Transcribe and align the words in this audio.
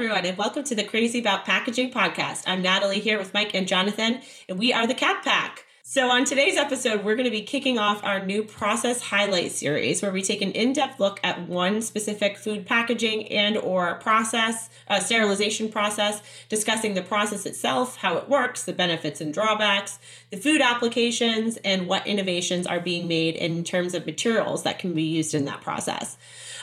everyone, 0.00 0.24
and 0.24 0.38
welcome 0.38 0.64
to 0.64 0.74
the 0.74 0.82
Crazy 0.82 1.18
About 1.18 1.44
Packaging 1.44 1.90
podcast. 1.90 2.44
I'm 2.46 2.62
Natalie 2.62 3.00
here 3.00 3.18
with 3.18 3.34
Mike 3.34 3.54
and 3.54 3.68
Jonathan, 3.68 4.22
and 4.48 4.58
we 4.58 4.72
are 4.72 4.86
the 4.86 4.94
Cat 4.94 5.22
Pack. 5.22 5.66
So, 5.82 6.08
on 6.08 6.24
today's 6.24 6.56
episode, 6.56 7.04
we're 7.04 7.16
going 7.16 7.26
to 7.26 7.30
be 7.30 7.42
kicking 7.42 7.78
off 7.78 8.02
our 8.02 8.24
new 8.24 8.42
process 8.42 9.02
highlight 9.02 9.52
series, 9.52 10.00
where 10.00 10.10
we 10.10 10.22
take 10.22 10.40
an 10.40 10.52
in-depth 10.52 11.00
look 11.00 11.20
at 11.22 11.46
one 11.46 11.82
specific 11.82 12.38
food 12.38 12.64
packaging 12.64 13.28
and/or 13.28 13.96
process, 13.96 14.70
uh, 14.88 15.00
sterilization 15.00 15.68
process, 15.68 16.22
discussing 16.48 16.94
the 16.94 17.02
process 17.02 17.44
itself, 17.44 17.98
how 17.98 18.16
it 18.16 18.26
works, 18.26 18.64
the 18.64 18.72
benefits 18.72 19.20
and 19.20 19.34
drawbacks, 19.34 19.98
the 20.30 20.38
food 20.38 20.62
applications, 20.62 21.58
and 21.58 21.86
what 21.86 22.06
innovations 22.06 22.66
are 22.66 22.80
being 22.80 23.06
made 23.06 23.36
in 23.36 23.64
terms 23.64 23.92
of 23.92 24.06
materials 24.06 24.62
that 24.62 24.78
can 24.78 24.94
be 24.94 25.02
used 25.02 25.34
in 25.34 25.44
that 25.44 25.60
process. 25.60 26.16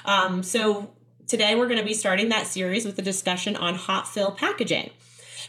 Um, 0.06 0.42
so, 0.42 0.90
today 1.28 1.56
we're 1.56 1.68
going 1.68 1.80
to 1.80 1.86
be 1.86 1.94
starting 1.94 2.30
that 2.30 2.48
series 2.48 2.86
with 2.86 2.98
a 3.00 3.02
discussion 3.02 3.56
on 3.56 3.76
hot 3.76 4.08
fill 4.08 4.32
packaging. 4.32 4.90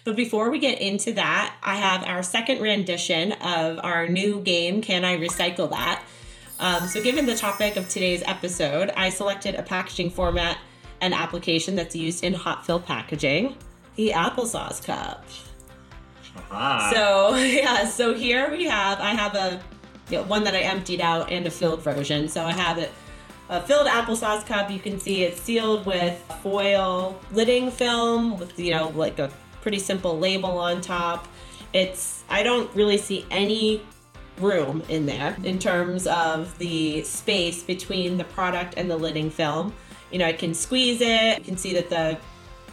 But 0.04 0.16
before 0.16 0.50
we 0.50 0.58
get 0.58 0.80
into 0.80 1.12
that, 1.14 1.56
I 1.62 1.76
have 1.76 2.04
our 2.04 2.22
second 2.22 2.60
rendition 2.60 3.32
of 3.32 3.80
our 3.82 4.08
new 4.08 4.40
game, 4.40 4.82
Can 4.82 5.04
I 5.04 5.16
Recycle 5.16 5.70
That? 5.70 6.02
Um, 6.60 6.88
so, 6.88 7.02
given 7.02 7.26
the 7.26 7.36
topic 7.36 7.76
of 7.76 7.88
today's 7.88 8.22
episode, 8.26 8.90
I 8.96 9.10
selected 9.10 9.54
a 9.54 9.62
packaging 9.62 10.10
format 10.10 10.58
and 11.00 11.14
application 11.14 11.76
that's 11.76 11.94
used 11.94 12.24
in 12.24 12.34
hot 12.34 12.66
fill 12.66 12.80
packaging 12.80 13.56
the 13.94 14.10
applesauce 14.10 14.84
cup. 14.84 15.24
Ah. 16.50 16.90
So, 16.92 17.34
yeah, 17.36 17.86
so 17.86 18.14
here 18.14 18.50
we 18.50 18.64
have, 18.64 18.98
I 19.00 19.10
have 19.10 19.34
a 19.34 19.60
you 20.10 20.18
know, 20.18 20.24
one 20.24 20.44
that 20.44 20.54
I 20.54 20.60
emptied 20.60 21.00
out 21.00 21.30
and 21.30 21.46
a 21.46 21.50
filled 21.50 21.82
version. 21.82 22.28
So, 22.28 22.44
I 22.44 22.52
have 22.52 22.78
it 22.78 22.90
a 23.48 23.60
filled 23.62 23.86
applesauce 23.86 24.44
cup. 24.46 24.70
You 24.70 24.78
can 24.78 25.00
see 25.00 25.24
it's 25.24 25.40
sealed 25.40 25.86
with 25.86 26.20
foil 26.42 27.18
lidding 27.32 27.70
film 27.70 28.38
with, 28.38 28.58
you 28.58 28.72
know, 28.72 28.88
like 28.90 29.18
a 29.18 29.30
pretty 29.62 29.78
simple 29.78 30.18
label 30.18 30.58
on 30.58 30.80
top. 30.80 31.28
It's, 31.72 32.24
I 32.28 32.42
don't 32.42 32.74
really 32.74 32.98
see 32.98 33.26
any 33.30 33.82
room 34.38 34.82
in 34.88 35.06
there 35.06 35.36
in 35.42 35.58
terms 35.58 36.06
of 36.06 36.56
the 36.58 37.02
space 37.02 37.62
between 37.62 38.16
the 38.16 38.24
product 38.24 38.74
and 38.76 38.90
the 38.90 38.96
lidding 38.96 39.30
film. 39.30 39.72
You 40.10 40.18
know, 40.18 40.26
I 40.26 40.32
can 40.32 40.54
squeeze 40.54 41.00
it. 41.00 41.38
You 41.38 41.44
can 41.44 41.56
see 41.56 41.74
that 41.74 41.90
the, 41.90 42.18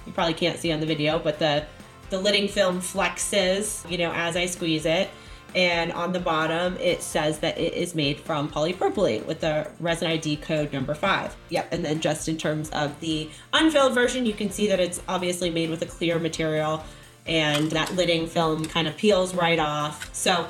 you 0.05 0.13
probably 0.13 0.33
can't 0.33 0.59
see 0.59 0.71
on 0.71 0.79
the 0.79 0.85
video, 0.85 1.19
but 1.19 1.39
the, 1.39 1.65
the 2.09 2.19
lidding 2.19 2.47
film 2.47 2.79
flexes, 2.79 3.89
you 3.89 3.97
know, 3.97 4.11
as 4.13 4.37
I 4.37 4.45
squeeze 4.45 4.85
it. 4.85 5.09
And 5.55 5.93
on 5.93 6.11
the 6.11 6.19
bottom, 6.19 6.75
it 6.77 7.01
says 7.01 7.39
that 7.39 7.57
it 7.57 7.73
is 7.73 7.95
made 7.95 8.19
from 8.19 8.49
polypropylene 8.49 9.25
with 9.25 9.39
the 9.39 9.71
resin 9.79 10.09
ID 10.09 10.35
code 10.37 10.73
number 10.73 10.93
five. 10.93 11.33
Yep. 11.47 11.69
And 11.71 11.85
then 11.85 12.01
just 12.01 12.27
in 12.27 12.35
terms 12.37 12.69
of 12.71 12.99
the 12.99 13.29
unfilled 13.53 13.93
version, 13.93 14.25
you 14.25 14.33
can 14.33 14.51
see 14.51 14.67
that 14.67 14.81
it's 14.81 15.01
obviously 15.07 15.49
made 15.49 15.69
with 15.69 15.81
a 15.81 15.85
clear 15.85 16.19
material 16.19 16.83
and 17.25 17.71
that 17.71 17.95
lidding 17.95 18.27
film 18.27 18.65
kind 18.65 18.85
of 18.85 18.97
peels 18.97 19.33
right 19.33 19.57
off. 19.57 20.13
So, 20.13 20.45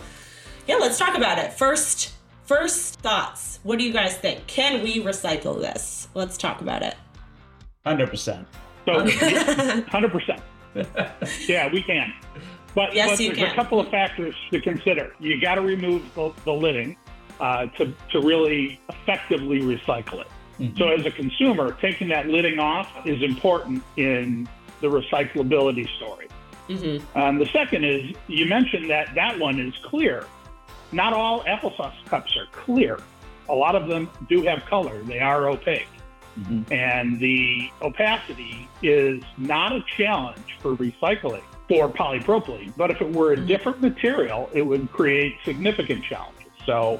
yeah, 0.67 0.75
let's 0.75 0.97
talk 0.97 1.15
about 1.15 1.37
it. 1.37 1.53
First, 1.53 2.15
first 2.45 2.99
thoughts. 3.01 3.59
What 3.61 3.77
do 3.77 3.85
you 3.85 3.93
guys 3.93 4.17
think? 4.17 4.47
Can 4.47 4.81
we 4.81 5.03
recycle 5.03 5.61
this? 5.61 6.07
Let's 6.15 6.35
talk 6.35 6.61
about 6.61 6.81
it. 6.81 6.95
100%. 7.85 8.45
So, 8.85 8.99
hundred 9.87 10.11
percent. 10.11 10.41
Yeah, 11.47 11.71
we 11.71 11.81
can. 11.81 12.13
But, 12.75 12.93
Yes, 12.93 13.11
but 13.11 13.19
you 13.21 13.27
there's 13.27 13.39
can. 13.39 13.51
a 13.51 13.55
couple 13.55 13.79
of 13.79 13.87
factors 13.89 14.35
to 14.51 14.59
consider. 14.59 15.13
You 15.19 15.39
got 15.39 15.55
to 15.55 15.61
remove 15.61 16.13
the, 16.13 16.33
the 16.43 16.53
lidding 16.53 16.97
uh, 17.39 17.67
to 17.77 17.93
to 18.11 18.21
really 18.21 18.79
effectively 18.89 19.61
recycle 19.61 20.21
it. 20.21 20.27
Mhm. 20.59 20.77
So, 20.77 20.89
as 20.89 21.05
a 21.05 21.11
consumer, 21.11 21.73
taking 21.81 22.07
that 22.09 22.27
lidding 22.27 22.59
off 22.59 22.89
is 23.05 23.21
important 23.23 23.83
in 23.97 24.47
the 24.81 24.87
recyclability 24.87 25.87
story. 25.97 26.27
Mm-hmm. 26.69 27.17
Um, 27.17 27.37
the 27.37 27.45
second 27.47 27.83
is 27.85 28.15
you 28.27 28.45
mentioned 28.45 28.89
that 28.89 29.13
that 29.15 29.39
one 29.39 29.59
is 29.59 29.73
clear. 29.83 30.25
Not 30.91 31.13
all 31.13 31.43
applesauce 31.43 31.93
cups 32.05 32.35
are 32.37 32.47
clear. 32.51 32.99
A 33.49 33.53
lot 33.53 33.75
of 33.75 33.87
them 33.87 34.09
do 34.27 34.41
have 34.43 34.65
color. 34.65 35.01
They 35.03 35.19
are 35.19 35.47
opaque. 35.49 35.87
Mhm. 36.39 36.71
And 36.71 37.19
the 37.19 37.69
opacity 37.81 38.67
is 38.81 39.23
not 39.37 39.71
a 39.71 39.83
challenge 39.97 40.57
for 40.59 40.75
recycling 40.75 41.43
for 41.67 41.89
polypropylene. 41.89 42.73
But 42.77 42.91
if 42.91 43.01
it 43.01 43.11
were 43.11 43.33
a 43.33 43.37
Mhm. 43.37 43.47
different 43.47 43.81
material, 43.81 44.49
it 44.53 44.61
would 44.61 44.91
create 44.91 45.35
significant 45.43 46.03
challenges. 46.03 46.51
So 46.65 46.99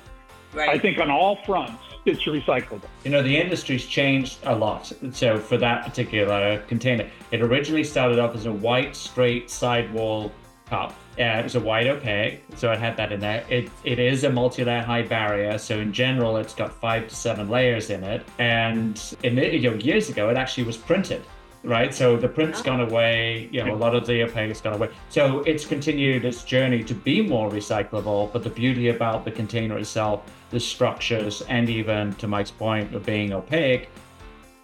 Right. 0.54 0.70
I 0.70 0.80
think 0.80 1.00
on 1.00 1.12
all 1.12 1.38
fronts, 1.46 1.84
it's 2.06 2.24
recyclable. 2.24 2.86
You 3.04 3.12
know, 3.12 3.22
the 3.22 3.36
industry's 3.36 3.86
changed 3.86 4.38
a 4.46 4.56
lot. 4.56 4.90
So, 5.12 5.38
for 5.38 5.58
that 5.58 5.84
particular 5.84 6.60
container, 6.68 7.08
it 7.32 7.42
originally 7.42 7.84
started 7.84 8.20
off 8.20 8.36
as 8.36 8.46
a 8.46 8.52
white, 8.54 8.96
straight 8.96 9.50
sidewall 9.50 10.32
cup. 10.70 10.94
Uh, 11.20 11.24
it 11.24 11.44
was 11.44 11.56
a 11.56 11.60
white 11.60 11.88
opaque, 11.88 12.42
so 12.56 12.72
it 12.72 12.80
had 12.80 12.96
that 12.98 13.12
in 13.12 13.20
there. 13.20 13.44
It, 13.50 13.70
it 13.84 14.00
is 14.00 14.24
a 14.24 14.30
multi-layer 14.30 14.82
high 14.82 15.02
barrier, 15.02 15.58
so 15.58 15.78
in 15.80 15.92
general, 15.92 16.38
it's 16.38 16.54
got 16.56 16.74
five 16.80 17.08
to 17.10 17.16
seven 17.16 17.50
layers 17.50 17.90
in 17.90 18.04
it. 18.04 18.26
And 18.40 19.02
in 19.24 19.36
the, 19.36 19.54
you 19.54 19.70
know, 19.70 19.76
years 19.78 20.10
ago, 20.10 20.30
it 20.30 20.38
actually 20.38 20.64
was 20.64 20.78
printed, 20.78 21.22
right? 21.66 21.94
So 21.94 22.16
the 22.18 22.28
print's 22.28 22.62
gone 22.62 22.82
away. 22.82 23.50
You 23.52 23.64
know, 23.64 23.74
a 23.74 23.76
lot 23.76 23.96
of 23.96 24.06
the 24.06 24.24
opaque's 24.24 24.62
gone 24.62 24.74
away. 24.74 24.90
So 25.10 25.40
it's 25.42 25.66
continued 25.66 26.26
its 26.26 26.44
journey 26.44 26.84
to 26.84 26.94
be 26.94 27.22
more 27.22 27.50
recyclable. 27.50 28.32
But 28.32 28.44
the 28.44 28.50
beauty 28.50 28.90
about 28.90 29.26
the 29.26 29.32
container 29.32 29.78
itself, 29.78 30.24
the 30.52 30.60
structures, 30.60 31.42
and 31.44 31.70
even 31.70 32.14
to 32.16 32.28
Mike's 32.28 32.52
point 32.52 32.94
of 32.96 33.06
being 33.06 33.34
opaque, 33.34 33.90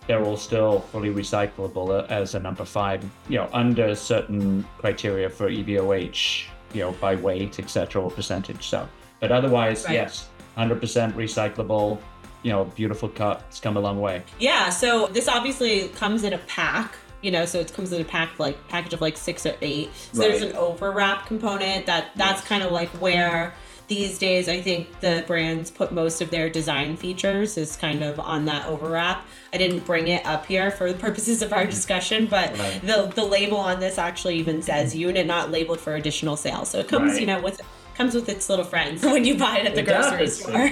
they're 0.07 0.23
all 0.23 0.37
still 0.37 0.79
fully 0.91 1.09
recyclable 1.09 2.07
as 2.09 2.35
a 2.35 2.39
number 2.39 2.65
five, 2.65 3.03
you 3.29 3.37
know, 3.37 3.49
under 3.53 3.93
certain 3.95 4.65
criteria 4.77 5.29
for 5.29 5.49
EVOH, 5.49 6.45
you 6.73 6.81
know, 6.81 6.91
by 6.93 7.15
weight, 7.15 7.59
etc., 7.59 8.01
or 8.01 8.09
percentage. 8.09 8.67
So, 8.67 8.87
but 9.19 9.31
otherwise, 9.31 9.85
Right. 9.85 9.93
yes, 9.93 10.27
100% 10.57 11.13
recyclable, 11.13 11.99
you 12.43 12.51
know, 12.51 12.65
beautiful 12.65 13.09
cut. 13.09 13.43
It's 13.49 13.59
come 13.59 13.77
a 13.77 13.79
long 13.79 13.99
way. 14.01 14.23
Yeah, 14.39 14.69
so 14.69 15.07
this 15.07 15.27
obviously 15.27 15.89
comes 15.89 16.23
in 16.23 16.33
a 16.33 16.37
pack. 16.39 16.95
You 17.21 17.29
know, 17.29 17.45
so 17.45 17.59
it 17.59 17.71
comes 17.71 17.91
in 17.93 18.01
a 18.01 18.03
pack 18.03 18.39
like 18.39 18.67
package 18.67 18.93
of 18.93 19.01
like 19.01 19.15
six 19.15 19.45
or 19.45 19.53
eight. 19.61 19.91
So 20.11 20.21
there's 20.23 20.41
Right. 20.41 20.49
an 20.51 20.57
overwrap 20.57 21.27
component 21.27 21.85
that 21.85 22.07
that's 22.15 22.41
kind 22.41 22.63
of 22.63 22.71
like 22.71 22.89
where 22.99 23.53
these 23.87 24.17
days 24.17 24.49
I 24.49 24.59
think 24.61 25.01
the 25.01 25.23
brands 25.27 25.69
put 25.69 25.91
most 25.91 26.21
of 26.21 26.31
their 26.31 26.49
design 26.49 26.97
features 26.97 27.57
is 27.57 27.75
kind 27.75 28.01
of 28.03 28.19
on 28.19 28.45
that 28.45 28.65
overwrap. 28.65 29.23
I 29.53 29.57
didn't 29.57 29.85
bring 29.85 30.07
it 30.07 30.25
up 30.25 30.47
here 30.47 30.71
for 30.71 30.91
the 30.91 30.97
purposes 30.97 31.43
of 31.43 31.53
our 31.53 31.65
discussion, 31.67 32.25
but 32.25 32.57
Right. 32.57 32.81
the 32.81 33.11
the 33.13 33.25
label 33.25 33.57
on 33.57 33.79
this 33.79 33.99
actually 33.99 34.37
even 34.37 34.63
says 34.63 34.95
unit 34.95 35.27
not 35.27 35.51
labeled 35.51 35.79
for 35.79 35.93
additional 35.93 36.35
sales. 36.37 36.69
So 36.69 36.79
it 36.79 36.87
comes, 36.87 37.11
Right. 37.11 37.21
you 37.21 37.27
know, 37.27 37.39
with 37.39 37.61
comes 37.95 38.15
with 38.15 38.29
its 38.29 38.49
little 38.49 38.65
friends 38.65 39.03
when 39.13 39.25
you 39.25 39.37
buy 39.37 39.57
it 39.59 39.65
at 39.67 39.75
the 39.75 39.81
It 39.81 39.85
grocery 39.85 40.25
does, 40.25 40.39
store. 40.39 40.69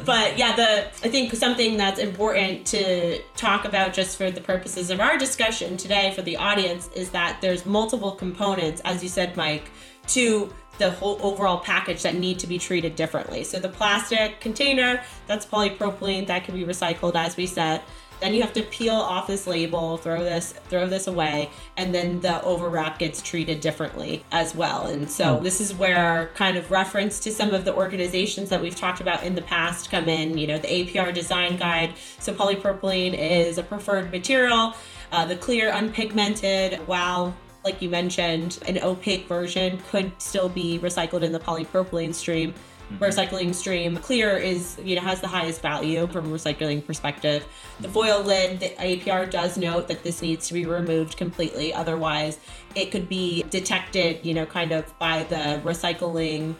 but 0.04 0.38
yeah, 0.38 0.54
the 0.56 0.86
I 1.04 1.10
think 1.10 1.34
something 1.34 1.76
that's 1.76 1.98
important 1.98 2.66
to 2.68 3.20
talk 3.36 3.64
about 3.64 3.92
just 3.92 4.16
for 4.16 4.30
the 4.30 4.40
purposes 4.40 4.90
of 4.90 5.00
our 5.00 5.16
discussion 5.18 5.76
today 5.76 6.12
for 6.14 6.22
the 6.22 6.36
audience 6.36 6.88
is 6.94 7.10
that 7.10 7.38
there's 7.40 7.64
multiple 7.66 8.12
components, 8.12 8.82
as 8.84 9.02
you 9.02 9.08
said, 9.08 9.36
Mike, 9.36 9.70
to 10.08 10.52
the 10.78 10.90
whole 10.90 11.18
overall 11.22 11.58
package 11.58 12.02
that 12.02 12.14
need 12.14 12.38
to 12.38 12.46
be 12.46 12.58
treated 12.58 12.96
differently. 12.96 13.44
So 13.44 13.58
the 13.58 13.68
plastic 13.68 14.40
container, 14.40 15.02
that's 15.26 15.46
polypropylene 15.46 16.26
that 16.26 16.44
can 16.44 16.54
be 16.54 16.64
recycled 16.64 17.14
as 17.14 17.36
we 17.36 17.46
said. 17.46 17.80
Then 18.20 18.34
you 18.34 18.42
have 18.42 18.52
to 18.54 18.62
peel 18.62 18.94
off 18.94 19.26
this 19.26 19.46
label, 19.46 19.98
throw 19.98 20.22
this 20.22 20.52
throw 20.68 20.86
this 20.86 21.06
away, 21.06 21.50
and 21.76 21.94
then 21.94 22.20
the 22.20 22.40
overwrap 22.44 22.98
gets 22.98 23.20
treated 23.20 23.60
differently 23.60 24.24
as 24.32 24.54
well. 24.54 24.86
And 24.86 25.10
so 25.10 25.38
this 25.40 25.60
is 25.60 25.74
where 25.74 26.30
kind 26.34 26.56
of 26.56 26.70
reference 26.70 27.20
to 27.20 27.30
some 27.30 27.52
of 27.52 27.64
the 27.64 27.74
organizations 27.74 28.48
that 28.50 28.60
we've 28.60 28.76
talked 28.76 29.00
about 29.00 29.22
in 29.22 29.34
the 29.34 29.42
past 29.42 29.90
come 29.90 30.08
in. 30.08 30.38
You 30.38 30.46
know, 30.46 30.58
the 30.58 30.68
APR 30.68 31.12
design 31.12 31.56
guide. 31.56 31.94
So 32.18 32.32
polypropylene 32.32 33.14
is 33.14 33.58
a 33.58 33.62
preferred 33.62 34.10
material. 34.10 34.74
Uh, 35.12 35.24
the 35.24 35.36
clear, 35.36 35.70
unpigmented, 35.70 36.78
while 36.86 37.34
like 37.66 37.82
you 37.82 37.90
mentioned, 37.90 38.60
an 38.68 38.78
opaque 38.78 39.26
version 39.26 39.82
could 39.90 40.12
still 40.22 40.48
be 40.48 40.78
recycled 40.78 41.22
in 41.22 41.32
the 41.32 41.40
polypropylene 41.40 42.14
stream. 42.14 42.54
Mm-hmm. 42.92 43.02
Recycling 43.02 43.54
stream 43.54 43.96
clear 43.96 44.36
is 44.36 44.78
you 44.82 44.94
know 44.94 45.02
has 45.02 45.20
the 45.20 45.26
highest 45.26 45.60
value 45.60 46.06
from 46.06 46.32
a 46.32 46.36
recycling 46.36 46.84
perspective. 46.84 47.44
The 47.80 47.88
mm-hmm. 47.88 47.94
foil 47.94 48.22
lid, 48.22 48.60
the 48.60 48.68
APR 48.68 49.28
does 49.28 49.58
note 49.58 49.88
that 49.88 50.04
this 50.04 50.22
needs 50.22 50.46
to 50.48 50.54
be 50.54 50.66
removed 50.66 51.16
completely, 51.16 51.74
otherwise 51.74 52.38
it 52.76 52.92
could 52.92 53.08
be 53.08 53.42
detected, 53.50 54.24
you 54.24 54.34
know, 54.34 54.46
kind 54.46 54.70
of 54.70 54.96
by 54.98 55.24
the 55.24 55.60
recycling 55.64 56.54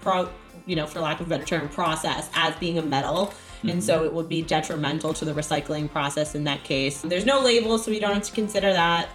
pro, 0.00 0.28
you 0.66 0.76
know, 0.76 0.86
for 0.86 1.00
lack 1.00 1.20
of 1.20 1.26
a 1.26 1.30
better 1.30 1.44
term, 1.44 1.68
process 1.68 2.30
as 2.34 2.54
being 2.56 2.78
a 2.78 2.82
metal. 2.82 3.32
And 3.62 3.82
so 3.82 3.96
mm-hmm. 3.96 4.06
it 4.06 4.12
would 4.12 4.28
be 4.28 4.42
detrimental 4.42 5.14
to 5.14 5.24
the 5.24 5.32
recycling 5.32 5.90
process 5.90 6.34
in 6.34 6.44
that 6.44 6.62
case. 6.64 7.00
There's 7.00 7.24
no 7.24 7.40
label, 7.40 7.78
so 7.78 7.90
we 7.90 7.98
don't 7.98 8.14
have 8.14 8.22
to 8.24 8.32
consider 8.32 8.72
that. 8.72 9.08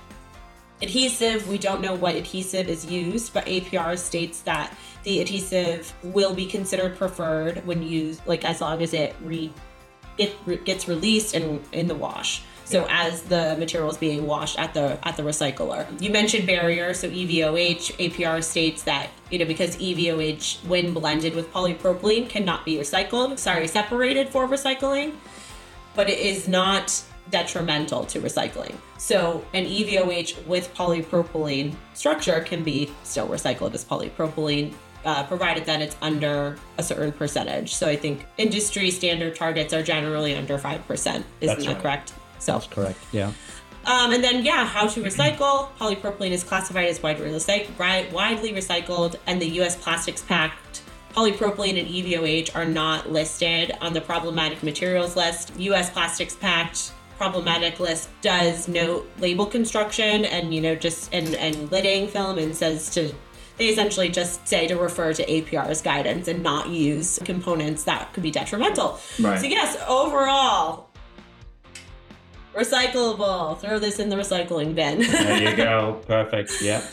Adhesive, 0.81 1.47
we 1.47 1.59
don't 1.59 1.79
know 1.79 1.93
what 1.93 2.15
adhesive 2.15 2.67
is 2.67 2.85
used, 2.85 3.33
but 3.33 3.45
APR 3.45 3.97
states 3.97 4.41
that 4.41 4.75
the 5.03 5.19
adhesive 5.19 5.94
will 6.03 6.33
be 6.33 6.45
considered 6.45 6.98
preferred 6.98 7.65
when 7.65 7.81
used, 7.81 8.25
like 8.27 8.45
as 8.45 8.62
long 8.62 8.81
as 8.81 8.94
it 8.94 9.15
re, 9.21 9.51
it 10.18 10.36
re- 10.45 10.57
gets 10.57 10.88
released 10.88 11.33
and 11.36 11.62
in 11.71 11.88
the 11.88 11.95
wash. 11.95 12.44
So 12.71 12.88
as 12.89 13.24
the 13.24 13.57
material 13.59 13.89
is 13.89 13.98
being 13.98 14.25
washed 14.25 14.57
at 14.57 14.74
the 14.74 14.98
at 15.06 15.18
the 15.18 15.24
recycler, 15.24 15.86
you 16.01 16.09
mentioned 16.09 16.48
barrier. 16.48 16.94
So 16.94 17.09
EVOH 17.09 17.98
APR 17.98 18.42
states 18.42 18.83
that 18.83 19.09
you 19.30 19.39
know 19.39 19.45
because 19.45 19.75
EVOH 19.75 20.65
when 20.68 20.94
blended 20.94 21.36
with 21.36 21.51
polypropylene 21.51 22.30
cannot 22.30 22.63
be 22.63 22.77
recycled. 22.77 23.38
Sorry, 23.39 23.68
separated 23.68 24.30
for 24.30 24.48
recycling, 24.48 25.15
but 25.95 26.09
it 26.09 26.19
is 26.19 26.48
not 26.48 27.03
detrimental 27.30 28.06
to 28.06 28.21
recycling. 28.21 28.75
So 28.98 29.44
an 29.53 29.65
EVOH 29.65 30.45
with 30.45 30.74
polypropylene 30.74 31.75
structure 31.94 32.39
can 32.39 32.63
be 32.63 32.89
still 33.03 33.27
recycled 33.27 33.74
as 33.74 33.83
polypropylene. 33.83 34.74
Uh, 35.03 35.24
provided 35.24 35.65
that 35.65 35.81
it's 35.81 35.95
under 36.01 36.56
a 36.77 36.83
certain 36.83 37.12
percentage. 37.12 37.74
So 37.74 37.88
I 37.88 37.95
think 37.95 38.27
industry 38.38 38.92
standard 38.92 39.36
targets 39.36 39.74
are 39.74 39.81
generally 39.81 40.36
under 40.36 40.59
5%. 40.59 40.89
Isn't 40.89 41.25
That's 41.39 41.65
that 41.65 41.74
right. 41.74 41.81
correct? 41.81 42.13
So 42.38 42.53
That's 42.53 42.68
correct. 42.68 43.00
Yeah. 43.12 43.31
um, 43.86 44.12
and 44.13 44.24
then, 44.24 44.45
yeah, 44.45 44.63
how 44.63 44.86
to 44.86 45.01
recycle. 45.01 45.69
Polypropylene 45.80 46.30
is 46.30 46.44
classified 46.44 46.88
as 46.88 47.01
widely, 47.01 47.31
recyc- 47.31 48.12
widely 48.12 48.53
recycled, 48.53 49.15
and 49.25 49.42
the 49.42 49.50
U.S. 49.62 49.75
Plastics 49.75 50.21
Pact. 50.21 50.83
Polypropylene 51.15 51.80
and 51.80 51.88
EVOH 51.89 52.56
are 52.56 52.65
not 52.65 53.12
listed 53.12 53.71
on 53.81 53.94
the 53.94 54.01
problematic 54.01 54.62
materials 54.62 55.15
list. 55.15 55.51
U.S. 55.59 55.89
Plastics 55.89 56.36
Pact 56.36 56.92
problematic 57.18 57.80
list 57.80 58.09
does 58.24 58.68
note 58.68 59.07
label 59.19 59.45
construction 59.45 60.25
and 60.25 60.56
you 60.56 60.59
know 60.59 60.74
just 60.74 61.13
and 61.13 61.36
and 61.36 61.71
lidding 61.71 62.07
film 62.07 62.39
and 62.39 62.56
says 62.56 62.89
to 62.89 63.13
they 63.61 63.67
essentially 63.67 64.09
just 64.09 64.47
say 64.47 64.67
to 64.67 64.75
refer 64.75 65.13
to 65.13 65.23
APR's 65.23 65.83
guidance 65.83 66.27
and 66.27 66.41
not 66.41 66.69
use 66.69 67.19
components 67.23 67.83
that 67.83 68.11
could 68.11 68.23
be 68.23 68.31
detrimental. 68.31 68.99
Right. 69.19 69.39
So 69.39 69.45
yes, 69.45 69.77
overall, 69.87 70.89
recyclable. 72.55 73.59
Throw 73.59 73.77
this 73.77 73.99
in 73.99 74.09
the 74.09 74.15
recycling 74.15 74.73
bin. 74.73 75.01
There 75.11 75.51
you 75.51 75.55
go. 75.55 76.01
Perfect. 76.07 76.59
Yeah. 76.59 76.83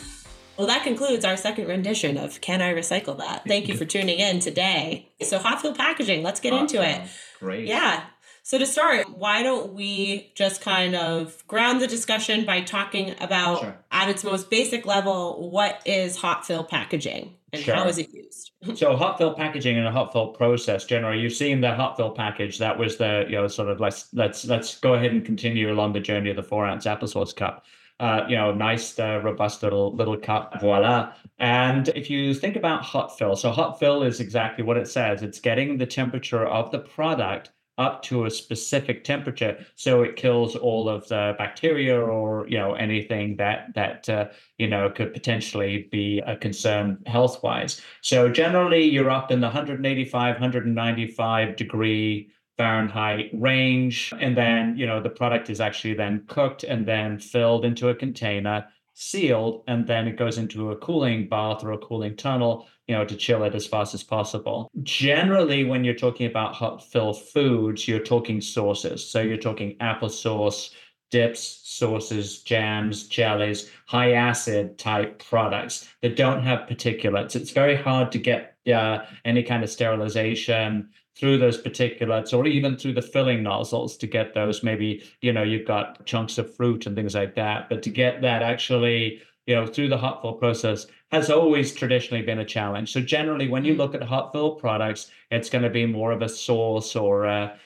well, 0.58 0.66
that 0.66 0.82
concludes 0.84 1.24
our 1.24 1.38
second 1.38 1.68
rendition 1.68 2.18
of 2.18 2.38
Can 2.42 2.60
I 2.60 2.74
Recycle 2.74 3.16
That? 3.16 3.44
Thank 3.46 3.68
you 3.68 3.74
for 3.74 3.86
tuning 3.86 4.18
in 4.18 4.40
today. 4.40 5.08
So, 5.22 5.38
hot 5.38 5.62
fill 5.62 5.74
packaging, 5.74 6.22
let's 6.22 6.38
get 6.40 6.52
into 6.52 6.86
it. 6.86 7.00
Great. 7.40 7.66
Yeah. 7.66 8.04
So, 8.48 8.56
to 8.56 8.64
start, 8.64 9.10
why 9.18 9.42
don't 9.42 9.74
we 9.74 10.32
just 10.34 10.62
kind 10.62 10.96
of 10.96 11.46
ground 11.46 11.82
the 11.82 11.86
discussion 11.86 12.46
by 12.46 12.62
talking 12.62 13.14
about, 13.20 13.60
Sure. 13.60 13.76
at 13.92 14.08
its 14.08 14.24
most 14.24 14.48
basic 14.48 14.86
level, 14.86 15.50
what 15.50 15.82
is 15.84 16.16
hot 16.16 16.46
fill 16.46 16.64
packaging 16.64 17.34
and 17.52 17.62
how 17.62 17.80
Sure. 17.80 17.88
is 17.88 17.98
it 17.98 18.08
used? 18.10 18.52
So 18.74 18.96
hot 18.96 19.18
fill 19.18 19.34
packaging 19.34 19.76
and 19.76 19.86
a 19.86 19.92
hot 19.92 20.14
fill 20.14 20.28
process 20.28 20.86
generally 20.86 21.20
you've 21.20 21.34
seen 21.34 21.60
the 21.60 21.74
hot 21.74 21.98
fill 21.98 22.10
package 22.10 22.56
that 22.56 22.78
was 22.78 22.96
the 22.96 23.26
you 23.28 23.36
know 23.36 23.48
sort 23.48 23.68
of 23.68 23.80
let's 23.80 24.08
let's 24.14 24.46
let's 24.46 24.78
go 24.80 24.94
ahead 24.94 25.12
and 25.12 25.26
continue 25.26 25.70
along 25.70 25.92
the 25.92 26.00
journey 26.00 26.30
of 26.30 26.36
the 26.36 26.42
four 26.42 26.66
ounce 26.66 26.86
applesauce 26.86 27.36
cup 27.36 27.66
uh, 28.00 28.22
you 28.28 28.36
know 28.36 28.52
nice 28.52 28.98
uh, 28.98 29.20
robust 29.22 29.62
little 29.62 29.94
little 29.94 30.16
cup 30.16 30.58
voila 30.60 31.12
and 31.38 31.88
if 31.90 32.08
you 32.10 32.32
think 32.34 32.56
about 32.56 32.82
hot 32.82 33.16
fill 33.18 33.36
so 33.36 33.50
hot 33.50 33.78
fill 33.78 34.02
is 34.02 34.20
exactly 34.20 34.64
what 34.64 34.76
it 34.76 34.88
says 34.88 35.22
it's 35.22 35.38
getting 35.38 35.78
the 35.78 35.86
temperature 35.86 36.46
of 36.46 36.70
the 36.70 36.78
product 36.78 37.50
up 37.78 38.02
to 38.02 38.26
a 38.26 38.30
specific 38.30 39.04
temperature. 39.04 39.64
So 39.74 40.02
it 40.02 40.16
kills 40.16 40.56
all 40.56 40.88
of 40.88 41.08
the 41.08 41.34
bacteria 41.38 41.98
or 41.98 42.46
you 42.48 42.58
know 42.58 42.74
anything 42.74 43.36
that 43.36 43.74
that 43.74 44.08
uh, 44.08 44.26
you 44.58 44.68
know 44.68 44.90
could 44.90 45.12
potentially 45.12 45.88
be 45.90 46.18
a 46.26 46.36
concern 46.36 46.98
health 47.06 47.42
wise 47.42 47.80
so 48.02 48.28
generally, 48.28 48.84
you're 48.84 49.10
up 49.10 49.30
in 49.30 49.40
the 49.40 49.46
185, 49.46 50.34
195 50.34 51.56
degree 51.56 52.30
Fahrenheit 52.56 53.30
range, 53.32 54.12
and 54.18 54.36
then 54.36 54.76
you 54.76 54.86
know 54.86 55.00
the 55.00 55.10
product 55.10 55.50
is 55.50 55.60
actually 55.60 55.94
then 55.94 56.24
cooked 56.26 56.64
and 56.64 56.86
then 56.86 57.18
filled 57.18 57.64
into 57.64 57.88
a 57.88 57.94
container, 57.94 58.66
sealed, 59.00 59.62
and 59.68 59.86
then 59.86 60.08
it 60.08 60.16
goes 60.16 60.38
into 60.38 60.72
a 60.72 60.76
cooling 60.76 61.28
bath 61.28 61.62
or 61.62 61.70
a 61.70 61.78
cooling 61.78 62.16
tunnel, 62.16 62.66
you 62.88 62.96
know, 62.96 63.04
to 63.04 63.14
chill 63.14 63.44
it 63.44 63.54
as 63.54 63.64
fast 63.64 63.94
as 63.94 64.02
possible. 64.02 64.68
Generally, 64.82 65.64
when 65.64 65.84
you're 65.84 65.94
talking 65.94 66.26
about 66.26 66.54
hot 66.54 66.84
fill 66.84 67.12
foods, 67.12 67.86
you're 67.86 68.00
talking 68.00 68.40
sauces. 68.40 69.08
So 69.08 69.20
you're 69.20 69.36
talking 69.36 69.76
applesauce, 69.78 70.70
dips, 71.12 71.60
sauces, 71.62 72.42
jams, 72.42 73.06
jellies, 73.06 73.70
high 73.86 74.12
acid 74.14 74.78
type 74.78 75.24
products 75.24 75.88
that 76.02 76.16
don't 76.16 76.42
have 76.42 76.68
particulates. 76.68 77.36
It's 77.36 77.52
very 77.52 77.76
hard 77.76 78.10
to 78.12 78.18
get 78.18 78.56
uh, 78.66 79.04
any 79.24 79.44
kind 79.44 79.62
of 79.62 79.70
sterilization 79.70 80.88
through 81.18 81.38
those 81.38 81.60
particulates 81.60 82.32
or 82.32 82.46
even 82.46 82.76
through 82.76 82.92
the 82.92 83.02
filling 83.02 83.42
nozzles 83.42 83.96
to 83.96 84.06
get 84.06 84.34
those. 84.34 84.62
Maybe, 84.62 85.02
you 85.20 85.32
know, 85.32 85.42
you've 85.42 85.66
got 85.66 86.06
chunks 86.06 86.38
of 86.38 86.54
fruit 86.54 86.86
and 86.86 86.94
things 86.94 87.14
like 87.14 87.34
that. 87.34 87.68
But 87.68 87.82
to 87.82 87.90
get 87.90 88.22
that 88.22 88.42
actually, 88.42 89.20
you 89.46 89.54
know, 89.54 89.66
through 89.66 89.88
the 89.88 89.98
hot 89.98 90.22
fill 90.22 90.34
process 90.34 90.86
has 91.10 91.30
always 91.30 91.74
traditionally 91.74 92.22
been 92.22 92.38
a 92.38 92.44
challenge. 92.44 92.92
So 92.92 93.00
generally, 93.00 93.48
when 93.48 93.64
you 93.64 93.74
mm. 93.74 93.78
look 93.78 93.94
at 93.94 94.02
hot 94.02 94.32
fill 94.32 94.52
products, 94.52 95.10
it's 95.30 95.50
going 95.50 95.64
to 95.64 95.70
be 95.70 95.86
more 95.86 96.12
of 96.12 96.22
a 96.22 96.28
sauce 96.28 96.94
or 96.94 97.24
a, 97.24 97.58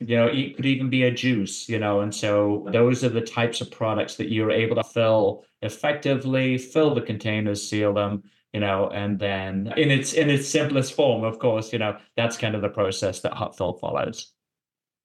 you 0.00 0.16
know 0.16 0.26
it 0.26 0.56
could 0.56 0.66
even 0.66 0.90
be 0.90 1.04
a 1.04 1.10
juice 1.10 1.68
you 1.68 1.78
know 1.78 2.00
and 2.00 2.14
so 2.14 2.66
those 2.72 3.04
are 3.04 3.08
the 3.08 3.20
types 3.20 3.60
of 3.60 3.70
products 3.70 4.16
that 4.16 4.30
you're 4.30 4.50
able 4.50 4.74
to 4.74 4.82
fill 4.82 5.44
effectively 5.62 6.58
fill 6.58 6.94
the 6.94 7.00
containers 7.00 7.66
seal 7.68 7.94
them 7.94 8.22
you 8.54 8.60
know 8.60 8.88
and 8.90 9.18
then 9.18 9.74
in 9.76 9.90
its 9.90 10.14
in 10.14 10.30
its 10.30 10.48
simplest 10.48 10.94
form 10.94 11.24
of 11.24 11.38
course 11.38 11.72
you 11.72 11.78
know 11.78 11.98
that's 12.16 12.38
kind 12.38 12.54
of 12.54 12.62
the 12.62 12.68
process 12.68 13.20
that 13.20 13.34
hot 13.34 13.56
fill 13.56 13.74
follows 13.74 14.30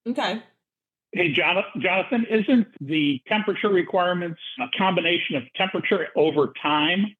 Okay. 0.07 0.41
Hey, 1.11 1.33
Jonathan, 1.33 1.81
Jonathan, 1.81 2.25
isn't 2.29 2.67
the 2.79 3.21
temperature 3.27 3.67
requirements 3.67 4.39
a 4.59 4.65
combination 4.77 5.35
of 5.35 5.43
temperature 5.55 6.07
over 6.15 6.53
time? 6.61 7.15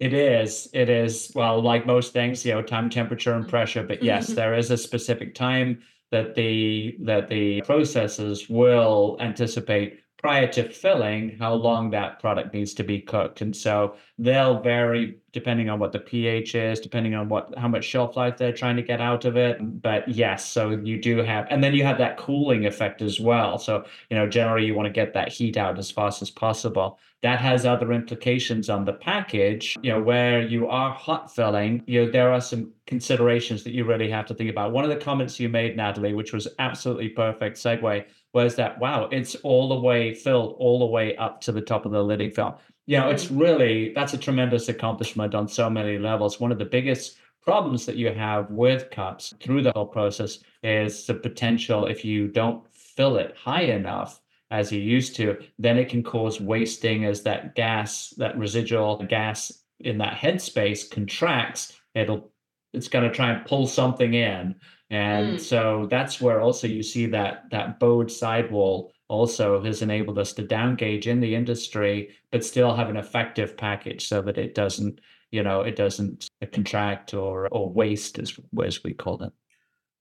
It 0.00 0.12
is. 0.12 0.68
It 0.74 0.88
is. 0.88 1.30
Well, 1.34 1.62
like 1.62 1.86
most 1.86 2.12
things, 2.12 2.44
you 2.44 2.52
know, 2.52 2.62
time, 2.62 2.90
temperature, 2.90 3.34
and 3.34 3.46
pressure. 3.46 3.84
But 3.84 4.02
yes, 4.02 4.30
Mhm. 4.30 4.34
there 4.34 4.54
is 4.54 4.70
a 4.70 4.76
specific 4.76 5.34
time 5.34 5.80
that 6.10 6.34
the 6.34 6.96
that 7.00 7.28
the 7.28 7.62
processes 7.62 8.50
will 8.50 9.16
anticipate 9.20 10.00
prior 10.20 10.46
to 10.46 10.68
filling 10.68 11.36
how 11.38 11.54
long 11.54 11.90
that 11.90 12.20
product 12.20 12.52
needs 12.52 12.74
to 12.74 12.84
be 12.84 13.00
cooked, 13.00 13.40
and 13.40 13.56
so 13.56 13.96
they'll 14.18 14.60
vary 14.60 15.16
depending 15.32 15.70
on 15.70 15.78
what 15.78 15.92
the 15.92 15.98
pH 15.98 16.54
is, 16.54 16.80
depending 16.80 17.14
on 17.14 17.28
what 17.28 17.56
how 17.56 17.68
much 17.68 17.84
shelf 17.84 18.16
life 18.16 18.36
they're 18.36 18.52
trying 18.52 18.76
to 18.76 18.82
get 18.82 19.00
out 19.00 19.24
of 19.24 19.36
it. 19.36 19.58
But 19.82 20.08
yes, 20.08 20.46
so 20.46 20.70
you 20.70 21.00
do 21.00 21.18
have, 21.18 21.46
and 21.50 21.62
then 21.64 21.74
you 21.74 21.84
have 21.84 21.98
that 21.98 22.16
cooling 22.18 22.66
effect 22.66 23.02
as 23.02 23.18
well. 23.20 23.58
So 23.58 23.84
you 24.10 24.16
know, 24.16 24.28
generally 24.28 24.66
you 24.66 24.74
want 24.74 24.86
to 24.86 24.92
get 24.92 25.14
that 25.14 25.32
heat 25.32 25.56
out 25.56 25.78
as 25.78 25.90
fast 25.90 26.22
as 26.22 26.30
possible 26.30 26.98
that 27.22 27.38
has 27.38 27.66
other 27.66 27.92
implications 27.92 28.70
on 28.70 28.84
the 28.84 28.92
package 28.92 29.76
you 29.82 29.90
know 29.90 30.00
where 30.00 30.40
you 30.40 30.68
are 30.68 30.92
hot 30.92 31.34
filling 31.34 31.82
you 31.86 32.04
know 32.04 32.10
there 32.10 32.32
are 32.32 32.40
some 32.40 32.72
considerations 32.86 33.62
that 33.62 33.72
you 33.72 33.84
really 33.84 34.10
have 34.10 34.26
to 34.26 34.34
think 34.34 34.50
about 34.50 34.72
one 34.72 34.84
of 34.84 34.90
the 34.90 34.96
comments 34.96 35.38
you 35.38 35.48
made 35.48 35.76
natalie 35.76 36.14
which 36.14 36.32
was 36.32 36.48
absolutely 36.58 37.08
perfect 37.08 37.56
segue 37.56 38.04
was 38.32 38.56
that 38.56 38.78
wow 38.78 39.08
it's 39.10 39.34
all 39.36 39.68
the 39.68 39.80
way 39.80 40.14
filled 40.14 40.54
all 40.58 40.78
the 40.78 40.86
way 40.86 41.16
up 41.16 41.40
to 41.40 41.52
the 41.52 41.60
top 41.60 41.84
of 41.84 41.92
the 41.92 42.02
lidding 42.02 42.30
film 42.30 42.54
you 42.86 42.96
know 42.96 43.10
it's 43.10 43.26
mm. 43.26 43.40
really 43.40 43.92
that's 43.94 44.14
a 44.14 44.18
tremendous 44.18 44.68
accomplishment 44.68 45.34
on 45.34 45.48
so 45.48 45.68
many 45.68 45.98
levels 45.98 46.40
one 46.40 46.52
of 46.52 46.58
the 46.58 46.64
biggest 46.64 47.16
problems 47.42 47.86
that 47.86 47.96
you 47.96 48.12
have 48.12 48.50
with 48.50 48.90
cups 48.90 49.34
through 49.40 49.62
the 49.62 49.72
whole 49.72 49.86
process 49.86 50.38
is 50.62 51.06
the 51.06 51.14
potential 51.14 51.86
if 51.86 52.04
you 52.04 52.28
don't 52.28 52.62
fill 52.72 53.16
it 53.16 53.34
high 53.36 53.62
enough 53.62 54.20
as 54.50 54.72
you 54.72 54.80
used 54.80 55.14
to, 55.16 55.38
then 55.58 55.78
it 55.78 55.88
can 55.88 56.02
cause 56.02 56.40
wasting 56.40 57.04
as 57.04 57.22
that 57.22 57.54
gas, 57.54 58.12
that 58.16 58.36
residual 58.36 58.96
gas 59.08 59.52
in 59.78 59.98
that 59.98 60.18
headspace 60.18 60.90
contracts. 60.90 61.78
It'll 61.94 62.30
it's 62.72 62.88
going 62.88 63.08
to 63.08 63.14
try 63.14 63.30
and 63.32 63.44
pull 63.46 63.66
something 63.66 64.14
in, 64.14 64.54
and 64.90 65.36
Mm. 65.36 65.40
so 65.40 65.86
that's 65.90 66.20
where 66.20 66.40
also 66.40 66.66
you 66.66 66.82
see 66.82 67.06
that 67.06 67.44
that 67.50 67.78
bowed 67.78 68.10
sidewall 68.10 68.92
also 69.08 69.62
has 69.62 69.82
enabled 69.82 70.18
us 70.18 70.32
to 70.34 70.42
down 70.42 70.76
gauge 70.76 71.06
in 71.08 71.20
the 71.20 71.34
industry, 71.34 72.10
but 72.30 72.44
still 72.44 72.74
have 72.76 72.88
an 72.88 72.96
effective 72.96 73.56
package 73.56 74.06
so 74.06 74.22
that 74.22 74.38
it 74.38 74.54
doesn't, 74.54 75.00
you 75.32 75.42
know, 75.42 75.62
it 75.62 75.76
doesn't 75.76 76.28
contract 76.52 77.14
or 77.14 77.48
or 77.48 77.68
waste 77.72 78.18
as 78.18 78.38
as 78.64 78.84
we 78.84 78.92
call 78.94 79.22
it. 79.22 79.32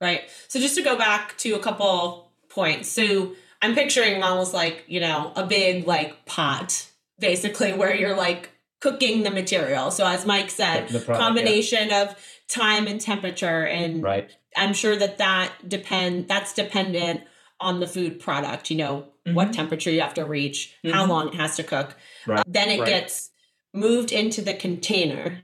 Right. 0.01 0.21
So 0.47 0.59
just 0.59 0.75
to 0.75 0.81
go 0.81 0.97
back 0.97 1.37
to 1.39 1.53
a 1.55 1.59
couple 1.59 2.31
points. 2.49 2.89
So 2.89 3.33
I'm 3.61 3.75
picturing 3.75 4.23
almost 4.23 4.53
like, 4.53 4.85
you 4.87 4.99
know, 5.01 5.33
a 5.35 5.45
big 5.45 5.85
like 5.87 6.25
pot, 6.25 6.87
basically, 7.19 7.73
where 7.73 7.93
you're 7.93 8.15
like 8.15 8.49
cooking 8.81 9.23
the 9.23 9.31
material. 9.31 9.91
So 9.91 10.05
as 10.07 10.25
Mike 10.25 10.49
said, 10.49 10.87
The- 10.87 10.99
the 10.99 11.05
product, 11.05 11.19
yeah. 11.21 11.27
combination 11.27 11.91
of 11.93 12.15
time 12.47 12.87
and 12.87 12.99
temperature. 12.99 13.65
And 13.65 14.01
Right. 14.01 14.29
I'm 14.55 14.73
sure 14.73 14.95
that 14.95 15.17
that 15.17 15.51
depend 15.67 16.27
that's 16.27 16.53
dependent 16.53 17.21
on 17.59 17.79
the 17.81 17.87
food 17.87 18.19
product, 18.19 18.71
you 18.71 18.77
know, 18.77 19.07
what 19.25 19.53
temperature 19.53 19.91
you 19.91 20.01
have 20.01 20.13
to 20.15 20.23
reach, 20.25 20.73
how 20.91 21.05
Mhm. 21.05 21.09
long 21.09 21.27
it 21.29 21.35
has 21.35 21.55
to 21.57 21.63
cook. 21.63 21.95
Right. 22.25 22.43
then 22.47 22.69
it 22.69 22.79
Right. 22.79 22.87
gets 22.89 23.29
moved 23.73 24.11
into 24.11 24.41
the 24.41 24.53
container 24.53 25.43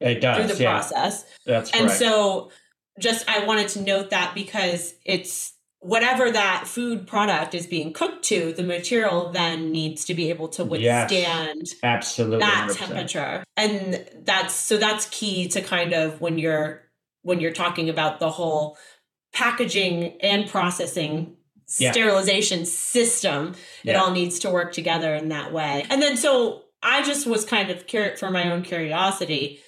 It 0.00 0.20
does 0.20 0.36
through 0.46 0.54
the 0.56 0.62
yeah. 0.62 0.72
process. 0.72 1.24
That's 1.46 1.70
And 1.72 1.86
correct. 1.86 1.98
so 1.98 2.50
just 3.00 3.28
I 3.28 3.40
wanted 3.44 3.68
to 3.70 3.80
note 3.80 4.10
that 4.10 4.34
because 4.34 4.94
it's 5.04 5.54
whatever 5.86 6.30
that 6.30 6.64
food 6.66 7.06
product 7.06 7.54
is 7.54 7.66
being 7.66 7.92
cooked 7.92 8.24
to, 8.24 8.52
the 8.52 8.62
material 8.62 9.30
then 9.32 9.70
needs 9.72 10.04
to 10.06 10.14
be 10.14 10.30
able 10.30 10.48
to 10.48 10.64
Yes. 10.78 11.10
withstand 11.10 11.66
Absolutely. 11.82 12.38
that 12.38 12.68
100%. 12.70 12.76
temperature. 12.76 13.44
And 13.56 14.04
that's 14.24 14.54
so 14.54 14.76
that's 14.78 15.06
key 15.10 15.48
to 15.48 15.60
kind 15.60 15.92
of 15.92 16.20
when 16.20 16.38
you're 16.38 16.82
when 17.22 17.40
you're 17.40 17.52
talking 17.52 17.88
about 17.88 18.20
the 18.20 18.30
whole 18.30 18.76
packaging 19.32 20.16
and 20.22 20.48
processing 20.48 21.36
Yeah. 21.78 21.90
sterilization 21.92 22.64
system 22.64 23.54
it 23.84 23.96
all 23.96 24.12
needs 24.12 24.38
to 24.40 24.50
work 24.50 24.72
together 24.72 25.12
in 25.14 25.30
that 25.30 25.52
way 25.52 25.84
and 25.90 26.00
then 26.00 26.16
so 26.16 26.62
i 26.82 27.02
just 27.02 27.26
was 27.26 27.44
kind 27.44 27.70
of 27.70 27.86
cur- 27.88 28.14
for 28.16 28.30
my 28.30 28.50
own 28.52 28.62
curiosity 28.62 29.60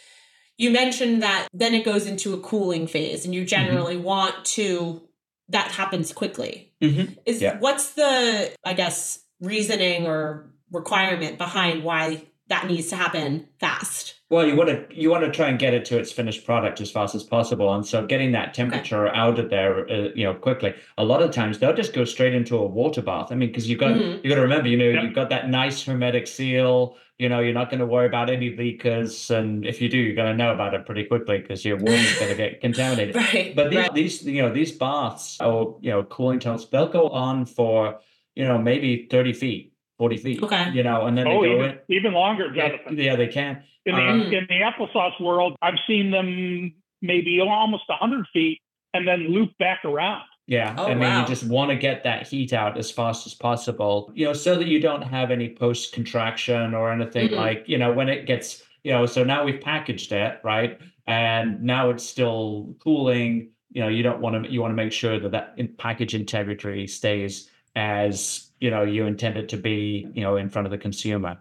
you 0.56 0.70
mentioned 0.70 1.22
that 1.24 1.48
then 1.52 1.74
it 1.74 1.84
goes 1.84 2.06
into 2.06 2.34
a 2.34 2.40
cooling 2.40 2.86
phase 2.86 3.24
and 3.24 3.34
you 3.34 3.40
Mm-hmm. 3.42 3.48
generally 3.48 3.96
want 3.96 4.44
to 4.44 5.02
that 5.50 5.70
happens 5.72 6.12
quickly 6.12 6.72
Mhm. 6.82 7.16
is 7.26 7.40
Yeah. 7.42 7.58
what's 7.58 7.90
the 7.94 8.52
i 8.64 8.72
guess 8.74 9.20
reasoning 9.40 10.06
or 10.06 10.50
requirement 10.70 11.38
behind 11.38 11.82
why 11.84 12.22
that 12.48 12.66
needs 12.66 12.88
to 12.88 12.96
happen 12.96 13.46
fast 13.60 14.14
Well, 14.30 14.46
you 14.46 14.56
want 14.56 14.68
to 14.70 14.86
you 14.94 15.10
want 15.10 15.24
to 15.24 15.30
try 15.30 15.48
and 15.48 15.58
get 15.58 15.72
it 15.74 15.84
to 15.86 15.98
its 15.98 16.12
finished 16.12 16.44
product 16.44 16.80
as 16.80 16.90
fast 16.90 17.14
as 17.14 17.22
possible, 17.24 17.72
and 17.74 17.84
so 17.86 18.06
getting 18.06 18.32
that 18.32 18.52
temperature 18.54 19.08
out 19.08 19.38
of 19.38 19.48
there, 19.50 19.88
uh, 19.90 20.08
you 20.14 20.24
know, 20.24 20.34
quickly. 20.34 20.74
A 20.98 21.04
lot 21.04 21.22
of 21.22 21.30
times 21.30 21.58
they'll 21.58 21.74
just 21.82 21.94
go 21.94 22.04
straight 22.04 22.34
into 22.34 22.56
a 22.56 22.66
water 22.66 23.00
bath. 23.02 23.28
I 23.32 23.36
mean, 23.36 23.48
because 23.48 23.68
you've 23.70 23.80
got 23.80 23.94
Mhm. 23.96 24.22
you 24.22 24.28
got 24.28 24.36
to 24.36 24.42
remember, 24.42 24.68
you 24.68 24.76
know, 24.76 24.84
Yep. 24.90 25.02
you've 25.02 25.14
got 25.14 25.30
that 25.30 25.48
nice 25.48 25.82
hermetic 25.86 26.26
seal. 26.26 26.96
You 27.18 27.28
know, 27.28 27.40
you're 27.40 27.54
not 27.60 27.68
going 27.70 27.80
to 27.80 27.86
worry 27.86 28.06
about 28.06 28.28
any 28.30 28.50
leakers, 28.54 29.30
and 29.36 29.66
if 29.66 29.80
you 29.82 29.88
do, 29.88 29.98
you're 29.98 30.14
going 30.14 30.30
to 30.30 30.36
know 30.44 30.52
about 30.52 30.74
it 30.74 30.84
pretty 30.86 31.04
quickly 31.04 31.38
because 31.38 31.64
your 31.64 31.76
water's 31.78 32.18
going 32.18 32.30
to 32.30 32.36
get 32.36 32.60
contaminated. 32.66 33.16
right 33.16 33.54
But 33.56 33.70
these, 33.70 33.78
right. 33.78 33.94
these, 33.94 34.24
you 34.24 34.42
know, 34.42 34.52
these 34.52 34.72
baths 34.72 35.40
or 35.40 35.78
you 35.80 35.90
know, 35.90 36.02
cooling 36.04 36.38
tunnels, 36.38 36.68
they'll 36.70 36.88
go 37.00 37.08
on 37.08 37.46
for 37.46 38.00
you 38.36 38.44
know 38.44 38.58
maybe 38.58 39.08
thirty 39.10 39.32
feet, 39.32 39.72
forty 39.98 40.16
feet. 40.16 40.42
Okay. 40.42 40.70
You 40.72 40.82
know, 40.82 41.06
and 41.06 41.18
then 41.18 41.26
Oh, 41.26 41.42
they 41.42 41.48
go 41.48 41.54
even, 41.64 41.78
even 41.88 42.12
longer, 42.14 42.46
in. 42.46 42.54
Yeah, 42.54 42.68
Jonathan. 42.68 42.96
yeah, 42.98 43.16
they 43.16 43.26
can. 43.28 43.62
In 43.84 43.94
the, 43.94 44.02
Um, 44.02 44.20
in 44.22 44.46
the 44.48 44.60
applesauce 44.60 45.20
world, 45.20 45.56
I've 45.60 45.78
seen 45.86 46.10
them 46.10 46.74
maybe 47.02 47.40
almost 47.40 47.84
100 47.88 48.26
feet 48.32 48.60
and 48.94 49.06
then 49.06 49.28
loop 49.28 49.56
back 49.58 49.84
around. 49.84 50.22
Yeah, 50.46 50.74
Oh, 50.78 50.86
I 50.86 50.94
mean, 50.94 51.00
wow. 51.00 51.20
you 51.20 51.26
just 51.26 51.46
want 51.46 51.70
to 51.70 51.76
get 51.76 52.04
that 52.04 52.26
heat 52.26 52.52
out 52.54 52.78
as 52.78 52.90
fast 52.90 53.26
as 53.26 53.34
possible, 53.34 54.10
you 54.14 54.24
know, 54.24 54.32
so 54.32 54.56
that 54.56 54.66
you 54.66 54.80
don't 54.80 55.02
have 55.02 55.30
any 55.30 55.50
post 55.50 55.92
contraction 55.92 56.74
or 56.74 56.90
anything 56.90 57.28
Mhm. 57.28 57.36
like, 57.36 57.64
you 57.68 57.76
know, 57.76 57.92
when 57.92 58.08
it 58.08 58.24
gets, 58.26 58.64
you 58.82 58.92
know, 58.92 59.04
so 59.04 59.22
now 59.24 59.44
we've 59.44 59.60
packaged 59.60 60.10
it, 60.12 60.40
right? 60.42 60.78
And 61.06 61.62
now 61.62 61.90
it's 61.90 62.02
still 62.04 62.74
cooling, 62.82 63.50
you 63.72 63.82
know, 63.82 63.88
you 63.88 64.02
don't 64.02 64.20
want 64.20 64.42
to, 64.44 64.50
you 64.50 64.62
want 64.62 64.72
to 64.72 64.76
make 64.76 64.92
sure 64.92 65.18
that 65.20 65.32
that 65.32 65.52
in 65.58 65.68
package 65.68 66.14
integrity 66.14 66.86
stays 66.86 67.50
as, 67.76 68.47
you 68.60 68.70
know, 68.70 68.82
you 68.82 69.06
intend 69.06 69.36
it 69.36 69.48
to 69.50 69.56
be, 69.56 70.06
you 70.14 70.22
know, 70.22 70.36
in 70.36 70.48
front 70.48 70.66
of 70.66 70.70
the 70.72 70.78
consumer. 70.78 71.38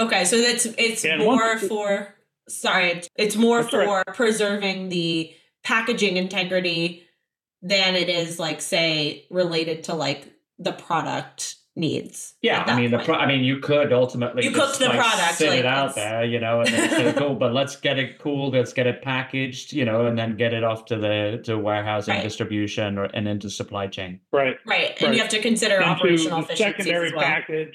Okay, 0.00 0.24
so 0.24 0.40
that's 0.40 0.66
it's 0.66 1.04
And 1.04 1.20
more 1.20 1.36
once- 1.54 1.66
for 1.68 2.14
sorry, 2.48 2.86
it's- 2.88 3.08
it's 3.16 3.36
more 3.36 3.60
That's 3.62 3.70
for 3.70 3.78
right. 3.86 4.06
preserving 4.06 4.88
the 4.88 5.32
packaging 5.64 6.16
integrity 6.16 7.04
than 7.62 7.94
it 7.94 8.08
is 8.08 8.38
like 8.38 8.60
say 8.60 9.26
related 9.30 9.84
to 9.84 9.94
like 9.94 10.26
the 10.58 10.72
product 10.72 11.56
needs. 11.74 12.34
Yeah, 12.42 12.62
I 12.62 12.66
that 12.66 12.76
mean, 12.76 12.90
the 12.90 12.98
point. 12.98 13.06
pro- 13.08 13.16
I 13.16 13.26
mean, 13.26 13.42
you 13.44 13.58
could 13.58 13.92
ultimately 13.92 14.44
You 14.44 14.50
just, 14.52 14.60
cooked 14.62 14.78
the 14.80 14.86
like, 14.88 14.98
product, 14.98 15.34
sit 15.38 15.48
like, 15.50 15.58
it 15.60 15.66
out 15.66 15.94
there, 15.94 16.24
you 16.24 16.38
know, 16.38 16.60
and 16.60 16.68
then 16.68 16.90
say, 16.90 17.12
cool, 17.18 17.34
but 17.34 17.52
let's 17.54 17.76
get 17.76 17.98
it 17.98 18.18
cooled, 18.18 18.54
let's 18.54 18.72
get 18.72 18.86
it 18.86 19.02
packaged, 19.02 19.72
you 19.72 19.84
know, 19.84 20.06
and 20.06 20.18
then 20.18 20.36
get 20.36 20.52
it 20.52 20.64
off 20.64 20.84
to 20.86 20.96
the 20.98 21.40
to 21.44 21.56
warehousing, 21.58 22.14
Right. 22.14 22.22
distribution, 22.22 22.98
or 22.98 23.04
and 23.04 23.26
into 23.26 23.48
supply 23.48 23.86
chain. 23.86 24.20
Right. 24.32 24.56
right, 24.66 25.00
and 25.02 25.14
you 25.14 25.20
have 25.20 25.30
to 25.30 25.40
consider 25.40 25.76
Into 25.76 25.86
operational 25.88 26.40
efficiency 26.40 26.62
efficiencies 26.64 26.84
secondary 26.84 27.06
as 27.06 27.12
well. 27.14 27.22
package. 27.24 27.74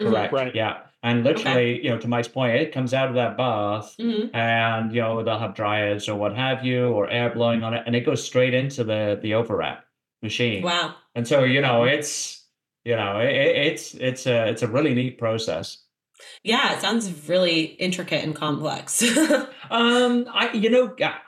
Mhm. 0.00 0.10
Correct. 0.10 0.32
Right. 0.32 0.54
Yeah, 0.54 0.76
and 1.02 1.24
literally, 1.24 1.82
you 1.84 1.90
know, 1.90 1.98
to 1.98 2.08
Mike's 2.08 2.28
point, 2.28 2.54
it 2.54 2.72
comes 2.72 2.94
out 2.94 3.08
of 3.08 3.14
that 3.16 3.36
bath. 3.36 3.94
Mhm. 4.00 4.30
And 4.34 4.94
you 4.94 5.00
know 5.02 5.22
they'll 5.24 5.38
have 5.38 5.54
dryers 5.54 6.08
or 6.08 6.14
what 6.16 6.34
have 6.36 6.64
you, 6.64 6.88
or 6.88 7.10
air 7.10 7.30
blowing 7.30 7.62
on 7.64 7.74
it, 7.74 7.82
and 7.84 7.94
it 7.96 8.06
goes 8.06 8.24
straight 8.24 8.54
into 8.54 8.84
the 8.84 9.18
the 9.20 9.32
overwrap 9.34 9.80
machine. 10.22 10.62
Wow. 10.62 10.94
And 11.14 11.26
so 11.28 11.42
you 11.44 11.60
know 11.60 11.82
it's 11.84 12.37
you 12.88 12.96
know 13.00 13.18
it, 13.20 13.34
it- 13.44 13.56
it's 13.68 13.84
it's 14.08 14.26
a 14.26 14.38
it's 14.50 14.62
a 14.62 14.68
really 14.76 14.94
neat 14.94 15.18
process. 15.18 15.66
Yeah, 16.42 16.74
it 16.74 16.80
sounds 16.80 17.04
really 17.28 17.60
intricate 17.86 18.22
and 18.24 18.34
complex. 18.34 19.02
Um, 19.70 20.12
I 20.32 20.44
you 20.64 20.70
know 20.70 20.84
I- 21.10 21.20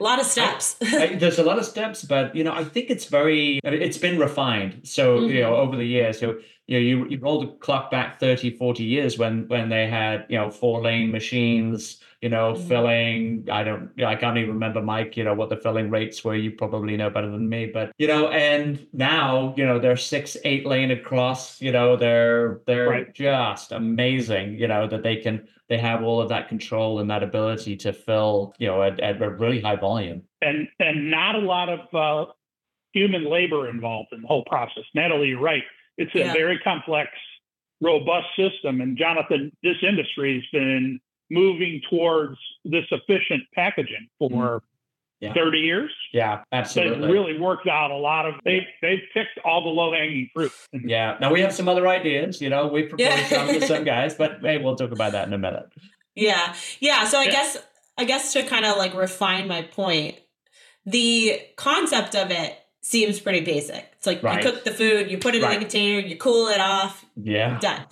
a 0.00 0.02
lot 0.02 0.18
of 0.20 0.26
steps. 0.26 0.76
I, 0.82 1.16
there's 1.20 1.38
a 1.38 1.44
lot 1.50 1.58
of 1.58 1.64
steps, 1.64 2.04
but 2.04 2.34
you 2.36 2.44
know 2.44 2.52
I 2.52 2.64
think 2.74 2.90
it's 2.90 3.06
very 3.18 3.60
I 3.64 3.68
it's 3.88 3.98
been 4.06 4.18
refined. 4.18 4.72
So 4.84 5.04
you 5.34 5.40
know 5.40 5.56
over 5.56 5.76
the 5.76 5.86
years, 5.96 6.20
so 6.20 6.28
you 6.70 6.78
know 6.78 6.84
you 7.04 7.08
you 7.10 7.18
roll 7.18 7.40
the 7.40 7.48
clock 7.58 7.90
back 7.90 8.20
30, 8.20 8.56
40 8.56 8.84
years 8.84 9.18
when 9.18 9.46
when 9.48 9.68
they 9.68 9.88
had 9.88 10.24
you 10.28 10.38
know 10.38 10.50
four 10.50 10.80
lane 10.80 11.10
machines, 11.10 12.00
you 12.22 12.28
know 12.28 12.52
Mhm. 12.54 12.68
filling. 12.68 13.48
I 13.50 13.64
don't 13.64 13.90
I 14.02 14.14
can't 14.14 14.38
even 14.38 14.50
remember 14.54 14.80
Mike. 14.80 15.16
You 15.16 15.24
know 15.24 15.34
what 15.34 15.48
the 15.50 15.56
filling 15.56 15.90
rates 15.90 16.22
were. 16.24 16.36
You 16.36 16.52
probably 16.52 16.96
know 16.96 17.10
better 17.10 17.28
than 17.30 17.48
me, 17.48 17.66
but 17.66 17.90
you 17.98 18.06
know 18.06 18.28
and 18.28 18.86
now 18.92 19.52
you 19.56 19.66
know 19.66 19.80
they're 19.80 19.96
six 19.96 20.36
eight 20.44 20.64
lane 20.64 20.92
across. 20.92 21.60
You 21.60 21.72
know 21.72 21.96
they're 21.96 22.60
they're 22.68 22.88
Right. 22.88 23.12
just 23.14 23.72
amazing. 23.72 24.54
You 24.56 24.68
know 24.68 24.86
that 24.86 25.02
they 25.02 25.16
can 25.16 25.48
they 25.68 25.78
have 25.78 26.04
all 26.04 26.20
of 26.20 26.28
that 26.28 26.48
control 26.48 27.00
and 27.00 27.10
that 27.10 27.22
ability 27.24 27.76
to 27.78 27.92
fill, 27.92 28.54
you 28.58 28.66
know, 28.68 28.82
at, 28.82 28.98
at 29.00 29.20
a 29.22 29.30
really 29.30 29.60
high 29.60 29.76
volume. 29.76 30.22
and 30.40 30.68
and 30.78 31.10
not 31.10 31.34
a 31.34 31.38
lot 31.38 31.68
of 31.68 31.80
uh, 31.94 32.30
human 32.92 33.24
labor 33.28 33.68
involved 33.68 34.08
in 34.12 34.22
the 34.22 34.28
whole 34.28 34.44
process. 34.44 34.84
Natalie, 34.94 35.28
you're 35.28 35.40
right. 35.40 35.62
It's 36.00 36.14
a 36.14 36.18
Yeah. 36.20 36.32
very 36.32 36.58
complex, 36.58 37.10
robust 37.80 38.28
system. 38.36 38.80
And 38.80 38.96
Jonathan, 38.96 39.52
this 39.62 39.76
industry 39.82 40.34
has 40.34 40.44
been 40.50 40.98
moving 41.30 41.80
towards 41.88 42.38
this 42.64 42.84
efficient 42.90 43.44
packaging 43.54 44.08
mm-hmm. 44.20 44.34
for 44.34 44.62
Yeah. 45.20 45.34
30 45.34 45.58
years. 45.58 45.90
Yeah, 46.12 46.42
They've 46.50 46.98
really 46.98 47.38
worked 47.38 47.68
out 47.68 47.90
a 47.90 47.96
lot 47.96 48.24
of 48.26 48.34
they 48.44 48.66
they've 48.80 49.02
picked 49.12 49.38
all 49.44 49.62
the 49.62 49.68
low 49.68 49.92
hanging 49.92 50.30
fruit. 50.34 50.50
Yeah. 50.72 51.18
Now 51.20 51.30
we 51.30 51.42
have 51.42 51.52
some 51.52 51.68
other 51.68 51.86
ideas, 51.86 52.40
you 52.40 52.48
know, 52.48 52.66
we 52.68 52.84
proposed 52.84 53.00
Yeah. 53.10 53.26
some 53.28 53.48
to 53.48 53.60
some 53.66 53.84
guys, 53.84 54.14
but 54.14 54.40
hey, 54.40 54.56
we'll 54.58 54.76
talk 54.76 54.92
about 54.92 55.12
that 55.12 55.26
in 55.28 55.34
a 55.34 55.38
minute. 55.38 55.66
Yeah. 56.14 56.54
Yeah. 56.80 57.04
So 57.04 57.18
I 57.20 57.24
Yeah. 57.24 57.30
guess 57.32 57.56
I 57.98 58.04
guess 58.04 58.32
to 58.32 58.42
kind 58.44 58.64
of 58.64 58.78
like 58.78 58.94
refine 58.94 59.46
my 59.46 59.60
point, 59.62 60.18
the 60.86 61.38
concept 61.56 62.14
of 62.16 62.30
it 62.30 62.56
seems 62.82 63.20
pretty 63.20 63.40
basic. 63.40 63.86
It's 63.96 64.06
like 64.06 64.22
Right. 64.22 64.42
you 64.44 64.50
cook 64.50 64.64
the 64.64 64.70
food, 64.70 65.10
you 65.10 65.18
put 65.18 65.34
it 65.34 65.42
in 65.42 65.50
a 65.50 65.58
container, 65.58 66.00
you 66.06 66.16
cool 66.16 66.48
it 66.48 66.60
off, 66.60 67.04
Yeah. 67.22 67.58
done. 67.60 67.82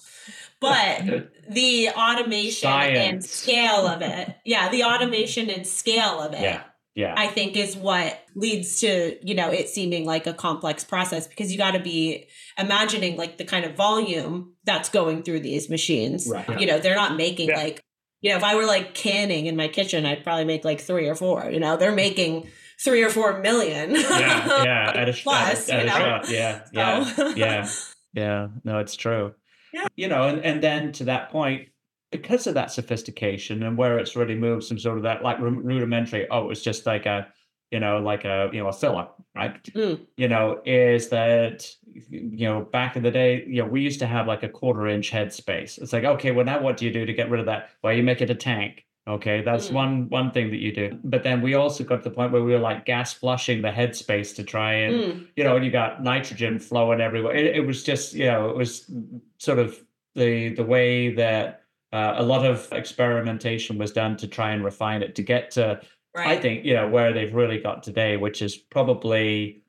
But 0.61 1.31
the 1.51 1.91
automation 1.91 2.71
and 2.71 3.25
scale 3.25 3.87
of 3.87 4.03
it, 4.03 4.35
yeah, 4.45 4.69
the 4.71 4.85
automation 4.85 5.51
and 5.51 5.67
scale 5.67 6.21
of 6.21 6.33
it, 6.35 6.41
Yeah. 6.41 6.63
Yeah. 6.95 7.15
I 7.17 7.29
think 7.29 7.57
is 7.57 7.77
what 7.77 8.19
leads 8.35 8.81
to, 8.81 9.17
you 9.23 9.37
know, 9.37 9.51
it 9.51 9.69
seeming 9.69 10.05
like 10.05 10.27
a 10.27 10.33
complex 10.35 10.83
process 10.83 11.29
because 11.29 11.53
you 11.53 11.57
got 11.59 11.73
to 11.75 11.79
be 11.79 12.27
imagining 12.59 13.17
like 13.17 13.39
the 13.39 13.45
kind 13.45 13.65
of 13.65 13.77
volume 13.77 14.55
that's 14.65 14.89
going 14.89 15.23
through 15.23 15.41
these 15.41 15.71
machines. 15.71 16.27
Right. 16.29 16.59
You 16.61 16.67
know, 16.67 16.81
they're 16.81 16.97
not 16.97 17.15
making 17.17 17.51
Yeah. 17.51 17.57
like, 17.59 17.85
you 18.21 18.31
know, 18.31 18.37
if 18.37 18.43
I 18.43 18.57
were 18.57 18.67
like 18.67 18.95
canning 18.95 19.47
in 19.47 19.55
my 19.55 19.69
kitchen, 19.69 20.05
I'd 20.07 20.25
probably 20.25 20.45
make 20.45 20.65
like 20.65 20.81
three 20.81 21.07
or 21.07 21.15
four. 21.15 21.49
You 21.53 21.61
know, 21.61 21.77
they're 21.77 21.93
making 21.93 22.49
three 22.83 23.03
or 23.03 23.11
four 23.11 23.41
million. 23.41 23.93
yeah. 23.93 24.63
Yeah. 24.65 24.93
At 24.95 25.09
a, 25.09 25.13
Plus, 25.13 25.69
at, 25.69 25.81
a- 25.81 25.83
you 25.85 25.89
at 25.91 25.97
a 25.97 25.99
know. 25.99 26.05
shot. 26.05 26.31
Yeah. 26.31 26.61
Yeah. 26.73 27.05
So- 27.05 27.29
yeah. 27.37 27.69
Yeah. 28.15 28.49
No, 28.65 28.79
it's 28.79 28.97
true. 28.97 29.35
Yeah. 29.73 29.87
You 29.97 30.09
know, 30.09 30.23
and, 30.29 30.41
and 30.45 30.63
then 30.63 30.93
to 30.93 31.05
that 31.05 31.31
point, 31.31 31.69
because 32.11 32.47
of 32.47 32.55
that 32.55 32.71
sophistication 32.71 33.63
and 33.63 33.77
where 33.77 33.99
it's 33.99 34.17
really 34.17 34.35
moved 34.35 34.65
some 34.65 34.79
sort 34.79 34.97
of 34.97 35.03
that 35.03 35.23
like 35.23 35.39
rudimentary, 35.41 36.27
oh, 36.31 36.49
it's 36.51 36.63
just 36.63 36.87
like 36.87 37.05
a, 37.05 37.29
you 37.71 37.81
know, 37.81 37.99
like 37.99 38.25
a, 38.25 38.49
you 38.51 38.63
know, 38.63 38.69
a 38.69 38.73
filler, 38.73 39.09
right? 39.37 39.63
Mm. 39.75 40.07
You 40.17 40.29
know, 40.29 40.63
is 40.65 41.11
that, 41.11 41.71
you 42.09 42.49
know, 42.49 42.63
back 42.63 42.97
in 42.97 43.03
the 43.03 43.11
day, 43.11 43.45
you 43.47 43.63
know, 43.63 43.69
we 43.69 43.83
used 43.83 43.99
to 44.01 44.07
have 44.07 44.27
like 44.27 44.43
a 44.43 44.49
quarter 44.49 44.87
inch 44.87 45.11
headspace. 45.13 45.77
It's 45.77 45.93
like, 45.93 46.05
okay, 46.05 46.31
well, 46.31 46.47
now 46.47 46.63
what 46.63 46.79
do 46.79 46.87
you 46.87 46.93
do 46.93 47.05
to 47.05 47.13
get 47.13 47.29
rid 47.29 47.41
of 47.41 47.47
that? 47.47 47.69
Well, 47.83 47.93
you 47.93 48.03
make 48.03 48.23
it 48.23 48.31
a 48.31 48.35
tank. 48.35 48.87
Okay, 49.09 49.41
that's 49.43 49.69
Mm. 49.71 49.75
one 49.75 50.09
one 50.11 50.31
thing 50.33 50.51
that 50.51 50.59
you 50.59 50.71
do. 50.73 50.99
But 51.03 51.23
then 51.23 51.41
we 51.41 51.55
also 51.55 51.83
got 51.83 52.03
to 52.03 52.09
the 52.11 52.15
point 52.15 52.31
where 52.33 52.43
we 52.43 52.53
were 52.53 52.59
like 52.59 52.85
gas 52.85 53.13
flushing 53.15 53.63
the 53.63 53.71
headspace 53.71 54.35
to 54.37 54.45
try 54.45 54.73
and 54.75 54.95
Mm. 54.97 55.27
you 55.37 55.45
know, 55.45 55.57
and 55.57 55.65
you 55.65 55.71
got 55.71 56.03
nitrogen 56.03 56.59
flowing 56.59 57.01
everywhere. 57.01 57.35
It, 57.35 57.57
it 57.57 57.67
was 57.67 57.83
just, 57.85 58.15
you 58.15 58.27
know, 58.27 58.51
it 58.51 58.57
was 58.57 58.91
sort 59.39 59.59
of 59.59 59.79
the 60.15 60.51
the 60.51 60.65
way 60.65 61.15
that 61.15 61.63
uh, 61.93 62.15
a 62.19 62.23
lot 62.23 62.45
of 62.45 62.69
experimentation 62.73 63.79
was 63.79 63.93
done 63.93 64.15
to 64.19 64.29
try 64.29 64.51
and 64.53 64.63
refine 64.63 65.01
it 65.03 65.15
to 65.15 65.23
get 65.23 65.51
to, 65.53 65.81
I 66.15 66.37
think, 66.37 66.67
you 66.67 66.75
know, 66.75 66.87
where 66.87 67.15
they've 67.15 67.35
really 67.35 67.59
got 67.59 67.83
today, 67.83 68.19
which 68.19 68.43
is 68.43 68.57
probably 68.57 69.63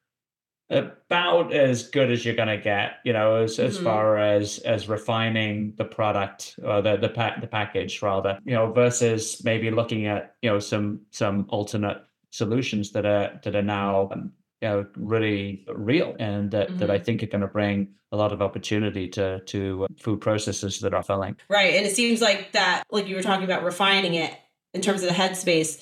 about 0.69 1.53
as 1.53 1.87
good 1.89 2.11
as 2.11 2.23
you're 2.25 2.35
going 2.35 2.47
to 2.47 2.57
get, 2.57 2.93
you 3.03 3.13
know, 3.13 3.37
as 3.43 3.57
as 3.59 3.77
Mhm. 3.79 3.83
far 3.83 4.17
as 4.17 4.59
as 4.59 4.87
refining 4.87 5.73
the 5.77 5.85
product 5.85 6.59
or 6.63 6.81
the 6.81 6.97
the 6.97 7.09
pack 7.09 7.41
the 7.41 7.47
package 7.47 8.01
rather, 8.01 8.39
you 8.45 8.53
know, 8.53 8.71
versus 8.71 9.43
maybe 9.43 9.71
looking 9.71 10.05
at 10.07 10.35
you 10.41 10.49
know 10.49 10.59
some 10.59 11.01
some 11.11 11.45
alternate 11.49 11.97
solutions 12.31 12.91
that 12.91 13.05
are 13.05 13.39
that 13.43 13.55
are 13.55 13.61
now 13.63 14.09
um, 14.13 14.31
you 14.61 14.67
know, 14.67 14.85
really 14.97 15.65
real 15.73 16.15
and 16.19 16.51
that, 16.51 16.77
that 16.79 16.91
I 16.91 16.95
Mm-hmm. 16.95 17.03
think 17.05 17.23
are 17.23 17.27
going 17.27 17.41
to 17.41 17.47
bring 17.47 17.87
a 18.11 18.17
lot 18.17 18.31
of 18.33 18.41
opportunity 18.41 19.07
to 19.07 19.39
to 19.45 19.87
food 19.97 20.19
processors 20.19 20.81
that 20.81 20.93
are 20.93 21.01
filling. 21.03 21.37
Right. 21.49 21.75
And 21.75 21.85
it 21.85 21.95
seems 21.95 22.21
like 22.21 22.51
that, 22.51 22.83
like 22.91 23.07
you 23.07 23.15
were 23.15 23.21
talking 23.23 23.45
about 23.45 23.63
refining 23.63 24.15
it 24.15 24.33
in 24.73 24.81
terms 24.81 25.01
of 25.01 25.09
the 25.09 25.15
headspace, 25.15 25.81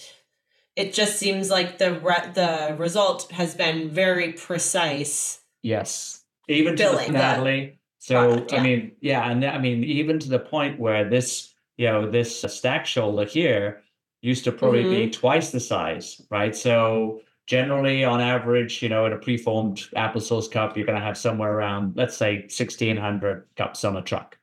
it 0.78 0.94
just 0.94 1.18
seems 1.18 1.50
like 1.50 1.80
the 1.80 2.00
re- 2.00 2.32
the 2.34 2.76
result 2.78 3.32
has 3.32 3.56
been 3.56 3.90
very 3.90 4.34
precise. 4.34 5.42
Yes, 5.64 6.24
even 6.48 6.78
to 6.78 6.84
the, 6.84 6.90
Filling 6.90 7.12
the 7.14 7.18
Natalie. 7.18 7.80
So 7.98 8.30
product, 8.30 8.54
I 8.54 8.64
mean, 8.64 8.92
yeah, 9.02 9.30
and 9.30 9.44
I 9.44 9.58
mean 9.58 9.84
even 9.84 10.20
to 10.20 10.30
the 10.30 10.40
point 10.40 10.80
where 10.80 11.10
this, 11.10 11.54
you 11.78 11.88
know, 11.88 12.10
this 12.10 12.42
stack 12.48 12.86
shoulder 12.86 13.26
here 13.26 13.82
used 14.22 14.44
to 14.46 14.52
probably 14.52 14.84
Mm-hmm. 14.84 15.06
be 15.06 15.10
twice 15.10 15.52
the 15.52 15.60
size, 15.60 16.22
right? 16.30 16.56
So 16.56 17.22
generally, 17.48 18.04
on 18.04 18.22
average, 18.22 18.84
you 18.84 18.90
know, 18.90 19.06
in 19.08 19.14
a 19.14 19.18
preformed 19.18 19.90
applesauce 19.96 20.50
cup, 20.50 20.78
you're 20.78 20.86
going 20.86 21.00
to 21.00 21.04
have 21.06 21.18
somewhere 21.18 21.52
around, 21.54 21.98
let's 21.98 22.16
say, 22.16 22.42
1600 22.42 23.46
cups 23.56 23.84
on 23.84 23.98
a 23.98 24.02
truck. 24.02 24.38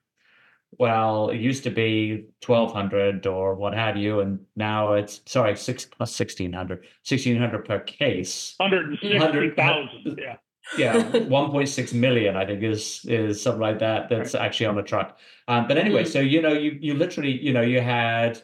Well, 0.78 1.31
it 1.31 1.38
used 1.40 1.64
to 1.64 1.71
be 1.71 2.26
1200 2.47 3.26
or 3.26 3.54
what 3.54 3.75
have 3.75 3.97
you, 3.97 4.21
and 4.21 4.40
now 4.57 4.95
it's 4.95 5.21
sorry, 5.26 5.57
six 5.57 5.85
plus 5.85 6.19
1600, 6.19 6.78
1600 6.78 7.64
per 7.64 7.81
case. 7.81 8.54
160,000. 8.59 10.19
Yeah. 10.19 10.37
Yeah, 10.78 10.95
1.6 11.12 11.93
million, 11.93 12.37
I 12.37 12.47
think, 12.47 12.62
is 12.62 13.04
is 13.07 13.43
something 13.43 13.61
like 13.61 13.81
that. 13.81 14.09
That's 14.09 14.35
actually 14.35 14.64
on 14.64 14.78
a 14.78 14.83
truck. 14.83 15.19
Um, 15.47 15.69
but 15.69 15.76
anyway, 15.76 16.04
Mm. 16.04 16.09
so 16.09 16.21
you 16.21 16.40
know, 16.40 16.54
you 16.54 16.78
you 16.81 16.95
literally, 16.95 17.33
you 17.33 17.52
know, 17.52 17.61
you 17.61 17.83
had, 17.83 18.40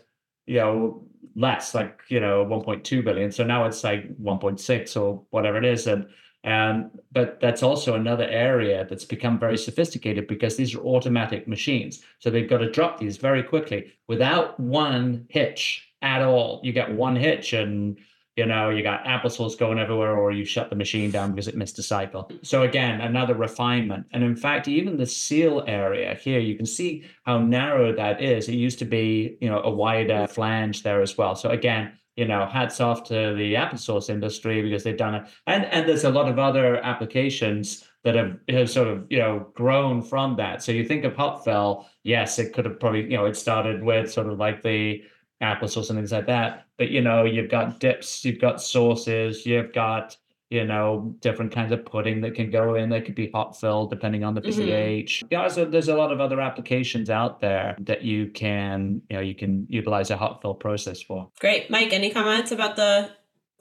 you 0.47 0.59
know, 0.59 1.07
less, 1.35 1.75
like 1.75 2.03
you 2.09 2.21
know, 2.21 2.45
1.2 2.45 3.03
billion. 3.03 3.33
So 3.33 3.43
now 3.43 3.65
it's 3.65 3.83
like 3.83 4.05
1.6 4.19 4.97
or 5.01 5.25
whatever 5.31 5.57
it 5.57 5.65
is, 5.65 5.87
and 5.87 6.09
and 6.45 6.91
but 7.13 7.39
that's 7.41 7.63
also 7.63 7.95
another 7.95 8.25
area 8.25 8.87
that's 8.89 9.05
become 9.05 9.39
very 9.39 9.59
sophisticated 9.59 10.27
because 10.27 10.57
these 10.57 10.75
are 10.75 10.81
automatic 10.81 11.47
machines. 11.47 12.03
So 12.19 12.31
they've 12.31 12.49
got 12.49 12.59
to 12.59 12.71
drop 12.71 12.99
these 12.99 13.19
very 13.19 13.43
quickly 13.43 13.93
without 14.09 14.59
one 14.59 15.27
hitch 15.29 15.89
at 16.03 16.23
all. 16.23 16.61
You 16.65 16.73
get 16.73 16.93
one 16.93 17.17
hitch 17.17 17.53
and 17.53 17.99
you 18.37 18.47
know, 18.47 18.71
you 18.71 18.83
got 18.83 19.05
applesauce 19.05 19.59
going 19.59 19.79
everywhere, 19.79 20.17
or 20.17 20.33
you 20.33 20.47
shut 20.47 20.71
the 20.71 20.77
machine 20.77 21.11
down 21.11 21.33
because 21.33 21.47
it 21.47 21.57
missed 21.57 21.79
a 21.79 21.83
cycle. 21.83 22.31
So 22.43 22.63
again, 22.63 23.03
another 23.03 23.35
refinement. 23.35 24.07
And 24.13 24.23
in 24.23 24.35
fact, 24.35 24.67
even 24.67 24.97
the 24.97 25.05
seal 25.05 25.63
area 25.67 26.15
here, 26.15 26.39
you 26.39 26.55
can 26.55 26.65
see 26.65 27.05
how 27.25 27.39
narrow 27.39 27.95
that 27.95 28.23
is. 28.23 28.49
It 28.49 28.55
used 28.55 28.79
to 28.79 28.87
be, 28.87 29.37
you 29.43 29.51
know, 29.51 29.61
a 29.63 29.71
wider 29.71 30.27
flange 30.27 30.83
there 30.83 31.03
as 31.03 31.19
well. 31.19 31.35
So 31.35 31.51
again, 31.51 31.93
you 32.21 32.27
know, 32.27 32.45
hats 32.45 32.83
off 32.83 33.03
to 33.05 33.35
the 33.35 33.55
applesauce 33.55 34.11
industry 34.11 34.61
because 34.61 34.85
they've 34.85 34.95
done 34.95 35.15
it. 35.15 35.25
And 35.47 35.65
and 35.65 35.89
there's 35.89 36.05
a 36.05 36.11
lot 36.11 36.29
of 36.29 36.39
other 36.39 36.77
applications 36.85 37.89
that 38.05 38.15
have, 38.15 38.39
have 38.51 38.69
sort 38.69 38.89
of, 38.89 39.07
you 39.09 39.19
know, 39.19 39.47
grown 39.55 40.03
from 40.03 40.37
that. 40.37 40.63
So 40.63 40.71
you 40.71 40.85
think 40.85 41.05
of 41.05 41.17
hot 41.17 41.43
fill, 41.45 41.87
yes, 42.03 42.39
it 42.39 42.53
could 42.53 42.67
have 42.67 42.79
probably, 42.79 43.05
you 43.05 43.17
know, 43.17 43.25
it 43.25 43.37
started 43.37 43.83
with 43.83 44.13
sort 44.13 44.27
of 44.27 44.39
like 44.39 44.63
the 44.63 45.03
applesauce 45.43 45.89
and 45.89 45.99
things 45.99 46.13
like 46.13 46.27
that. 46.27 46.67
But 46.77 46.91
you 46.91 47.01
know, 47.01 47.25
you've 47.25 47.51
got 47.51 47.81
dips, 47.81 48.23
you've 48.23 48.39
got 48.39 48.61
sources, 48.61 49.47
you've 49.47 49.73
got 49.73 50.15
you 50.51 50.65
know 50.65 51.15
different 51.21 51.53
kinds 51.53 51.73
of 51.73 51.85
pudding 51.85 52.21
that 52.21 52.35
can 52.35 52.51
go 52.51 52.75
in. 52.75 52.91
They 52.91 53.01
could 53.01 53.15
be 53.15 53.31
hot 53.33 53.59
filled 53.59 53.89
depending 53.91 54.25
on 54.25 54.35
the 54.35 54.43
Mhm. 54.43 54.57
pH. 54.57 55.23
Yeah, 55.31 55.47
so 55.49 55.65
there's 55.65 55.89
a 55.89 55.97
lot 55.97 56.13
of 56.13 56.21
other 56.21 56.41
applications 56.41 57.09
out 57.09 57.41
there 57.41 57.77
that 57.81 58.03
you 58.03 58.27
can 58.29 59.01
you 59.09 59.17
know 59.17 59.23
you 59.23 59.35
can 59.35 59.67
utilize 59.71 60.11
a 60.11 60.17
hot 60.17 60.43
fill 60.43 60.55
process 60.55 61.01
for. 61.01 61.31
Great. 61.39 61.71
Mike, 61.71 61.93
any 61.93 62.11
comments 62.11 62.51
about 62.53 62.77
the 62.77 63.11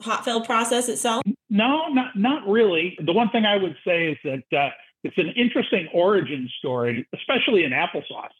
hot 0.02 0.24
fill 0.24 0.40
process 0.44 0.88
itself? 0.88 1.22
No, 1.48 1.88
not 1.88 2.16
not 2.16 2.46
really. 2.48 2.98
The 3.00 3.12
one 3.12 3.30
thing 3.30 3.44
I 3.46 3.56
would 3.56 3.76
say 3.86 4.08
is 4.12 4.18
that 4.24 4.58
uh, 4.58 4.70
it's 5.04 5.16
an 5.16 5.30
interesting 5.36 5.88
origin 5.94 6.48
story, 6.58 7.06
especially 7.14 7.64
in 7.64 7.70
applesauce. 7.70 8.34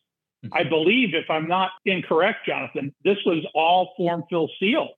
Mhm. 0.44 0.50
I 0.52 0.64
believe, 0.64 1.14
if 1.14 1.30
I'm 1.30 1.46
not 1.46 1.70
incorrect, 1.84 2.46
Jonathan, 2.46 2.92
this 3.04 3.18
was 3.26 3.44
all 3.54 3.92
form 3.96 4.24
fill 4.28 4.48
seal. 4.58 4.88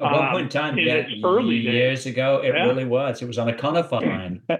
At 0.00 0.12
one 0.12 0.26
Um, 0.26 0.30
point 0.32 0.42
in 0.44 0.48
time, 0.50 0.78
in 0.78 0.86
yeah, 0.86 0.94
its 0.96 1.24
early 1.24 1.62
days. 1.62 1.72
years 1.74 2.06
ago, 2.06 2.40
it 2.44 2.54
Yeah. 2.54 2.66
really 2.66 2.84
was. 2.84 3.22
It 3.22 3.26
was 3.26 3.38
on 3.38 3.48
a 3.48 3.54
conifer 3.54 4.00
line. 4.00 4.42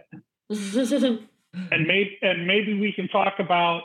And 1.73 1.87
maybe 1.87 2.19
and 2.21 2.47
maybe 2.47 2.75
we 2.79 2.93
can 2.93 3.09
talk 3.09 3.39
about 3.39 3.83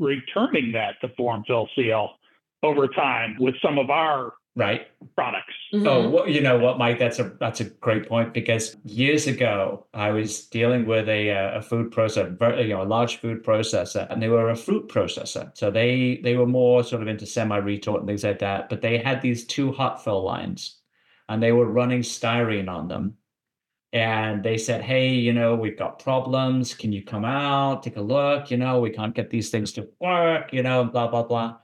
returning 0.00 0.72
that 0.72 1.00
to 1.00 1.08
form 1.10 1.44
fill 1.46 1.68
seal 1.76 2.16
over 2.64 2.88
time 2.88 3.36
with 3.38 3.54
some 3.62 3.78
of 3.78 3.90
our 3.90 4.32
Right. 4.60 4.82
products. 5.16 5.54
Oh, 5.74 5.78
Mhm. 5.78 6.10
well, 6.12 6.28
you 6.28 6.40
know 6.40 6.58
what, 6.58 6.78
Mike? 6.78 6.98
That's 6.98 7.18
a 7.18 7.32
that's 7.40 7.60
a 7.60 7.68
great 7.86 8.08
point 8.08 8.34
because 8.34 8.76
years 8.84 9.26
ago 9.26 9.86
I 9.94 10.10
was 10.10 10.46
dealing 10.48 10.86
with 10.86 11.08
a 11.08 11.30
uh, 11.30 11.58
a 11.58 11.62
food 11.62 11.90
processor, 11.90 12.62
you 12.62 12.74
know, 12.74 12.82
a 12.82 12.92
large 12.96 13.16
food 13.16 13.42
processor, 13.42 14.06
and 14.10 14.20
they 14.22 14.28
were 14.28 14.50
a 14.50 14.56
fruit 14.56 14.88
processor. 14.88 15.50
So 15.54 15.70
they 15.70 16.20
they 16.22 16.36
were 16.36 16.46
more 16.46 16.84
sort 16.84 17.02
of 17.02 17.08
into 17.08 17.26
semi 17.26 17.56
retort 17.56 18.00
and 18.00 18.08
things 18.08 18.24
like 18.24 18.40
that. 18.40 18.68
But 18.68 18.80
they 18.82 18.98
had 18.98 19.20
these 19.22 19.46
two 19.46 19.72
hot 19.72 20.02
fill 20.04 20.22
lines, 20.22 20.60
and 21.28 21.42
they 21.42 21.52
were 21.52 21.66
running 21.80 22.02
styrene 22.02 22.68
on 22.68 22.88
them. 22.88 23.14
And 23.92 24.42
they 24.44 24.58
said, 24.58 24.82
"Hey, 24.82 25.08
you 25.14 25.32
know, 25.32 25.54
we've 25.56 25.78
got 25.78 25.98
problems. 25.98 26.74
Can 26.74 26.92
you 26.92 27.02
come 27.04 27.24
out, 27.24 27.82
take 27.82 27.96
a 27.96 28.00
look? 28.02 28.50
You 28.50 28.58
know, 28.58 28.80
we 28.80 28.90
can't 28.90 29.14
get 29.14 29.30
these 29.30 29.50
things 29.50 29.72
to 29.72 29.88
work. 30.00 30.52
You 30.52 30.62
know, 30.62 30.84
blah 30.84 31.08
blah 31.08 31.24
blah." 31.24 31.56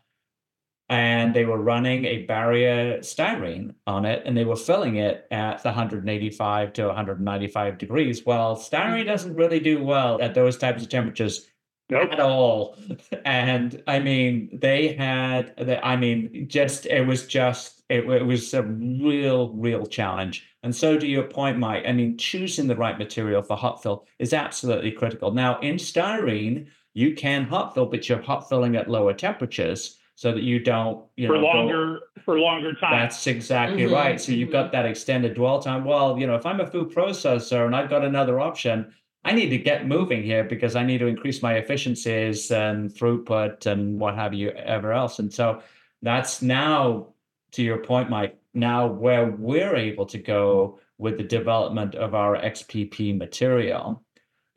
And 0.88 1.34
they 1.34 1.44
were 1.44 1.60
running 1.60 2.04
a 2.04 2.22
barrier 2.26 2.98
styrene 2.98 3.74
on 3.86 4.04
it 4.04 4.22
and 4.24 4.36
they 4.36 4.44
were 4.44 4.56
filling 4.56 4.96
it 4.96 5.26
at 5.30 5.62
the 5.62 5.68
185 5.68 6.72
to 6.72 6.86
195 6.86 7.78
degrees 7.78 8.24
well 8.24 8.56
styrene 8.56 8.98
mm-hmm. 9.00 9.08
doesn't 9.08 9.34
really 9.34 9.60
do 9.60 9.82
well 9.82 10.20
at 10.22 10.34
those 10.34 10.56
types 10.56 10.82
of 10.82 10.88
temperatures 10.88 11.48
Nope. 11.88 12.12
at 12.12 12.20
all. 12.20 12.76
And 13.24 13.82
i 13.86 13.98
mean 14.00 14.50
they 14.52 14.94
had 14.94 15.54
the, 15.56 15.84
i 15.86 15.96
mean 15.96 16.48
just 16.48 16.86
it 16.86 17.06
was 17.06 17.26
just 17.26 17.82
it, 17.88 18.08
it 18.08 18.26
was 18.26 18.52
a 18.54 18.62
real 18.62 19.52
real 19.52 19.86
challenge. 19.86 20.44
And 20.62 20.74
so 20.74 20.98
to 20.98 21.06
your 21.06 21.24
point 21.24 21.58
mike 21.58 21.84
i 21.86 21.92
mean 21.92 22.18
choosing 22.18 22.66
the 22.66 22.76
right 22.76 22.98
material 22.98 23.42
for 23.42 23.56
hot 23.56 23.82
fill 23.82 24.06
is 24.18 24.32
absolutely 24.32 24.92
critical. 24.92 25.30
Now 25.30 25.60
in 25.60 25.76
styrene 25.76 26.66
you 26.94 27.14
can 27.14 27.44
hot 27.44 27.74
fill 27.74 27.86
but 27.86 28.08
you're 28.08 28.22
hot 28.22 28.48
filling 28.48 28.74
at 28.74 28.90
lower 28.90 29.14
temperatures 29.14 29.98
so 30.16 30.32
that 30.32 30.42
you 30.42 30.58
don't 30.58 31.04
you 31.16 31.28
for 31.28 31.34
know 31.34 31.40
go- 31.42 31.46
longer 31.46 32.00
for 32.24 32.40
longer 32.40 32.72
time. 32.74 32.90
that's 32.98 33.26
exactly 33.26 33.82
Mhm, 33.84 33.92
right. 33.92 34.20
So 34.20 34.32
you've 34.32 34.50
got 34.50 34.72
that 34.72 34.86
extended 34.86 35.34
dwell 35.34 35.60
time. 35.60 35.84
Well, 35.84 36.18
you 36.18 36.26
know, 36.26 36.34
if 36.34 36.44
I'm 36.46 36.58
a 36.60 36.66
food 36.66 36.90
processor 36.90 37.66
and 37.66 37.76
I've 37.76 37.90
got 37.90 38.02
another 38.04 38.40
option, 38.40 38.92
I 39.24 39.32
need 39.32 39.50
to 39.50 39.58
get 39.58 39.86
moving 39.86 40.22
here 40.22 40.42
because 40.42 40.74
I 40.74 40.84
need 40.84 40.98
to 40.98 41.06
increase 41.06 41.42
my 41.42 41.54
efficiencies 41.54 42.50
and 42.50 42.90
throughput 42.90 43.66
and 43.66 44.00
what 44.00 44.14
have 44.14 44.32
you 44.34 44.50
ever 44.50 44.92
else. 44.92 45.18
And 45.18 45.32
so 45.32 45.62
that's 46.02 46.42
now, 46.42 47.08
to 47.52 47.62
your 47.62 47.78
point, 47.78 48.08
Mike, 48.08 48.36
now 48.54 48.86
where 48.86 49.26
we're 49.32 49.76
able 49.76 50.06
to 50.06 50.18
go 50.18 50.78
with 50.98 51.18
the 51.18 51.24
development 51.24 51.94
of 51.94 52.14
our 52.14 52.36
XPP 52.36 53.12
material. 53.16 54.02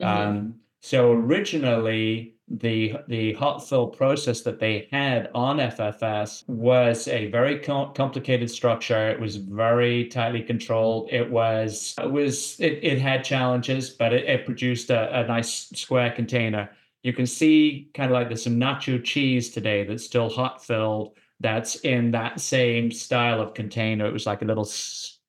Mhm. 0.00 0.06
Um, 0.06 0.54
so 0.80 1.12
originally, 1.12 2.34
the 2.50 2.96
the 3.06 3.32
hot 3.34 3.66
fill 3.66 3.86
process 3.86 4.40
that 4.42 4.58
they 4.58 4.88
had 4.90 5.30
on 5.34 5.58
FFS 5.58 6.46
was 6.48 7.06
a 7.06 7.30
very 7.30 7.60
com- 7.60 7.94
complicated 7.94 8.50
structure. 8.50 9.08
It 9.08 9.20
was 9.20 9.36
very 9.36 10.06
tightly 10.08 10.42
controlled. 10.42 11.08
It 11.12 11.30
was 11.30 11.94
it 12.02 12.10
was 12.10 12.58
it, 12.58 12.80
it 12.82 13.00
had 13.00 13.22
challenges, 13.22 13.90
but 13.90 14.12
it, 14.12 14.24
it 14.24 14.44
produced 14.44 14.90
a, 14.90 15.20
a 15.20 15.26
nice 15.26 15.70
square 15.74 16.10
container. 16.10 16.70
You 17.04 17.12
can 17.12 17.26
see 17.26 17.88
kind 17.94 18.10
of 18.10 18.14
like 18.14 18.28
there's 18.28 18.42
some 18.42 18.58
nacho 18.58 19.02
cheese 19.02 19.50
today 19.50 19.84
that's 19.84 20.04
still 20.04 20.28
hot 20.28 20.64
filled. 20.64 21.16
That's 21.38 21.76
in 21.76 22.10
that 22.10 22.40
same 22.40 22.90
style 22.90 23.40
of 23.40 23.54
container. 23.54 24.06
It 24.06 24.12
was 24.12 24.26
like 24.26 24.42
a 24.42 24.44
little, 24.44 24.68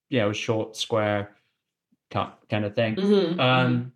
you 0.10 0.20
know, 0.20 0.34
short 0.34 0.76
square 0.76 1.36
cup 2.10 2.44
kind 2.50 2.66
of 2.66 2.76
thing. 2.76 2.96
Mhm. 2.96 3.40
Um, 3.40 3.94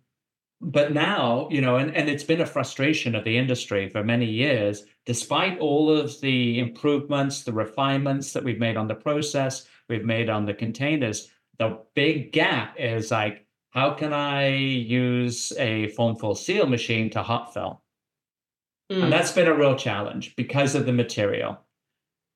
but 0.60 0.92
now, 0.92 1.48
you 1.50 1.60
know, 1.60 1.76
and, 1.76 1.94
and 1.94 2.08
it's 2.08 2.24
been 2.24 2.40
a 2.40 2.46
frustration 2.46 3.14
of 3.14 3.24
the 3.24 3.36
industry 3.36 3.88
for 3.88 4.02
many 4.02 4.26
years, 4.26 4.84
despite 5.04 5.58
all 5.58 5.90
of 5.90 6.20
the 6.20 6.58
improvements, 6.58 7.42
the 7.42 7.52
refinements 7.52 8.32
that 8.32 8.42
we've 8.42 8.58
made 8.58 8.76
on 8.76 8.88
the 8.88 8.94
process, 8.94 9.66
we've 9.88 10.04
made 10.04 10.30
on 10.30 10.46
the 10.46 10.54
containers, 10.54 11.28
the 11.58 11.78
big 11.94 12.32
gap 12.32 12.74
is 12.78 13.10
like, 13.10 13.46
how 13.70 13.92
can 13.92 14.12
I 14.12 14.48
use 14.48 15.52
a 15.58 15.88
form 15.88 16.16
fill 16.16 16.34
seal 16.34 16.66
machine 16.66 17.10
to 17.10 17.22
hot 17.22 17.52
fill? 17.52 17.82
Mm. 18.90 19.04
And 19.04 19.12
that's 19.12 19.32
been 19.32 19.48
a 19.48 19.54
real 19.54 19.76
challenge 19.76 20.36
because 20.36 20.74
of 20.74 20.86
the 20.86 20.92
material. 20.92 21.60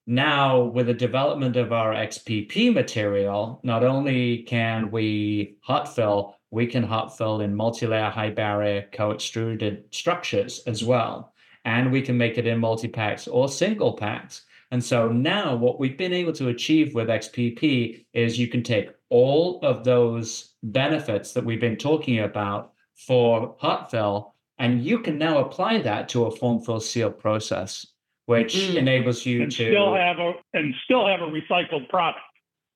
Now, 0.06 0.61
with 0.61 0.87
the 0.87 0.94
development 0.94 1.56
of 1.56 1.72
our 1.72 1.94
XPP 1.94 2.74
material, 2.74 3.61
not 3.62 3.85
only 3.85 4.42
can 4.42 4.90
we 4.90 5.56
hot 5.62 5.94
fill, 5.94 6.37
we 6.51 6.67
can 6.67 6.83
hot 6.83 7.17
fill 7.17 7.41
in 7.41 7.55
multi-layer 7.55 8.11
high 8.11 8.31
barrier 8.31 8.87
co-extruded 8.93 9.85
structures 9.91 10.63
as 10.67 10.83
well. 10.85 11.33
And 11.65 11.93
we 11.93 12.03
can 12.03 12.17
make 12.17 12.39
it 12.39 12.47
in 12.47 12.59
multi-packs 12.59 13.29
or 13.29 13.49
single 13.49 13.93
packs. 13.93 14.43
And 14.73 14.83
so 14.83 15.09
now 15.09 15.55
what 15.57 15.79
we've 15.79 15.99
been 15.99 16.13
able 16.13 16.33
to 16.35 16.49
achieve 16.49 16.95
with 16.95 17.09
XPP 17.09 18.05
is 18.15 18.39
you 18.39 18.49
can 18.49 18.63
take 18.63 18.91
all 19.11 19.61
of 19.63 19.85
those 19.85 20.55
benefits 20.63 21.33
that 21.33 21.45
we've 21.45 21.61
been 21.61 21.77
talking 21.77 22.21
about 22.21 22.73
for 23.07 23.57
hot 23.59 23.91
fill, 23.91 24.35
and 24.59 24.85
you 24.85 24.99
can 25.01 25.19
now 25.19 25.39
apply 25.39 25.81
that 25.83 26.09
to 26.11 26.27
a 26.27 26.31
form 26.31 26.61
fill 26.61 26.81
seal 26.81 27.11
process, 27.11 27.87
which 28.27 28.55
Mm. 28.55 28.77
enables 28.77 29.27
you 29.27 29.43
and 29.43 29.53
to 29.53 29.71
still 29.71 29.95
have 29.95 30.19
a 30.19 30.35
and 30.55 30.75
still 30.85 31.07
have 31.07 31.21
a 31.21 31.27
recycled 31.27 31.89
product. 31.89 32.21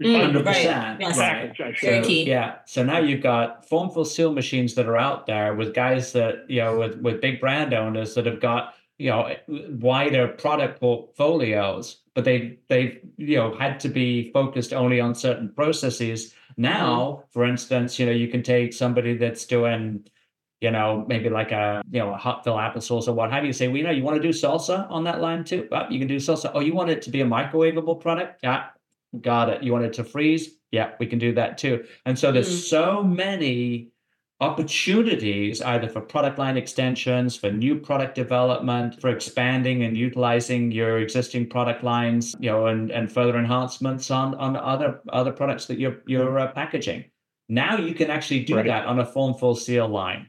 Mm, 0.03 0.07
Recycled 0.07 0.21
Hundred 0.21 0.47
right. 0.47 0.97
Yes. 1.01 1.19
I 1.19 1.75
So, 1.77 2.09
yeah. 2.09 2.57
So 2.67 2.83
now 2.83 2.99
you've 2.99 3.23
got 3.23 3.69
form 3.69 3.91
fill 3.91 4.05
seal 4.05 4.33
machines 4.33 4.75
that 4.75 4.87
are 4.87 4.97
out 4.97 5.27
there 5.27 5.55
with 5.55 5.75
guys 5.75 6.13
that 6.13 6.47
you 6.49 6.61
know 6.61 6.79
with 6.79 6.97
with 7.01 7.21
big 7.21 7.41
brand 7.41 7.73
owners 7.73 8.15
that 8.15 8.27
have 8.27 8.41
got 8.41 8.75
you 8.99 9.11
know 9.11 9.35
wider 9.47 10.29
product 10.29 10.81
portfolios, 10.81 12.01
but 12.15 12.25
they 12.25 12.59
they've 12.69 12.99
you 13.19 13.37
know 13.37 13.57
had 13.57 13.79
to 13.81 13.89
be 13.89 14.33
focused 14.33 14.73
only 14.73 15.01
on 15.01 15.15
certain 15.15 15.53
processes. 15.53 16.35
Now, 16.57 17.25
for 17.31 17.45
instance, 17.45 17.99
you 17.99 18.07
know 18.07 18.13
you 18.13 18.29
can 18.29 18.43
take 18.43 18.73
somebody 18.73 19.17
that's 19.17 19.47
doing 19.47 20.05
you 20.61 20.71
know, 20.71 21.05
maybe 21.07 21.29
like 21.29 21.53
a 21.53 21.83
you 21.91 21.99
know 21.99 22.15
a 22.15 22.17
hot 22.17 22.43
fill 22.43 22.55
applesauce 22.55 23.07
or 23.07 23.13
what 23.13 23.31
have 23.31 23.45
you. 23.45 23.53
Say, 23.53 23.69
well, 23.69 23.77
you 23.77 23.83
know, 23.83 23.91
you 23.91 24.03
want 24.03 24.17
to 24.17 24.23
do 24.23 24.31
salsa 24.31 24.91
on 24.91 25.05
that 25.05 25.21
line 25.21 25.45
too? 25.45 25.69
Well, 25.71 25.93
you 25.93 25.99
can 25.99 26.09
do 26.09 26.17
salsa. 26.17 26.51
Oh, 26.55 26.61
you 26.61 26.75
want 26.75 26.89
it 26.89 27.03
to 27.03 27.11
be 27.11 27.21
a 27.21 27.27
microwavable 27.27 28.01
product? 28.01 28.41
Yeah, 28.43 28.69
got 29.21 29.49
it. 29.49 29.63
You 29.63 29.73
want 29.73 29.85
it 29.85 29.93
to 29.95 30.05
freeze? 30.05 30.57
Yeah, 30.73 30.93
we 30.99 31.07
can 31.07 31.19
do 31.19 31.33
that 31.35 31.59
too. 31.59 31.85
And 32.07 32.19
so 32.19 32.33
there's 32.33 32.49
Mm. 32.49 32.69
so 32.69 33.03
many 33.03 33.91
opportunities 34.41 35.63
either 35.63 35.89
for 35.89 36.01
product 36.01 36.39
line 36.39 36.57
extensions, 36.57 37.37
for 37.37 37.51
new 37.51 37.77
product 37.77 38.15
development, 38.15 39.01
for 39.01 39.09
expanding 39.11 39.85
and 39.85 39.97
utilizing 39.97 40.71
your 40.73 40.99
existing 40.99 41.49
product 41.49 41.83
lines, 41.85 42.35
you 42.41 42.51
know, 42.51 42.67
and, 42.67 42.91
and 42.91 43.11
further 43.11 43.39
enhancements 43.39 44.11
on 44.11 44.35
on 44.37 44.57
other 44.57 45.01
other 45.13 45.33
products 45.33 45.67
that 45.67 45.79
you're 45.79 46.03
you're 46.07 46.39
uh, 46.39 46.49
packaging. 46.53 47.05
Now 47.49 47.77
you 47.79 47.95
can 47.95 48.11
actually 48.11 48.45
do 48.45 48.57
Right. 48.57 48.67
that 48.67 48.87
on 48.87 48.99
a 49.01 49.05
form 49.07 49.35
fill 49.35 49.55
seal 49.55 49.89
line, 49.89 50.29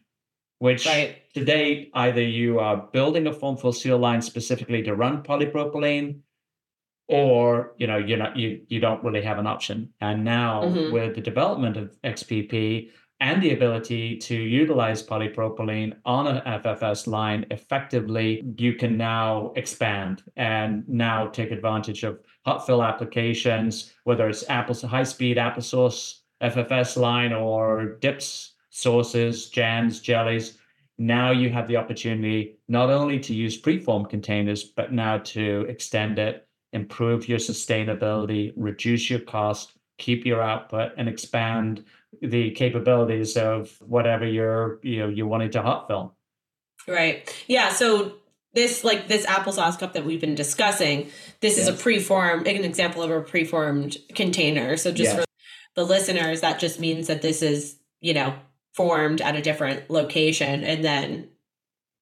which 0.60 0.86
Right. 0.86 1.18
today 1.34 1.90
either 1.94 2.22
you 2.22 2.60
are 2.60 2.78
building 2.94 3.28
a 3.28 3.34
form 3.34 3.58
fill 3.58 3.74
seal 3.74 3.98
line 3.98 4.22
specifically 4.22 4.82
to 4.84 4.96
run 4.96 5.24
polypropylene 5.24 6.20
or 7.08 7.74
you 7.78 7.86
know 7.88 7.98
you're 7.98 8.18
not 8.18 8.36
you 8.36 8.62
you 8.68 8.80
don't 8.80 9.04
really 9.04 9.22
have 9.22 9.38
an 9.38 9.46
option 9.48 9.90
and 10.02 10.24
now 10.24 10.64
Mhm. 10.64 10.92
with 10.92 11.16
the 11.16 11.22
development 11.22 11.78
of 11.78 11.96
xpp 12.04 12.90
and 13.20 13.42
the 13.42 13.54
ability 13.54 14.18
to 14.18 14.36
utilize 14.36 15.04
polypropylene 15.06 15.94
on 16.06 16.28
an 16.28 16.42
ffs 16.62 17.06
line 17.08 17.46
effectively 17.52 18.44
you 18.58 18.74
can 18.74 18.98
now 18.98 19.54
expand 19.56 20.24
and 20.36 20.84
now 20.90 21.28
take 21.28 21.52
advantage 21.52 22.04
of 22.04 22.20
hot 22.46 22.66
fill 22.66 22.84
applications 22.84 23.94
whether 24.06 24.28
it's 24.28 24.50
apple 24.50 24.76
high 24.88 25.04
speed 25.04 25.38
applesauce 25.38 26.22
ffs 26.42 26.98
line 26.98 27.34
or 27.34 27.98
dips 28.02 28.54
sauces 28.72 29.50
jams 29.50 30.02
jellies 30.02 30.58
now 30.98 31.30
you 31.32 31.50
have 31.50 31.68
the 31.68 31.78
opportunity 31.78 32.58
not 32.68 32.90
only 32.90 33.20
to 33.20 33.34
use 33.34 33.62
preform 33.62 34.10
containers 34.10 34.64
but 34.64 34.92
now 34.92 35.18
to 35.20 35.66
extend 35.70 36.18
it 36.18 36.48
improve 36.76 37.28
your 37.28 37.40
sustainability, 37.40 38.54
reduce 38.56 39.10
your 39.10 39.22
cost, 39.22 39.74
keep 39.98 40.26
your 40.26 40.42
output, 40.42 40.92
and 40.98 41.10
expand 41.10 41.84
the 42.22 42.52
capabilities 42.52 43.36
of 43.38 43.78
whatever 43.82 44.26
you're 44.26 44.80
you 44.84 45.00
know 45.00 45.10
you're 45.10 45.28
wanting 45.28 45.52
to 45.52 45.62
hot 45.62 45.88
fill. 45.88 46.16
Right. 46.88 47.28
Yeah. 47.48 47.70
So 47.70 48.14
this 48.54 48.84
like 48.84 49.08
this 49.08 49.26
applesauce 49.26 49.80
cup 49.80 49.94
that 49.94 50.06
we've 50.06 50.22
been 50.22 50.36
discussing, 50.36 51.10
this 51.42 51.58
is 51.58 51.68
a 51.68 51.72
Yes. 51.72 51.82
preformed 51.82 52.48
an 52.48 52.64
example 52.64 53.02
of 53.04 53.12
a 53.12 53.22
preformed 53.22 53.98
container. 54.14 54.78
So 54.78 54.92
just 54.92 55.16
Yes. 55.16 55.20
for 55.20 55.26
the 55.76 55.84
listeners, 55.86 56.42
that 56.42 56.60
just 56.60 56.80
means 56.80 57.08
that 57.08 57.22
this 57.22 57.42
is, 57.42 57.78
you 58.02 58.14
know, 58.14 58.36
formed 58.74 59.22
at 59.22 59.36
a 59.36 59.42
different 59.42 59.90
location 59.90 60.64
and 60.64 60.84
then 60.84 61.30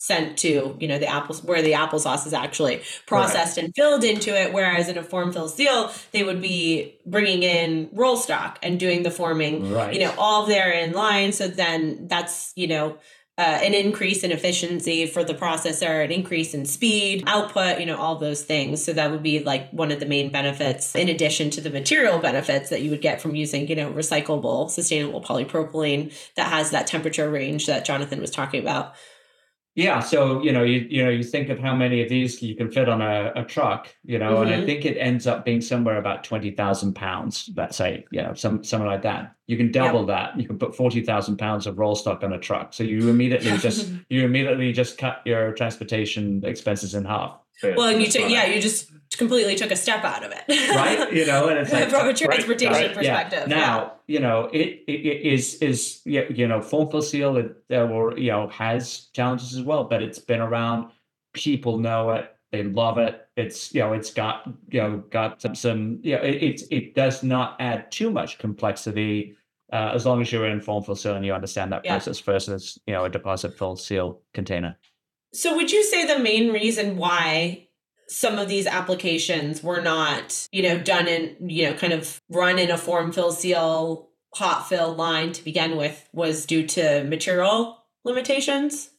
sent 0.04 0.38
to, 0.39 0.76
you 0.82 0.88
know, 0.89 1.00
the 1.00 1.08
apples 1.08 1.42
where 1.44 1.62
the 1.62 1.72
applesauce 1.72 2.28
is 2.28 2.34
actually 2.34 2.82
processed 3.08 3.58
and 3.58 3.74
filled 3.74 4.04
into 4.04 4.32
it. 4.38 4.52
Whereas 4.52 4.89
in 4.89 4.98
a 4.98 5.04
form 5.04 5.32
fill 5.32 5.48
seal, 5.48 5.92
they 6.12 6.24
would 6.24 6.42
be 6.42 7.00
bringing 7.06 7.42
in 7.44 7.89
roll 7.94 8.18
stock 8.18 8.60
and 8.62 8.78
doing 8.80 9.04
the 9.04 9.12
forming 9.12 9.72
Right. 9.72 9.94
you 9.94 10.02
know 10.02 10.13
all 10.18 10.46
there 10.46 10.72
in 10.72 10.92
line 10.92 11.32
so 11.32 11.48
then 11.48 12.08
that's 12.08 12.52
you 12.56 12.68
know 12.68 12.98
uh, 13.38 13.42
an 13.42 13.74
increase 13.74 14.24
in 14.24 14.32
efficiency 14.32 15.06
for 15.08 15.24
the 15.24 15.34
processor 15.34 16.04
an 16.04 16.12
increase 16.12 16.54
in 16.54 16.66
speed 16.66 17.24
output 17.28 17.80
you 17.80 17.86
know 17.86 17.98
all 17.98 18.16
those 18.18 18.44
things 18.44 18.84
so 18.84 18.92
that 18.94 19.10
would 19.12 19.24
be 19.24 19.39
like 19.44 19.70
one 19.72 19.92
of 19.92 20.00
the 20.00 20.06
main 20.06 20.32
benefits 20.32 20.94
in 20.96 21.08
addition 21.10 21.50
to 21.50 21.62
the 21.62 21.70
material 21.70 22.20
benefits 22.20 22.70
that 22.70 22.82
you 22.82 22.89
would 22.92 23.02
get 23.02 23.22
from 23.22 23.36
using 23.36 23.68
you 23.68 23.76
know 23.76 23.92
recyclable 23.92 24.70
sustainable 24.70 25.22
polypropylene 25.22 26.13
that 26.36 26.48
has 26.52 26.72
that 26.72 26.86
temperature 26.88 27.30
range 27.30 27.66
that 27.68 27.86
jonathan 27.86 28.20
was 28.20 28.32
talking 28.32 28.62
about 28.62 28.94
Yeah, 29.76 30.02
so 30.02 30.44
you 30.44 30.52
know, 30.52 30.64
you 30.64 30.86
you 30.90 31.04
know, 31.04 31.10
you 31.10 31.24
think 31.24 31.50
of 31.50 31.58
how 31.58 31.76
many 31.76 32.04
of 32.04 32.10
these 32.10 32.42
you 32.44 32.56
can 32.56 32.70
fit 32.72 32.88
on 32.88 33.02
a, 33.02 33.32
a 33.36 33.44
truck, 33.44 33.88
you 34.04 34.20
know, 34.20 34.42
and 34.44 34.52
I 34.52 34.58
Mhm. 34.58 34.66
think 34.68 34.86
it 34.86 34.98
ends 34.98 35.26
up 35.26 35.44
being 35.46 35.62
somewhere 35.62 35.98
about 35.98 36.24
twenty 36.24 36.52
thousand 36.52 36.94
pounds. 36.94 37.50
Let's 37.56 37.76
say, 37.76 38.06
you 38.12 38.22
know, 38.22 38.36
some 38.36 38.64
something 38.64 38.88
like 38.88 39.02
that. 39.02 39.34
You 39.48 39.58
can 39.58 39.72
double 39.72 40.06
that. 40.06 40.40
You 40.40 40.46
can 40.48 40.60
put 40.60 40.76
forty 40.76 41.02
thousand 41.02 41.38
pounds 41.38 41.66
of 41.66 41.80
roll 41.80 41.96
stock 41.96 42.24
on 42.24 42.34
a 42.34 42.40
truck. 42.40 42.74
So 42.74 42.84
you 42.84 43.10
immediately 43.10 43.58
just 43.58 43.92
you 44.10 44.24
immediately 44.24 44.74
just 44.74 45.00
cut 45.00 45.22
your 45.26 45.54
transportation 45.54 46.44
expenses 46.46 46.94
in 46.94 47.06
half. 47.06 47.40
well 47.64 47.88
and 47.88 48.00
you 48.02 48.08
took 48.08 48.30
yeah 48.30 48.46
you 48.46 48.62
just 48.62 48.92
completely 49.15 49.56
took 49.56 49.71
a 49.71 49.76
step 49.76 50.04
out 50.04 50.23
of 50.23 50.32
it. 50.32 50.43
Right? 50.76 51.12
You 51.13 51.26
know 51.26 51.47
and 51.49 51.60
it's 51.60 51.71
like 51.71 51.89
from 51.89 52.02
a 52.02 52.06
right, 52.08 52.15
transportation 52.15 52.73
right, 52.73 52.89
yeah. 52.89 53.23
perspective 53.23 53.47
now 53.47 53.93
you 54.08 54.19
know 54.19 54.49
it, 54.54 54.84
it 54.88 54.91
it 55.06 55.21
is 55.34 55.56
is 55.56 56.02
you 56.06 56.47
know 56.47 56.62
fill 56.62 57.02
seal 57.02 57.38
it 57.38 57.56
uh, 57.71 57.84
or 57.88 58.17
you 58.17 58.32
know 58.32 58.47
has 58.49 59.08
challenges 59.13 59.56
as 59.56 59.63
well 59.63 59.84
but 59.84 60.02
it's 60.04 60.19
been 60.19 60.41
around. 60.41 60.89
People 61.34 61.80
know 61.80 62.12
it. 62.12 62.36
They 62.52 62.63
love 62.63 62.97
it. 62.99 63.28
It's 63.36 63.73
you 63.73 63.82
know 63.82 63.93
it's 63.93 64.13
got 64.13 64.47
you 64.69 64.82
know 64.82 65.04
got 65.10 65.41
some, 65.41 65.56
some 65.56 65.99
you 66.04 66.15
know 66.15 66.21
it, 66.21 66.36
it 66.43 66.62
it 66.69 66.95
does 66.95 67.23
not 67.23 67.56
add 67.60 67.91
too 67.91 68.12
much 68.12 68.38
complexity 68.38 69.36
uh, 69.71 69.91
as 69.95 70.06
long 70.06 70.21
as 70.21 70.32
you're 70.32 70.45
in 70.47 70.62
form 70.62 70.84
fill 70.84 70.95
seal 70.95 71.15
and 71.15 71.26
you 71.26 71.34
understand 71.34 71.71
that 71.71 71.84
Yeah. 71.84 71.93
process 71.93 72.19
versus 72.19 72.78
you 72.86 72.93
know 72.93 73.06
a 73.06 73.10
deposit 73.10 73.58
fill 73.58 73.76
seal 73.76 74.21
container. 74.36 74.78
So 75.34 75.56
would 75.56 75.71
you 75.71 75.84
say 75.84 76.06
the 76.06 76.19
main 76.19 76.52
reason 76.52 76.95
why 76.97 77.67
some 78.08 78.38
of 78.39 78.48
these 78.48 78.68
applications 78.68 79.63
were 79.63 79.82
not, 79.82 80.48
you 80.52 80.63
know, 80.63 80.78
done 80.80 81.08
in, 81.08 81.50
you 81.50 81.66
know, 81.70 81.74
kind 81.74 81.94
of 81.94 82.22
run 82.30 82.60
in 82.60 82.70
a 82.72 82.78
form 82.78 83.12
fill 83.12 83.32
seal 83.32 84.10
hot 84.34 84.68
fill 84.68 84.94
line 84.94 85.32
to 85.32 85.44
begin 85.44 85.78
with 85.78 86.10
was 86.12 86.46
due 86.46 86.66
to 86.68 87.04
material 87.04 87.84
limitations? 88.04 88.89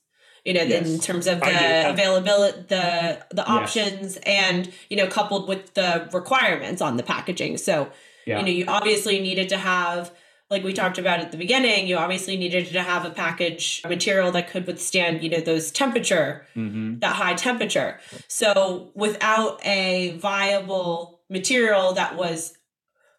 You 0.44 0.52
know, 0.54 0.60
in 0.60 0.98
terms 0.98 1.26
of 1.26 1.40
the 1.40 1.90
availability, 1.90 2.66
the 2.68 3.24
the 3.30 3.44
Yes. 3.46 3.48
options, 3.48 4.18
and 4.26 4.70
you 4.90 4.96
know, 4.96 5.06
coupled 5.06 5.48
with 5.48 5.72
the 5.74 6.08
requirements 6.12 6.82
on 6.82 6.96
the 6.98 7.02
packaging. 7.02 7.56
So 7.56 7.90
yeah 8.26 8.38
you 8.38 8.44
know, 8.44 8.50
you 8.50 8.64
obviously 8.68 9.20
needed 9.20 9.48
to 9.50 9.56
have, 9.56 10.10
like 10.54 10.64
we 10.64 10.72
talked 10.72 10.98
about 10.98 11.20
at 11.20 11.32
the 11.32 11.36
beginning, 11.36 11.86
you 11.86 11.96
obviously 11.96 12.36
needed 12.36 12.68
to 12.68 12.82
have 12.82 13.04
a 13.04 13.10
package 13.10 13.82
material 13.88 14.30
that 14.32 14.48
could 14.48 14.66
withstand, 14.66 15.22
you 15.22 15.28
know, 15.28 15.40
those 15.40 15.70
temperature, 15.70 16.46
hmm 16.54 16.98
that 17.00 17.16
high 17.16 17.34
temperature. 17.34 17.98
So 18.28 18.92
without 18.94 19.64
a 19.66 20.16
viable 20.18 21.22
material 21.28 21.92
that 21.94 22.16
was 22.16 22.56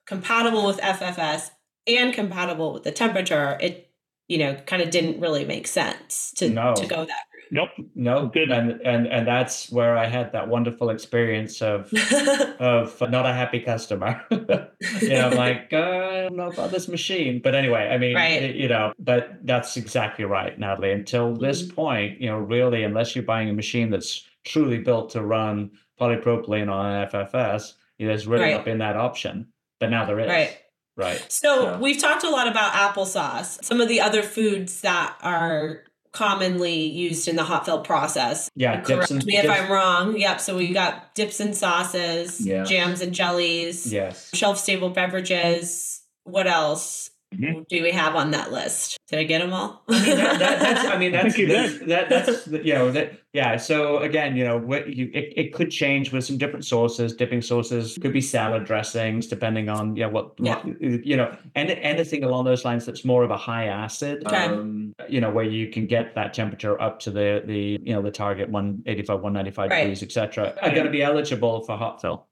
compatible 0.08 0.66
with 0.66 0.78
FFS 0.80 1.50
and 1.86 2.14
compatible 2.14 2.74
with 2.74 2.84
the 2.84 2.92
temperature, 2.92 3.58
it, 3.60 3.92
you 4.28 4.38
know, 4.38 4.56
kind 4.66 4.82
of 4.82 4.90
didn't 4.92 5.20
really 5.20 5.44
make 5.46 5.68
sense 5.68 6.32
to, 6.38 6.50
No. 6.50 6.74
to 6.76 6.88
go 6.88 7.04
that 7.06 7.24
Nope. 7.52 7.70
no 7.96 8.28
Good. 8.28 8.52
and 8.52 8.82
and 8.82 9.08
and 9.08 9.28
that's 9.28 9.72
where 9.72 9.98
i 9.98 10.06
had 10.06 10.32
that 10.34 10.48
wonderful 10.48 10.90
experience 10.90 11.62
of 11.62 11.92
of 12.60 13.00
not 13.10 13.26
a 13.26 13.34
happy 13.34 13.60
customer. 13.60 14.22
you 14.32 15.10
know, 15.10 15.30
I'm 15.30 15.38
like, 15.38 15.70
uh, 15.74 15.78
I 15.78 16.22
don't 16.24 16.36
know 16.36 16.48
about 16.50 16.72
this 16.72 16.88
machine. 16.88 17.42
But 17.44 17.56
anyway, 17.56 17.90
I 17.92 17.98
mean, 17.98 18.16
Right. 18.16 18.42
it- 18.44 18.56
you 18.56 18.68
know, 18.68 18.94
but 19.00 19.46
that's 19.46 19.78
exactly 19.78 20.26
right, 20.26 20.58
Natalie. 20.58 20.92
Until 20.92 21.34
this 21.36 21.64
Mhm. 21.64 21.76
point, 21.76 22.22
you 22.22 22.30
know, 22.30 22.38
really, 22.38 22.84
unless 22.84 23.16
you're 23.16 23.24
buying 23.26 23.50
a 23.50 23.54
machine 23.54 23.90
that's 23.90 24.26
truly 24.46 24.78
built 24.80 25.10
to 25.12 25.22
run 25.22 25.72
polypropylene 26.00 26.72
on 26.72 26.86
an 26.86 27.02
FFS, 27.08 27.74
there's 28.00 28.28
really 28.28 28.44
Right. 28.46 28.56
not 28.56 28.66
been 28.66 28.80
that 28.80 28.96
option. 28.96 29.48
But 29.80 29.90
now 29.90 30.06
there 30.06 30.20
is. 30.20 30.28
Right. 30.28 30.58
Right. 30.98 31.26
So 31.30 31.64
Yeah. 31.64 31.80
we've 31.80 32.00
talked 32.02 32.24
a 32.24 32.30
lot 32.30 32.48
about 32.48 32.72
applesauce. 32.74 33.64
Some 33.64 33.82
of 33.82 33.88
the 33.90 34.00
other 34.02 34.22
foods 34.22 34.82
that 34.82 35.16
are 35.22 35.84
commonly 36.16 36.88
used 36.88 37.28
in 37.28 37.36
the 37.36 37.44
hot 37.44 37.66
fill 37.66 37.82
process. 37.82 38.50
Yeah. 38.56 38.78
dips 38.78 38.88
Correct 38.88 39.12
and- 39.12 39.26
me 39.26 39.36
if 39.38 39.44
dips- 39.44 39.54
I'm 39.60 39.72
wrong. 39.72 40.18
Yep. 40.18 40.40
So 40.42 40.56
we 40.58 40.74
got 40.74 41.14
dips 41.14 41.40
and 41.40 41.56
sauces, 41.56 42.40
Yeah. 42.46 42.64
jams 42.64 43.02
and 43.02 43.14
jellies, 43.14 43.92
Yes. 43.92 44.32
shelf 44.34 44.58
stable 44.58 44.90
beverages. 44.90 46.02
What 46.24 46.48
else? 46.48 47.12
Mhm. 47.38 47.68
do 47.68 47.84
we 47.84 47.92
have 47.92 48.16
on 48.16 48.32
that 48.32 48.52
list? 48.52 48.98
Did 49.08 49.20
I 49.20 49.24
get 49.24 49.40
them 49.42 49.54
all? 49.54 49.84
I 49.88 49.94
mean, 50.06 50.18
that, 50.18 50.40
that, 50.40 50.60
that's, 50.60 50.86
I 50.88 50.98
mean, 50.98 51.12
that's, 51.14 51.36
that's 51.38 51.80
that, 51.86 52.10
that's 52.10 52.48
you 52.48 52.74
know 52.74 52.92
that 52.92 53.20
yeah. 53.34 53.58
So 53.58 53.98
again, 54.00 54.36
you 54.36 54.44
know, 54.44 54.58
what 54.58 54.94
you 54.96 55.10
it, 55.14 55.34
it 55.36 55.54
could 55.54 55.70
change 55.72 56.12
with 56.12 56.24
some 56.26 56.38
different 56.38 56.66
sources. 56.66 57.14
Dipping 57.16 57.42
sources 57.42 57.98
could 58.02 58.14
be 58.14 58.22
salad 58.22 58.66
dressings, 58.66 59.28
depending 59.28 59.70
on 59.70 59.96
yeah 59.96 60.08
what, 60.08 60.32
Yeah. 60.40 60.56
what 60.64 60.82
you 60.82 61.16
know, 61.18 61.36
and 61.56 61.70
anything 61.72 62.24
along 62.24 62.46
those 62.46 62.66
lines 62.66 62.86
that's 62.86 63.06
more 63.06 63.24
of 63.24 63.32
a 63.32 63.38
high 63.38 63.66
acid. 63.66 64.24
Okay. 64.26 64.46
Um, 64.46 64.94
you 65.10 65.22
know, 65.22 65.30
where 65.30 65.46
you 65.46 65.70
can 65.70 65.86
get 65.88 66.16
that 66.16 66.34
temperature 66.34 66.82
up 66.82 67.00
to 67.02 67.12
the 67.12 67.44
the 67.46 67.80
you 67.84 67.94
know 67.94 68.02
the 68.02 68.12
target 68.12 68.50
one 68.50 68.82
eighty 68.86 69.04
five, 69.04 69.22
one 69.22 69.34
ninety 69.34 69.52
five 69.52 69.70
Right. 69.70 69.82
degrees, 69.82 70.02
etc. 70.04 70.56
Are 70.62 70.72
going 70.72 70.86
to 70.86 70.92
be 70.92 71.04
eligible 71.04 71.62
for 71.64 71.76
hot 71.78 72.02
fill. 72.02 72.28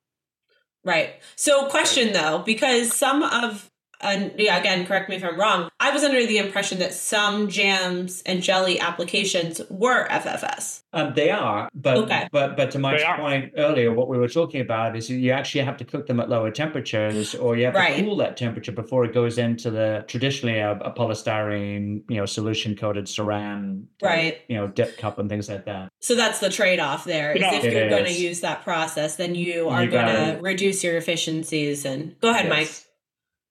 Right. 0.85 1.15
So, 1.37 1.67
question 1.69 2.11
though, 2.11 2.43
because 2.45 2.93
some 2.93 3.23
of, 3.23 3.69
and 4.03 4.31
yeah, 4.37 4.57
again, 4.57 4.85
correct 4.85 5.09
me 5.09 5.15
if 5.15 5.23
I'm 5.23 5.39
wrong. 5.39 5.69
I 5.79 5.91
was 5.91 6.03
under 6.03 6.25
the 6.25 6.37
impression 6.37 6.79
that 6.79 6.93
some 6.93 7.47
jams 7.49 8.21
and 8.25 8.41
jelly 8.43 8.79
applications 8.79 9.61
were 9.69 10.07
FFS. 10.09 10.81
Um, 10.93 11.13
they 11.15 11.31
are, 11.31 11.69
but 11.73 11.97
Okay. 11.97 12.27
but 12.31 12.55
but 12.55 12.69
to 12.71 12.79
Mike's 12.79 13.01
They 13.01 13.07
are. 13.07 13.17
point 13.17 13.53
earlier, 13.57 13.91
what 13.93 14.07
we 14.09 14.17
were 14.17 14.27
talking 14.27 14.61
about 14.61 14.95
is 14.95 15.09
you 15.09 15.31
actually 15.31 15.61
have 15.63 15.77
to 15.77 15.85
cook 15.85 16.05
them 16.07 16.19
at 16.19 16.29
lower 16.29 16.51
temperatures, 16.51 17.33
or 17.35 17.57
you 17.57 17.65
have 17.65 17.73
Right. 17.75 17.97
to 17.97 18.03
cool 18.03 18.15
that 18.17 18.37
temperature 18.37 18.71
before 18.71 19.03
it 19.05 19.13
goes 19.13 19.37
into 19.37 19.71
the 19.71 20.05
traditionally 20.07 20.59
a, 20.59 20.71
a 20.73 20.91
polystyrene, 20.91 22.03
you 22.09 22.17
know, 22.17 22.25
solution 22.25 22.75
coated 22.75 23.05
saran, 23.05 23.85
type, 23.99 24.09
Right. 24.09 24.37
You 24.47 24.57
know, 24.57 24.67
dip 24.67 24.97
cup 24.97 25.17
and 25.19 25.29
things 25.29 25.49
like 25.49 25.65
that. 25.65 25.89
So 26.01 26.15
that's 26.15 26.39
the 26.39 26.49
trade-off 26.49 27.05
there. 27.05 27.33
Is 27.33 27.41
Yeah. 27.41 27.55
if 27.55 27.63
It 27.65 27.73
you're 27.73 27.89
going 27.89 28.05
to 28.05 28.11
use 28.13 28.41
that 28.41 28.63
process, 28.63 29.15
then 29.15 29.35
you 29.35 29.69
are 29.69 29.87
going 29.87 30.05
gotta- 30.05 30.39
reduce 30.41 30.83
your 30.83 30.95
efficiencies. 30.97 31.85
And 31.85 32.15
go 32.21 32.29
ahead, 32.29 32.49
Mike. 32.49 32.67
Yes. 32.67 32.83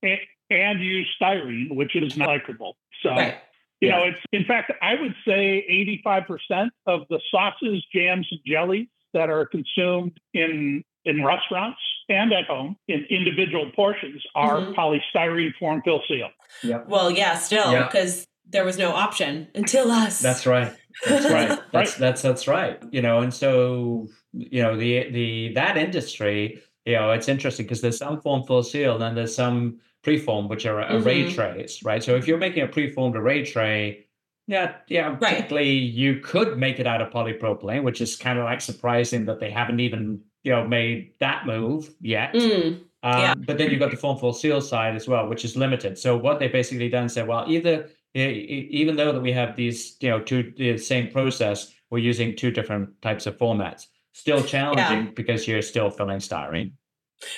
and, 0.03 0.19
and 0.53 0.81
use 0.81 1.09
styrene, 1.21 1.75
which 1.75 1.97
is 1.97 2.17
not 2.17 2.29
recyclable. 2.29 2.75
So, 3.03 3.11
Right. 3.11 3.37
you 3.81 3.89
Yeah. 3.89 3.99
know, 3.99 4.05
it's 4.05 4.19
in 4.33 4.45
fact, 4.45 4.71
I 4.83 4.95
would 5.01 5.15
say 5.27 5.65
85% 5.69 6.71
of 6.87 7.07
the 7.09 7.21
sauces, 7.31 7.85
jams, 7.95 8.29
and 8.31 8.41
jellies 8.47 8.89
that 9.15 9.29
are 9.31 9.47
consumed 9.47 10.19
in 10.35 10.85
in 11.05 11.25
restaurants 11.25 11.81
and 12.09 12.33
at 12.33 12.45
home 12.45 12.77
in 12.87 13.05
individual 13.11 13.69
portions 13.75 14.23
are 14.37 14.61
Mhm. 14.61 14.75
polystyrene 14.77 15.53
form 15.59 15.83
fill 15.83 16.01
seal. 16.07 16.31
Yep. 16.63 16.87
Well, 16.87 17.11
yeah, 17.11 17.35
still 17.35 17.73
Yeah. 17.73 17.87
because 17.89 18.25
there 18.49 18.65
was 18.65 18.79
no 18.79 18.91
option 18.93 19.49
until 19.57 19.91
us. 19.91 20.21
That's 20.21 20.47
right. 20.47 20.73
That's 21.09 21.25
right. 21.29 21.49
Right. 21.51 21.59
That's 21.73 21.97
that's 21.97 22.23
that's 22.23 22.47
right. 22.47 22.81
You 22.93 23.03
know, 23.03 23.19
and 23.21 23.35
so 23.35 24.07
you 24.33 24.63
know 24.63 24.77
the 24.77 25.11
the 25.11 25.53
that 25.55 25.77
industry, 25.77 26.61
you 26.87 26.93
know, 26.95 27.11
it's 27.11 27.29
interesting 27.29 27.67
because 27.67 27.81
there's 27.81 27.99
some 27.99 28.21
form 28.21 28.45
fill 28.45 28.63
seal 28.63 29.03
and 29.03 29.17
there's 29.17 29.35
some 29.35 29.81
preformed 30.03 30.51
which 30.51 30.67
are 30.67 30.81
array 30.81 31.25
Mhm. 31.25 31.35
trays, 31.35 31.81
right? 31.85 32.03
So 32.03 32.17
if 32.17 32.27
you're 32.27 32.39
making 32.39 32.63
a 32.63 32.69
preformed 32.69 33.17
array 33.17 33.45
tray, 33.45 34.07
yeah, 34.49 34.75
yeah, 34.89 35.17
Right. 35.21 35.37
typically 35.37 35.71
you 35.71 36.17
could 36.21 36.59
make 36.59 36.81
it 36.81 36.87
out 36.87 37.01
of 37.01 37.11
polypropylene, 37.13 37.85
which 37.85 38.01
is 38.01 38.17
kind 38.17 38.39
of 38.39 38.45
like 38.45 38.61
surprising 38.61 39.25
that 39.27 39.39
they 39.41 39.51
haven't 39.51 39.81
even 39.81 40.21
you 40.45 40.51
know 40.51 40.67
made 40.67 41.13
that 41.21 41.47
move 41.47 41.91
yet. 42.01 42.35
Mm, 42.35 42.81
Um, 43.05 43.21
Yeah. 43.21 43.35
But 43.35 43.59
then 43.59 43.71
you've 43.71 43.81
got 43.81 43.91
the 43.91 43.97
form 43.97 44.17
fill 44.19 44.33
seal 44.33 44.61
side 44.61 44.95
as 44.95 45.09
well, 45.09 45.29
which 45.29 45.45
is 45.45 45.57
limited. 45.57 45.99
So 45.99 46.17
what 46.17 46.39
they 46.39 46.47
basically 46.49 46.89
done 46.89 47.09
said, 47.09 47.27
well, 47.27 47.45
either 47.49 47.89
even 48.15 48.95
though 48.97 49.11
that 49.13 49.21
we 49.21 49.33
have 49.33 49.57
these, 49.57 49.97
you 50.01 50.11
know, 50.11 50.21
two 50.21 50.53
the 50.57 50.77
same 50.79 51.09
process, 51.11 51.73
we're 51.91 51.99
using 51.99 52.37
two 52.37 52.51
different 52.51 52.91
types 53.03 53.27
of 53.27 53.37
formats. 53.39 53.87
Still 54.13 54.43
challenging 54.43 55.15
because 55.15 55.49
you're 55.49 55.63
still 55.63 55.91
filling 55.91 56.19
styrene. 56.19 56.73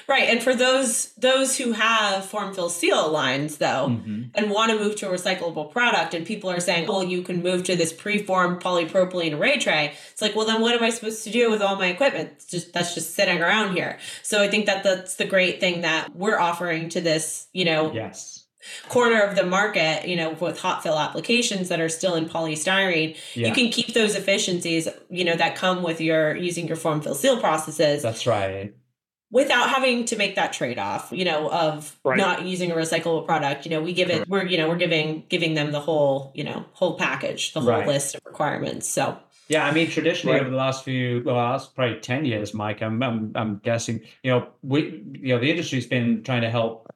Right. 0.09 0.29
And 0.29 0.43
for 0.43 0.55
those 0.55 1.13
those 1.15 1.57
who 1.59 1.73
have 1.73 2.25
form 2.25 2.55
fill 2.55 2.69
seal 2.71 3.09
lines, 3.11 3.57
though, 3.59 3.89
Mhm. 3.91 4.31
and 4.35 4.51
want 4.51 4.71
to 4.73 4.79
move 4.79 4.97
to 4.97 5.09
a 5.11 5.13
recyclable 5.13 5.71
product 5.71 6.15
and 6.15 6.27
people 6.27 6.51
are 6.51 6.61
saying 6.61 6.87
well 6.89 7.03
you 7.05 7.23
can 7.23 7.43
move 7.43 7.65
to 7.65 7.77
this 7.77 7.93
preformed 7.93 8.61
polypropylene 8.63 9.39
array 9.39 9.59
tray 9.59 9.93
it's 10.13 10.23
like 10.23 10.35
well 10.35 10.47
then 10.47 10.61
what 10.61 10.75
am 10.75 10.83
i 10.83 10.91
supposed 10.91 11.23
to 11.25 11.31
do 11.31 11.51
with 11.51 11.63
all 11.63 11.77
my 11.77 11.87
equipment 11.87 12.31
it's 12.35 12.47
just 12.47 12.73
that's 12.73 12.95
just 12.95 13.15
sitting 13.15 13.41
around 13.43 13.75
here 13.77 13.99
so 14.23 14.43
i 14.43 14.49
think 14.49 14.67
that 14.67 14.83
that's 14.83 15.15
the 15.17 15.25
great 15.25 15.61
thing 15.61 15.83
that 15.83 16.15
we're 16.15 16.39
offering 16.39 16.89
to 16.89 17.01
this 17.01 17.47
you 17.53 17.65
know 17.65 17.93
Yes. 17.93 18.45
corner 18.89 19.21
of 19.21 19.37
the 19.37 19.45
market 19.45 20.07
you 20.09 20.17
know 20.17 20.31
with 20.31 20.59
hot 20.61 20.83
fill 20.83 20.99
applications 20.99 21.69
that 21.69 21.81
are 21.81 21.89
still 21.89 22.15
in 22.15 22.29
polystyrene 22.29 23.17
Yeah. 23.35 23.49
you 23.49 23.55
can 23.55 23.69
keep 23.71 23.95
those 23.95 24.15
efficiencies 24.17 24.89
you 25.11 25.25
know 25.25 25.37
that 25.37 25.57
come 25.57 25.83
with 25.83 26.01
your 26.01 26.35
using 26.37 26.67
your 26.67 26.77
form 26.77 27.01
fill 27.01 27.15
seal 27.15 27.39
processes 27.39 28.03
That's 28.03 28.27
right. 28.27 28.73
Without 29.35 29.69
having 29.69 30.05
to 30.07 30.17
make 30.17 30.37
that 30.37 30.53
trade-off 30.53 31.09
you 31.13 31.25
know 31.25 31.51
of 31.51 31.99
Right. 32.05 32.17
not 32.17 32.45
using 32.47 32.71
a 32.71 32.75
recyclable 32.75 33.27
product 33.27 33.67
you 33.67 33.71
know 33.73 33.83
we 33.83 33.93
give 33.93 34.09
it 34.09 34.29
we're 34.29 34.47
you 34.47 34.57
know 34.57 34.69
we're 34.69 34.77
giving 34.87 35.25
giving 35.29 35.53
them 35.55 35.73
the 35.73 35.81
whole 35.81 36.31
you 36.35 36.45
know 36.45 36.65
whole 36.73 36.95
package 36.97 37.53
the 37.53 37.61
whole 37.61 37.71
Right. 37.71 37.87
list 37.87 38.15
of 38.15 38.23
requirements 38.25 38.89
so 38.89 39.19
Yeah, 39.49 39.67
I 39.67 39.73
mean, 39.73 39.91
traditionally 39.91 40.37
Right. 40.37 40.41
over 40.43 40.51
the 40.51 40.57
last 40.67 40.85
few, 40.85 41.23
well, 41.27 41.37
last 41.37 41.75
probably 41.75 42.01
ten 42.01 42.25
years, 42.25 42.55
Mike, 42.55 42.81
I'm, 42.81 43.03
I'm, 43.03 43.33
I'm 43.35 43.53
guessing, 43.63 44.01
you 44.23 44.31
know, 44.31 44.49
we, 44.63 45.05
you 45.21 45.35
know, 45.35 45.39
the 45.39 45.51
industry's 45.51 45.87
been 45.87 46.23
trying 46.23 46.41
to 46.49 46.51
help 46.51 46.89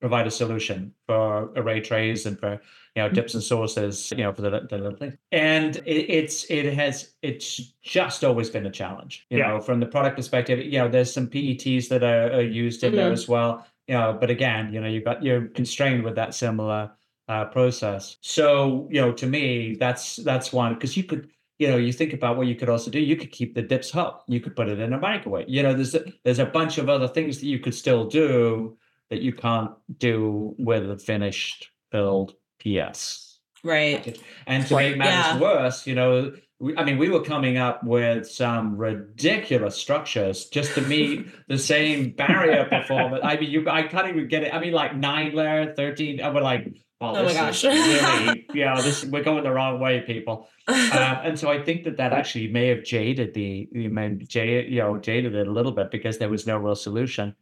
provide 0.00 0.26
a 0.26 0.30
solution 0.30 0.94
for 1.06 1.52
array 1.54 1.80
trays 1.80 2.24
and 2.24 2.38
for, 2.40 2.60
you 2.94 3.02
know, 3.02 3.08
dips 3.08 3.34
and 3.34 3.42
sauces, 3.42 4.10
you 4.10 4.18
know, 4.18 4.32
for 4.32 4.42
the, 4.42 4.50
the 4.68 4.78
little 4.78 4.96
thing. 4.98 5.16
And 5.30 5.76
it, 5.86 6.10
it's, 6.10 6.44
it 6.50 6.72
has, 6.74 7.14
it's 7.22 7.72
just 7.82 8.22
always 8.22 8.50
been 8.50 8.66
a 8.66 8.70
challenge, 8.70 9.26
you 9.30 9.38
Yeah. 9.38 9.48
know, 9.48 9.60
from 9.60 9.80
the 9.80 9.86
product 9.86 10.16
perspective. 10.16 10.58
You 10.58 10.78
know, 10.78 10.88
there's 10.88 11.12
some 11.12 11.26
PETs 11.28 11.88
that 11.88 12.02
are, 12.02 12.32
are 12.32 12.42
used 12.42 12.84
in 12.84 12.94
there 12.94 13.08
Mhm. 13.10 13.14
as 13.14 13.28
well, 13.28 13.66
you 13.88 13.94
know, 13.94 14.16
but 14.20 14.30
again, 14.30 14.72
you 14.72 14.80
know, 14.80 14.88
you've 14.88 15.04
got 15.04 15.22
you're 15.22 15.48
constrained 15.48 16.04
with 16.04 16.16
that 16.16 16.34
similar 16.34 16.92
uh, 17.28 17.46
process. 17.46 18.18
So, 18.20 18.88
you 18.90 19.00
know, 19.00 19.12
to 19.12 19.26
me, 19.26 19.76
that's 19.78 20.16
that's 20.16 20.52
one 20.52 20.74
because 20.74 20.96
you 20.96 21.04
could 21.04 21.30
you 21.58 21.68
know, 21.68 21.76
you 21.76 21.92
think 21.92 22.12
about 22.12 22.36
what 22.36 22.48
you 22.48 22.56
could 22.56 22.68
also 22.68 22.90
do. 22.90 22.98
You 22.98 23.14
could 23.14 23.30
keep 23.30 23.54
the 23.54 23.62
dips 23.62 23.88
hot. 23.88 24.24
You 24.26 24.40
could 24.40 24.56
put 24.56 24.68
it 24.68 24.80
in 24.80 24.92
a 24.94 24.98
microwave. 24.98 25.48
You 25.48 25.62
know, 25.62 25.72
there's 25.72 25.94
a, 25.94 26.02
there's 26.24 26.40
a 26.40 26.46
bunch 26.46 26.78
of 26.78 26.88
other 26.88 27.06
things 27.06 27.38
that 27.38 27.46
you 27.46 27.60
could 27.60 27.74
still 27.74 28.06
do 28.06 28.76
that 29.10 29.20
you 29.22 29.32
can't 29.32 29.70
do 29.98 30.56
with 30.58 30.90
a 30.90 30.98
finished 30.98 31.68
filled 31.92 32.34
PS. 32.62 33.38
right 33.64 34.18
And 34.46 34.66
to 34.66 34.76
make 34.76 34.96
matters 34.96 35.34
Yeah. 35.34 35.38
worse, 35.40 35.86
you 35.86 35.94
know, 35.94 36.32
we, 36.58 36.76
I 36.76 36.84
mean, 36.84 36.96
we 36.98 37.08
were 37.08 37.22
coming 37.22 37.56
up 37.58 37.82
with 37.82 38.28
some 38.30 38.76
ridiculous 38.76 39.76
structures 39.76 40.46
just 40.46 40.74
to 40.76 40.80
meet 40.82 41.26
the 41.48 41.58
same 41.58 42.10
barrier 42.10 42.64
performance. 42.66 43.22
I 43.24 43.36
mean, 43.36 43.50
you, 43.50 43.68
I 43.68 43.82
can't 43.82 44.08
even 44.08 44.28
get 44.28 44.44
it. 44.44 44.54
I 44.54 44.60
mean, 44.60 44.72
like 44.72 44.96
nine 44.96 45.34
layer, 45.34 45.74
thirteen. 45.74 46.20
I 46.22 46.28
was 46.28 46.42
like, 46.42 46.72
well, 47.00 47.16
Oh 47.16 47.24
my 47.24 47.32
gosh. 47.32 47.64
really, 47.64 48.46
know, 48.54 48.80
this 48.80 49.04
we're 49.04 49.24
going 49.24 49.42
the 49.42 49.50
wrong 49.50 49.80
way, 49.80 50.02
people. 50.02 50.48
Um, 50.68 50.76
and 50.92 51.36
so 51.38 51.50
I 51.50 51.60
think 51.60 51.82
that 51.84 51.96
that 51.96 52.12
actually 52.12 52.46
may 52.46 52.68
have 52.68 52.84
jaded 52.84 53.34
the, 53.34 53.68
you 53.72 53.90
may 53.90 54.14
jaded, 54.14 54.72
you 54.72 54.78
know, 54.80 54.98
jaded 54.98 55.34
it 55.34 55.48
a 55.48 55.50
little 55.50 55.72
bit 55.72 55.90
because 55.90 56.18
there 56.18 56.28
was 56.28 56.46
no 56.46 56.58
real 56.58 56.76
solution. 56.76 57.34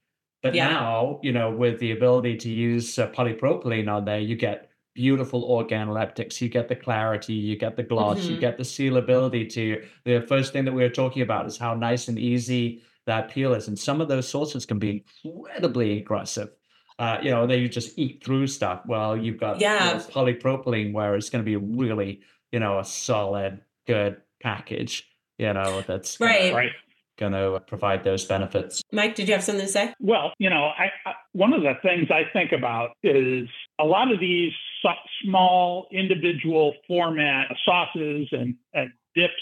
But 0.42 0.54
Yeah. 0.54 0.68
now, 0.70 1.20
you 1.22 1.33
know, 1.33 1.50
with 1.50 1.78
the 1.78 1.90
ability 1.92 2.38
to 2.38 2.48
use 2.48 2.98
uh, 2.98 3.11
polypropylene 3.11 3.92
on 3.92 4.06
there, 4.06 4.18
you 4.20 4.35
get 4.37 4.69
beautiful 4.94 5.48
organoleptics. 5.48 6.40
You 6.40 6.48
get 6.48 6.68
the 6.68 6.76
clarity, 6.76 7.35
you 7.35 7.57
get 7.57 7.76
the 7.76 7.83
gloss, 7.83 8.29
you 8.29 8.37
Mhm. 8.37 8.40
get 8.40 8.57
the 8.59 8.64
sealability 8.64 9.48
to 9.50 9.87
the 10.05 10.20
first 10.22 10.53
thing 10.53 10.64
that 10.64 10.72
we 10.72 10.83
were 10.83 10.88
talking 10.90 11.22
about 11.22 11.46
is 11.46 11.57
how 11.59 11.74
nice 11.74 12.09
and 12.09 12.18
easy 12.18 12.83
that 13.07 13.31
peel 13.31 13.55
is. 13.55 13.68
And 13.68 13.79
some 13.79 14.00
of 14.00 14.09
those 14.09 14.29
sources 14.29 14.66
can 14.66 14.79
be 14.79 15.05
incredibly 15.24 15.98
aggressive. 15.98 16.50
Uh, 16.98 17.18
you 17.22 17.31
know, 17.31 17.46
they 17.46 17.66
just 17.68 17.98
eat 17.98 18.22
through 18.22 18.46
stuff. 18.46 18.83
Well, 18.87 19.16
you've 19.16 19.38
got 19.38 19.59
you 19.59 19.62
know, 19.62 19.96
polypropylene 20.12 20.92
where 20.92 21.14
it's 21.16 21.31
going 21.31 21.42
to 21.44 21.48
be 21.48 21.57
really, 21.57 22.20
you 22.53 22.61
know, 22.61 22.79
a 22.79 22.85
solid, 22.85 23.62
good 23.87 24.18
package, 24.42 25.09
you 25.38 25.53
know, 25.53 25.83
that's 25.87 26.20
Right. 26.20 26.53
Right. 26.53 26.72
Going 27.20 27.33
to 27.33 27.61
provide 27.66 28.02
those 28.02 28.24
benefits. 28.24 28.83
mike 28.92 29.14
did 29.14 29.28
you 29.28 29.35
have 29.35 29.44
something 29.44 29.66
to 29.66 29.72
say 29.72 29.94
Well, 30.00 30.33
you 30.38 30.50
know, 30.50 30.70
I, 30.76 30.87
I 31.06 31.12
one 31.33 31.52
of 31.52 31.62
the 31.62 31.74
things 31.83 32.09
I 32.11 32.24
think 32.33 32.50
about 32.52 32.90
is 33.04 33.48
a 33.78 33.85
lot 33.85 34.11
of 34.12 34.18
these 34.18 34.52
so- 34.83 34.90
small 35.22 35.87
individual 35.92 36.74
format 36.88 37.46
sauces 37.64 38.28
and, 38.33 38.56
and 38.74 38.90
dips. 39.14 39.35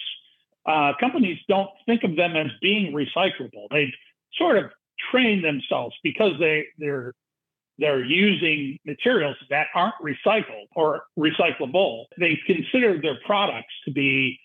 Uh, 0.67 0.93
companies 1.01 1.39
don't 1.49 1.71
think 1.87 2.03
of 2.05 2.17
them 2.17 2.37
as 2.37 2.49
being 2.61 2.93
recyclable. 2.93 3.67
They've 3.71 3.95
sort 4.37 4.59
of 4.59 4.67
trained 5.11 5.45
themselves 5.45 5.95
because 6.03 6.33
they 6.39 6.67
they're 6.79 7.15
they're 7.79 8.05
using 8.05 8.79
materials 8.85 9.37
that 9.51 9.69
aren't 9.75 9.95
recycled 10.03 10.67
or 10.75 11.03
recyclable. 11.19 12.05
They 12.19 12.39
consider 12.47 13.01
their 13.01 13.19
products 13.25 13.73
to 13.85 13.93
be 13.93 14.39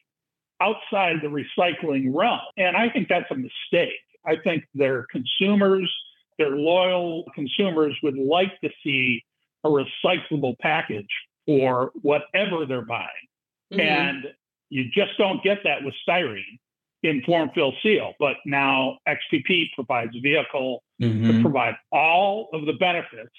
outside 0.62 1.18
the 1.22 1.28
recycling 1.28 2.14
realm, 2.14 2.42
and 2.58 2.76
I 2.78 2.90
think 2.90 3.10
that's 3.10 3.30
a 3.32 3.36
mistake. 3.36 4.00
I 4.26 4.38
think 4.38 4.64
their 4.74 5.06
consumers, 5.12 5.94
their 6.38 6.56
loyal 6.56 7.26
consumers, 7.36 7.98
would 8.04 8.18
like 8.18 8.60
to 8.62 8.70
see 8.84 9.24
a 9.64 9.70
recyclable 9.70 10.58
package 10.60 11.10
for 11.46 11.92
whatever 12.02 12.66
they're 12.66 12.86
buying. 12.86 13.28
Mhm. 13.72 13.80
And 13.80 14.34
you 14.70 14.90
just 14.90 15.18
don't 15.18 15.44
get 15.44 15.64
that 15.64 15.84
with 15.84 15.94
styrene 16.08 16.60
in 17.02 17.22
form 17.24 17.50
fill 17.54 17.74
seal. 17.84 18.14
But 18.20 18.38
now 18.46 19.00
XPP 19.06 19.72
provides 19.76 20.16
a 20.16 20.20
vehicle 20.20 20.84
to 21.02 21.42
provide 21.42 21.76
all 21.92 22.50
of 22.54 22.66
the 22.66 22.74
benefits 22.74 23.36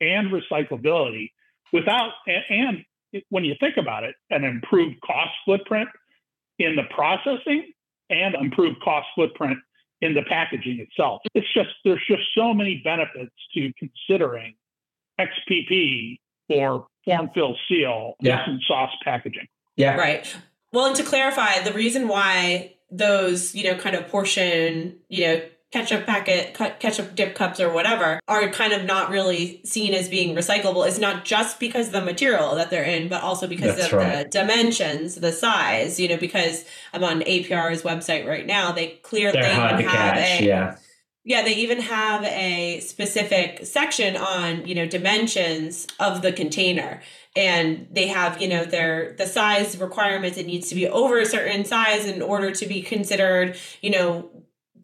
and 0.00 0.30
recyclability 0.30 1.32
without, 1.70 2.12
and 2.48 2.84
when 3.28 3.44
you 3.44 3.54
think 3.60 3.76
about 3.76 4.04
it, 4.04 4.14
an 4.30 4.44
improved 4.44 5.00
cost 5.02 5.32
footprint 5.44 5.88
in 6.58 6.76
the 6.76 6.84
processing 6.94 7.72
and 8.10 8.34
improved 8.34 8.80
cost 8.82 9.06
footprint 9.16 9.58
in 10.00 10.14
the 10.14 10.22
packaging 10.22 10.78
itself. 10.80 11.22
It's 11.34 11.46
just, 11.54 11.70
there's 11.84 12.02
just 12.06 12.22
so 12.36 12.52
many 12.52 12.80
benefits 12.84 13.32
to 13.54 13.72
considering 13.78 14.54
XPP 15.20 16.18
for 16.48 16.86
form 17.04 17.30
fill 17.34 17.56
seal 17.68 18.14
Yeah. 18.20 18.42
and 18.46 18.60
sauce 18.66 18.92
packaging. 19.02 19.48
Yeah. 19.76 19.96
Right. 19.96 20.34
Well, 20.72 20.86
and 20.86 20.96
to 20.96 21.02
clarify, 21.02 21.60
the 21.60 21.72
reason 21.72 22.08
why 22.08 22.74
those, 22.90 23.54
you 23.54 23.64
know, 23.64 23.76
kind 23.76 23.96
of 23.96 24.08
portion, 24.08 24.98
you 25.08 25.24
know, 25.26 25.42
ketchup 25.74 26.06
packet, 26.06 26.54
cut- 26.54 26.78
ketchup 26.78 27.16
dip 27.16 27.34
cups 27.34 27.58
or 27.58 27.68
whatever 27.72 28.20
are 28.28 28.48
kind 28.50 28.72
of 28.72 28.84
not 28.84 29.10
really 29.10 29.60
seen 29.64 29.92
as 29.92 30.08
being 30.08 30.36
recyclable 30.36 30.86
is 30.86 31.00
not 31.00 31.24
just 31.24 31.58
because 31.58 31.88
of 31.88 31.92
the 31.94 32.00
material 32.00 32.54
that 32.54 32.70
they're 32.70 32.84
in, 32.84 33.08
but 33.08 33.20
also 33.24 33.48
because 33.48 33.74
That's 33.76 33.92
of 33.92 33.98
right. 33.98 34.22
the 34.22 34.28
dimensions, 34.30 35.16
the 35.16 35.32
size, 35.32 35.98
you 35.98 36.08
know, 36.08 36.16
because 36.16 36.64
I'm 36.92 37.02
on 37.02 37.22
APR's 37.22 37.82
website 37.82 38.24
right 38.24 38.46
now. 38.46 38.70
They 38.70 39.00
clearly 39.02 39.40
They're 39.40 39.52
hard 39.52 39.70
to 39.70 39.78
even 39.80 39.90
have 39.90 40.14
catch. 40.14 40.40
a, 40.42 40.44
Yeah. 40.46 40.76
yeah, 41.24 41.42
they 41.42 41.54
even 41.56 41.80
have 41.80 42.22
a 42.22 42.78
specific 42.78 43.66
section 43.66 44.16
on, 44.16 44.64
you 44.68 44.76
know, 44.76 44.86
dimensions 44.86 45.88
of 45.98 46.22
the 46.22 46.32
container. 46.32 47.02
And 47.34 47.88
they 47.90 48.06
have, 48.06 48.40
you 48.40 48.46
know, 48.46 48.64
their 48.64 49.16
the 49.18 49.26
size 49.26 49.76
requirements. 49.78 50.38
It 50.38 50.46
needs 50.46 50.68
to 50.68 50.76
be 50.76 50.86
over 50.86 51.18
a 51.18 51.26
certain 51.26 51.64
size 51.64 52.06
in 52.06 52.22
order 52.22 52.52
to 52.52 52.66
be 52.66 52.80
considered, 52.80 53.56
you 53.80 53.90
know, 53.90 54.30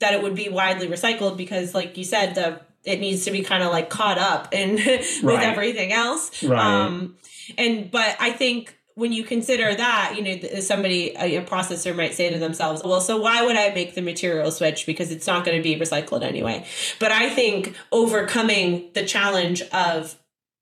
that 0.01 0.15
it 0.15 0.23
would 0.23 0.35
be 0.35 0.49
widely 0.49 0.89
recycled 0.89 1.37
because 1.37 1.75
like 1.75 1.97
you 1.97 2.05
said, 2.05 2.35
the 2.35 2.61
it 2.85 2.99
needs 2.99 3.27
to 3.27 3.31
be 3.31 3.43
kind 3.43 3.63
of 3.63 3.71
like 3.71 3.91
caught 3.91 4.19
up 4.19 4.53
in 4.55 4.75
with 4.77 5.23
Right. 5.23 5.43
everything 5.45 5.93
else. 5.93 6.43
Right. 6.43 6.59
Um 6.61 7.17
and 7.59 7.91
but 7.91 8.17
I 8.21 8.33
think 8.33 8.77
when 8.95 9.13
you 9.13 9.25
consider 9.25 9.75
that, 9.75 10.15
you 10.17 10.23
know, 10.23 10.61
somebody, 10.61 11.11
a 11.15 11.41
processor 11.43 11.97
might 11.97 12.13
say 12.13 12.29
to 12.31 12.39
themselves, 12.39 12.83
well, 12.85 13.01
so 13.01 13.17
why 13.19 13.43
would 13.47 13.57
I 13.57 13.73
make 13.73 13.95
the 13.95 14.03
material 14.03 14.51
switch? 14.51 14.85
Because 14.85 15.11
it's 15.11 15.27
not 15.27 15.45
going 15.45 15.57
to 15.57 15.63
be 15.63 15.77
recycled 15.77 16.23
anyway. 16.23 16.67
But 16.99 17.11
I 17.11 17.31
think 17.31 17.75
overcoming 17.93 18.91
the 18.93 19.05
challenge 19.07 19.63
of 19.73 20.19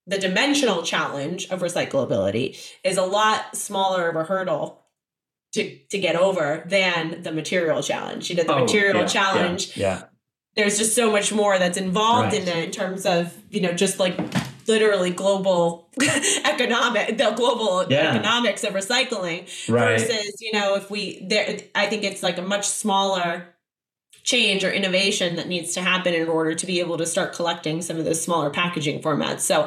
the 0.06 0.18
dimensional 0.18 0.82
challenge 0.82 1.48
of 1.50 1.62
recyclability 1.62 2.56
is 2.84 2.96
a 2.96 3.02
lot 3.04 3.56
smaller 3.56 4.08
of 4.08 4.14
a 4.14 4.24
hurdle 4.24 4.84
to, 5.52 5.78
to 5.90 5.98
get 5.98 6.14
over 6.16 6.64
than 6.66 7.22
the 7.22 7.32
material 7.32 7.82
challenge. 7.82 8.30
You 8.30 8.36
know, 8.36 8.42
the 8.44 8.54
Oh, 8.54 8.64
material 8.64 8.94
yeah, 8.94 9.00
yeah, 9.00 9.06
challenge 9.06 9.76
Yeah. 9.76 10.02
there's 10.56 10.76
just 10.78 10.94
so 10.94 11.10
much 11.10 11.32
more 11.32 11.58
that's 11.58 11.78
involved 11.78 12.34
in 12.34 12.46
it 12.48 12.56
in 12.64 12.70
terms 12.70 13.06
of 13.06 13.32
you 13.50 13.60
know 13.60 13.72
just 13.72 13.98
like 13.98 14.18
literally 14.66 15.10
global 15.10 15.88
economic 16.44 17.16
the 17.16 17.30
global 17.36 17.86
Yeah. 17.90 18.10
economics 18.10 18.64
of 18.64 18.74
recycling 18.74 19.48
Right. 19.68 19.98
versus 19.98 20.34
you 20.40 20.52
know 20.52 20.74
if 20.74 20.90
we 20.90 21.24
there 21.28 21.58
i 21.74 21.86
think 21.86 22.04
it's 22.04 22.22
like 22.22 22.38
a 22.38 22.42
much 22.42 22.66
smaller 22.66 23.54
change 24.24 24.64
or 24.64 24.70
innovation 24.70 25.36
that 25.36 25.48
needs 25.48 25.72
to 25.74 25.80
happen 25.80 26.12
in 26.12 26.28
order 26.28 26.54
to 26.54 26.66
be 26.66 26.80
able 26.80 26.98
to 26.98 27.06
start 27.06 27.32
collecting 27.34 27.80
some 27.80 27.96
of 27.98 28.04
those 28.04 28.20
smaller 28.22 28.50
packaging 28.50 29.00
formats 29.00 29.40
so 29.40 29.64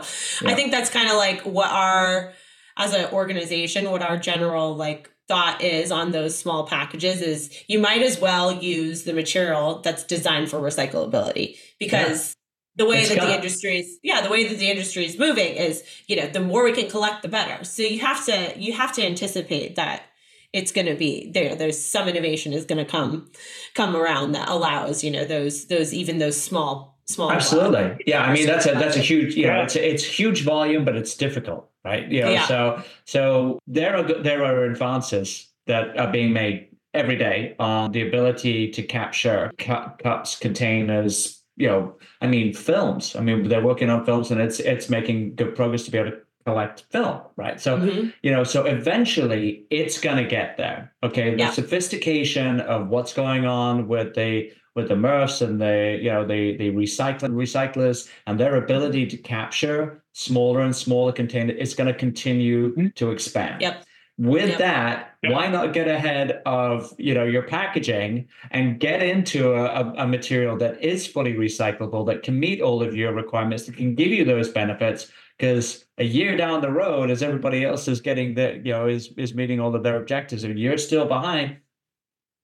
i 0.47 0.53
think 0.53 0.71
that's 0.71 0.89
kind 0.89 1.09
of 1.09 1.15
like 1.15 1.41
what 1.41 1.71
our 1.71 2.33
as 2.77 2.93
an 2.93 3.05
organization 3.11 3.89
what 3.89 4.03
our 4.03 4.17
general 4.17 4.75
like 4.75 5.09
thought 5.31 5.61
is 5.61 5.91
on 5.91 6.11
those 6.11 6.37
small 6.37 6.67
packages 6.67 7.21
is 7.21 7.63
you 7.67 7.79
might 7.79 8.01
as 8.01 8.19
well 8.19 8.51
use 8.51 9.03
the 9.03 9.13
material 9.13 9.79
that's 9.79 10.03
designed 10.03 10.49
for 10.49 10.59
recyclability 10.59 11.55
because 11.79 12.35
the 12.75 12.85
way 12.85 12.99
It's 12.99 13.09
that 13.09 13.21
the 13.21 13.33
industry 13.33 13.79
is 13.79 13.97
yeah 14.03 14.19
the 14.19 14.29
way 14.29 14.45
that 14.47 14.57
the 14.59 14.69
industry 14.69 15.05
is 15.05 15.17
moving 15.17 15.55
is 15.55 15.83
you 16.07 16.17
know 16.17 16.27
the 16.27 16.41
more 16.41 16.65
we 16.65 16.73
can 16.73 16.89
collect 16.89 17.21
the 17.21 17.29
better 17.29 17.63
so 17.63 17.81
you 17.83 17.99
have 17.99 18.25
to 18.25 18.53
you 18.57 18.73
have 18.73 18.91
to 18.97 19.05
anticipate 19.05 19.77
that 19.77 20.03
it's 20.51 20.73
going 20.73 20.87
to 20.87 20.95
be 20.95 21.31
there 21.33 21.55
there's 21.55 21.79
some 21.79 22.09
innovation 22.09 22.51
is 22.51 22.65
going 22.65 22.83
to 22.85 22.91
come 22.91 23.31
come 23.73 23.95
around 23.95 24.33
that 24.33 24.49
allows 24.49 25.01
you 25.03 25.11
know 25.11 25.23
those 25.23 25.67
those 25.67 25.93
even 25.93 26.17
those 26.19 26.41
small 26.41 26.91
small 27.05 27.29
uh, 27.29 27.35
Absolutely. 27.35 28.03
Yeah. 28.05 28.23
I 28.23 28.33
mean, 28.33 28.47
that's 28.47 28.65
a 28.65 28.73
that's 28.73 28.97
a 28.97 28.99
huge. 28.99 29.35
You 29.35 29.45
Yeah. 29.45 29.63
it's 29.63 29.75
it's 29.75 30.03
huge 30.03 30.43
volume, 30.43 30.85
but 30.85 30.95
it's 30.95 31.15
difficult, 31.15 31.69
right? 31.85 32.07
You 32.11 32.21
know, 32.21 32.31
Yeah. 32.31 32.45
so 32.47 32.83
so 33.05 33.59
there 33.67 33.95
are 33.95 34.03
there 34.03 34.43
are 34.43 34.63
advances 34.65 35.47
that 35.67 35.97
are 35.97 36.11
being 36.11 36.33
made 36.33 36.67
every 36.93 37.15
day 37.15 37.55
on 37.59 37.91
the 37.91 38.05
ability 38.07 38.69
to 38.71 38.83
capture 38.83 39.51
cu- 39.57 39.89
cups, 40.03 40.37
containers. 40.37 41.37
You 41.57 41.67
know, 41.67 41.95
I 42.21 42.27
mean, 42.27 42.53
films. 42.53 43.15
I 43.15 43.21
mean, 43.21 43.47
they're 43.47 43.63
working 43.63 43.89
on 43.89 44.05
films, 44.05 44.31
and 44.31 44.41
it's 44.41 44.59
it's 44.59 44.89
making 44.89 45.35
good 45.35 45.55
progress 45.55 45.83
to 45.83 45.91
be 45.91 45.97
able 45.97 46.11
to 46.11 46.17
collect 46.45 46.85
film, 46.91 47.21
right? 47.35 47.61
So 47.61 47.77
Mhm. 47.77 48.13
you 48.23 48.31
know 48.31 48.43
so 48.43 48.65
eventually 48.65 49.65
it's 49.69 49.99
going 50.01 50.17
to 50.17 50.23
get 50.23 50.57
there 50.57 50.91
okay 51.03 51.31
the 51.31 51.37
Yeah. 51.37 51.51
sophistication 51.51 52.59
of 52.61 52.87
what's 52.89 53.13
going 53.13 53.45
on 53.45 53.87
with 53.87 54.15
the 54.15 54.51
with 54.75 54.87
the 54.87 54.95
MRFs 54.95 55.41
and 55.41 55.59
the 55.59 55.99
you 56.01 56.09
know 56.11 56.25
the 56.25 56.57
the 56.57 56.71
recycling 56.71 57.31
recyclers 57.33 58.09
and 58.27 58.39
their 58.39 58.55
ability 58.55 59.05
to 59.07 59.17
capture 59.17 60.03
smaller 60.13 60.61
and 60.61 60.75
smaller 60.75 61.11
containers 61.11 61.57
is 61.57 61.73
going 61.73 61.87
to 61.87 61.93
continue 61.97 62.73
Mhm. 62.75 62.95
to 62.95 63.11
expand 63.11 63.61
Yep. 63.61 63.83
with 64.17 64.49
Yep. 64.49 64.57
that 64.59 65.15
Yep. 65.23 65.33
why 65.33 65.47
not 65.47 65.73
get 65.73 65.87
ahead 65.87 66.41
of 66.45 66.93
you 66.97 67.13
know 67.13 67.23
your 67.25 67.43
packaging 67.43 68.27
and 68.51 68.79
get 68.79 69.01
into 69.01 69.53
a, 69.53 69.65
a, 69.65 69.93
a 70.03 70.07
material 70.07 70.57
that 70.57 70.81
is 70.83 71.05
fully 71.07 71.33
recyclable 71.33 72.05
that 72.07 72.23
can 72.23 72.39
meet 72.39 72.61
all 72.61 72.81
of 72.81 72.95
your 72.95 73.13
requirements 73.13 73.65
that 73.65 73.75
can 73.77 73.93
give 73.95 74.07
you 74.09 74.23
those 74.25 74.49
benefits 74.49 75.11
because 75.37 75.85
a 75.97 76.03
year 76.03 76.37
down 76.37 76.61
the 76.61 76.71
road 76.71 77.09
as 77.09 77.21
everybody 77.23 77.65
else 77.65 77.87
is 77.87 77.99
getting 77.99 78.35
the 78.35 78.61
you 78.63 78.71
know 78.71 78.87
is 78.87 79.11
is 79.17 79.33
meeting 79.35 79.59
all 79.59 79.75
of 79.75 79.83
their 79.83 79.97
objectives 79.97 80.43
and 80.45 80.57
you're 80.57 80.77
still 80.77 81.05
behind 81.05 81.57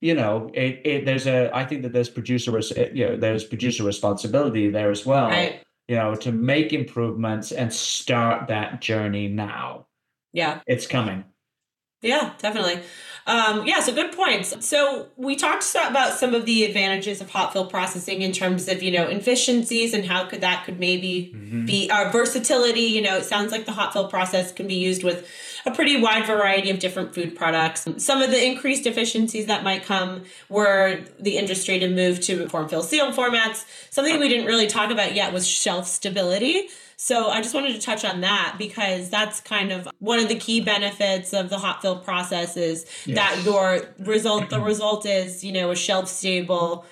you 0.01 0.13
know 0.13 0.49
it, 0.53 0.81
it 0.85 1.05
there's 1.05 1.25
a 1.25 1.49
i 1.55 1.65
think 1.65 1.81
that 1.81 1.91
there's 1.91 2.09
producer 2.09 2.51
res- 2.51 2.71
eh, 2.73 2.89
you 2.93 3.05
know 3.05 3.17
there's 3.17 3.43
producer 3.43 3.83
responsibility 3.83 4.69
there 4.69 4.91
as 4.91 5.05
well 5.05 5.29
right. 5.29 5.63
you 5.87 5.95
know 5.95 6.15
to 6.15 6.31
make 6.31 6.73
improvements 6.73 7.51
and 7.51 7.73
start 7.73 8.47
that 8.47 8.81
journey 8.81 9.27
now. 9.27 9.87
Yeah. 10.33 10.61
It's 10.67 10.85
coming. 10.85 11.23
Yeah, 12.01 12.33
definitely. 12.37 12.81
Um, 13.27 13.67
yeah, 13.67 13.81
so 13.81 13.93
good 13.93 14.13
points. 14.13 14.65
So 14.65 15.09
we 15.17 15.35
talked 15.35 15.65
about 15.75 16.17
some 16.17 16.33
of 16.33 16.45
the 16.45 16.63
advantages 16.63 17.19
of 17.19 17.29
hot 17.29 17.51
fill 17.51 17.65
processing 17.65 18.21
in 18.21 18.31
terms 18.31 18.69
of 18.69 18.81
you 18.81 18.89
know 18.89 19.05
efficiencies 19.07 19.93
and 19.93 20.05
how 20.05 20.25
could 20.25 20.41
that 20.41 20.63
could 20.63 20.79
maybe 20.79 21.33
be 21.65 21.91
our 21.91 22.09
versatility. 22.09 22.81
You 22.81 23.01
know, 23.01 23.17
it 23.17 23.25
sounds 23.25 23.51
like 23.51 23.65
the 23.65 23.73
hot 23.73 23.91
fill 23.91 24.07
process 24.07 24.53
can 24.53 24.65
be 24.65 24.75
used 24.75 25.03
with 25.03 25.27
a 25.65 25.71
pretty 25.71 25.99
wide 25.99 26.25
variety 26.25 26.69
of 26.69 26.79
different 26.79 27.13
food 27.13 27.35
products. 27.35 27.85
Some 27.97 28.21
of 28.21 28.31
the 28.31 28.41
increased 28.43 28.85
efficiencies 28.87 29.47
that 29.47 29.61
might 29.61 29.83
come 29.83 30.23
were 30.47 31.01
the 31.19 31.37
industry 31.37 31.79
to 31.79 31.89
move 31.89 32.21
to 32.21 32.47
form 32.47 32.69
fill 32.69 32.81
seal 32.81 33.11
formats. 33.11 33.65
Something 33.89 34.19
we 34.21 34.29
didn't 34.29 34.45
really 34.45 34.67
talk 34.67 34.89
about 34.89 35.13
yet 35.15 35.33
was 35.33 35.45
shelf 35.45 35.85
stability. 35.87 36.69
So 36.99 37.29
I 37.29 37.41
just 37.41 37.53
wanted 37.53 37.73
to 37.73 37.79
touch 37.79 38.03
on 38.03 38.21
that 38.21 38.55
because 38.57 39.09
that's 39.09 39.39
kind 39.39 39.71
of 39.71 39.87
one 39.99 40.19
of 40.19 40.29
the 40.29 40.35
key 40.35 40.61
benefits 40.61 41.31
of 41.31 41.49
the 41.49 41.59
hot 41.59 41.81
fill 41.81 41.99
process 41.99 42.57
is 42.57 42.85
that 43.05 43.43
your 43.45 43.81
result 43.99 44.49
the 44.49 44.59
result 44.59 45.05
is, 45.05 45.43
you 45.43 45.51
know, 45.51 45.69
a 45.71 45.75
shelf 45.75 46.07
stable 46.09 46.85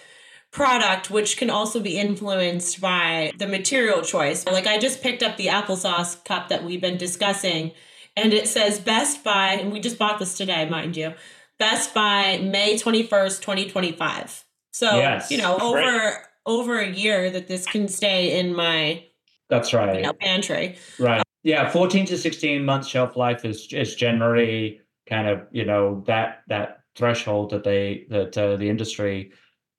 product 0.52 1.10
which 1.10 1.38
can 1.38 1.50
also 1.50 1.80
be 1.82 1.98
influenced 1.98 2.80
by 2.80 3.32
the 3.40 3.48
material 3.48 4.02
choice. 4.04 4.46
Like 4.46 4.68
I 4.68 4.78
just 4.78 5.02
picked 5.02 5.24
up 5.24 5.38
the 5.38 5.48
applesauce 5.48 6.24
cup 6.24 6.50
that 6.50 6.64
we've 6.64 6.80
been 6.80 6.98
discussing 6.98 7.72
and 8.16 8.32
it 8.34 8.48
says 8.48 8.80
best 8.80 9.24
by, 9.24 9.54
and 9.54 9.72
we 9.74 9.80
just 9.80 9.98
bought 9.98 10.20
this 10.20 10.38
today, 10.38 10.70
mind 10.70 10.96
you. 10.96 11.14
Best 11.58 11.94
By 11.94 12.38
May 12.38 12.76
21st, 12.76 13.42
2025. 13.42 14.46
So, 14.72 14.98
Yes. 14.98 15.32
you 15.32 15.38
know, 15.38 15.58
over 15.58 15.82
Great. 15.82 16.14
over 16.46 16.80
a 16.80 16.90
year 16.90 17.30
that 17.32 17.48
this 17.48 17.66
can 17.66 17.88
stay 17.88 18.40
in 18.40 18.54
my 18.54 19.04
that's 19.50 19.74
right 19.74 19.98
you 19.98 20.02
know, 20.04 20.14
pantry. 20.14 20.78
Right. 21.00 21.24
Yeah, 21.44 21.70
14 21.70 22.06
to 22.08 22.18
16 22.18 22.66
months 22.66 22.88
shelf 22.88 23.16
life 23.16 23.46
is 23.46 23.68
is 23.72 23.96
generally 23.96 24.82
kind 25.08 25.28
of, 25.28 25.42
you 25.52 25.66
know, 25.66 26.04
that 26.08 26.42
that 26.48 26.80
threshold 26.96 27.52
that 27.52 27.64
they 27.64 28.08
that 28.10 28.38
uh, 28.38 28.56
the 28.56 28.70
industry 28.70 29.32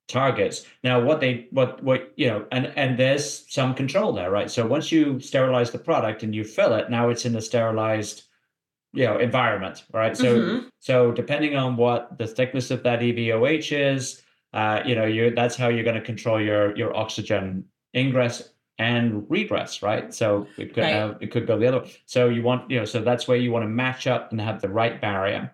targets. 0.07 0.65
Now 0.83 1.01
what 1.01 1.19
they 1.19 1.47
what 1.51 1.83
what 1.83 2.13
you 2.15 2.27
know, 2.27 2.45
and 2.51 2.67
and 2.77 2.97
there's 2.97 3.45
some 3.53 3.73
control 3.73 4.13
there, 4.13 4.31
right? 4.31 4.49
So 4.49 4.65
once 4.65 4.91
you 4.91 5.19
sterilize 5.19 5.71
the 5.71 5.79
product 5.79 6.23
and 6.23 6.33
you 6.33 6.43
fill 6.45 6.73
it, 6.73 6.89
now 6.89 7.09
it's 7.09 7.25
in 7.25 7.35
a 7.35 7.41
sterilized 7.41 8.23
you 8.93 9.05
know 9.05 9.17
environment, 9.17 9.83
right? 9.93 10.15
So 10.15 10.39
Mhm. 10.39 10.69
so 10.79 11.11
depending 11.11 11.55
on 11.57 11.75
what 11.75 12.17
the 12.17 12.27
thickness 12.27 12.71
of 12.71 12.83
that 12.83 13.01
EVOH 13.01 13.71
is, 13.73 14.21
uh, 14.53 14.81
you 14.85 14.95
know, 14.95 15.05
you 15.05 15.31
that's 15.35 15.57
how 15.57 15.67
you're 15.67 15.83
going 15.83 15.95
to 15.99 16.01
control 16.01 16.41
your 16.41 16.75
your 16.77 16.95
oxygen 16.95 17.65
ingress 17.95 18.53
and 18.79 19.25
regress, 19.29 19.81
right? 19.81 20.13
So 20.13 20.47
it 20.57 20.73
could 20.73 20.83
Right. 20.83 20.93
have 20.93 21.17
it 21.21 21.31
could 21.31 21.47
go 21.47 21.57
the 21.57 21.67
other 21.67 21.79
way. 21.79 21.91
So 22.05 22.29
you 22.29 22.43
want, 22.43 22.69
you 22.69 22.79
know, 22.79 22.85
so 22.85 23.01
that's 23.01 23.27
where 23.27 23.37
you 23.37 23.51
want 23.51 23.63
to 23.63 23.69
match 23.69 24.07
up 24.07 24.31
and 24.31 24.39
have 24.39 24.61
the 24.61 24.69
right 24.69 24.99
barrier. 25.01 25.53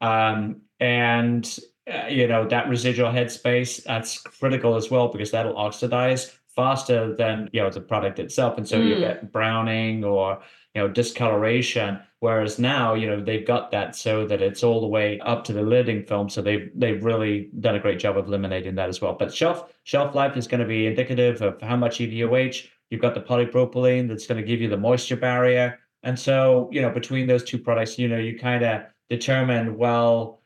Um, 0.00 0.62
and 0.80 1.58
uh, 1.92 2.06
you 2.08 2.26
know 2.28 2.46
that 2.46 2.68
residual 2.68 3.10
headspace 3.10 3.82
that's 3.84 4.20
critical 4.20 4.76
as 4.76 4.90
well 4.90 5.08
because 5.08 5.30
that'll 5.30 5.56
oxidize 5.56 6.36
faster 6.54 7.14
than 7.14 7.48
you 7.52 7.60
know 7.62 7.70
the 7.70 7.80
product 7.80 8.18
itself, 8.18 8.58
and 8.58 8.68
so 8.68 8.76
you 8.78 8.96
Mm. 8.96 9.00
get 9.00 9.32
browning 9.32 10.04
or 10.04 10.40
you 10.74 10.82
know 10.82 10.88
discoloration. 10.88 11.98
Whereas 12.20 12.58
now, 12.58 12.94
you 12.94 13.08
know, 13.08 13.20
they've 13.20 13.44
got 13.46 13.72
that 13.72 13.96
so 13.96 14.24
that 14.28 14.40
it's 14.40 14.62
all 14.62 14.80
the 14.80 14.86
way 14.86 15.18
up 15.20 15.42
to 15.44 15.52
the 15.52 15.62
lidding 15.62 16.04
film. 16.04 16.28
So 16.28 16.40
they've 16.42 16.70
they've 16.74 17.02
really 17.04 17.50
done 17.60 17.74
a 17.74 17.80
great 17.80 17.98
job 17.98 18.16
of 18.16 18.26
eliminating 18.28 18.74
that 18.76 18.88
as 18.88 19.00
well. 19.00 19.14
But 19.18 19.34
shelf 19.34 19.72
shelf 19.84 20.14
life 20.14 20.36
is 20.36 20.46
going 20.46 20.60
to 20.60 20.66
be 20.66 20.86
indicative 20.86 21.42
of 21.42 21.60
how 21.60 21.76
much 21.76 21.98
EVOH. 21.98 22.68
You've 22.90 23.00
got 23.00 23.14
the 23.14 23.20
polypropylene 23.22 24.06
that's 24.06 24.26
going 24.26 24.40
to 24.40 24.46
give 24.46 24.60
you 24.60 24.68
the 24.68 24.76
moisture 24.76 25.16
barrier. 25.16 25.78
And 26.04 26.18
so, 26.18 26.68
you 26.72 26.82
know, 26.82 26.90
between 26.90 27.26
those 27.26 27.42
two 27.42 27.58
products, 27.58 27.98
you 27.98 28.06
know, 28.08 28.18
you 28.18 28.38
kind 28.38 28.62
of 28.64 28.82
determine, 29.08 29.78
well, 29.78 30.41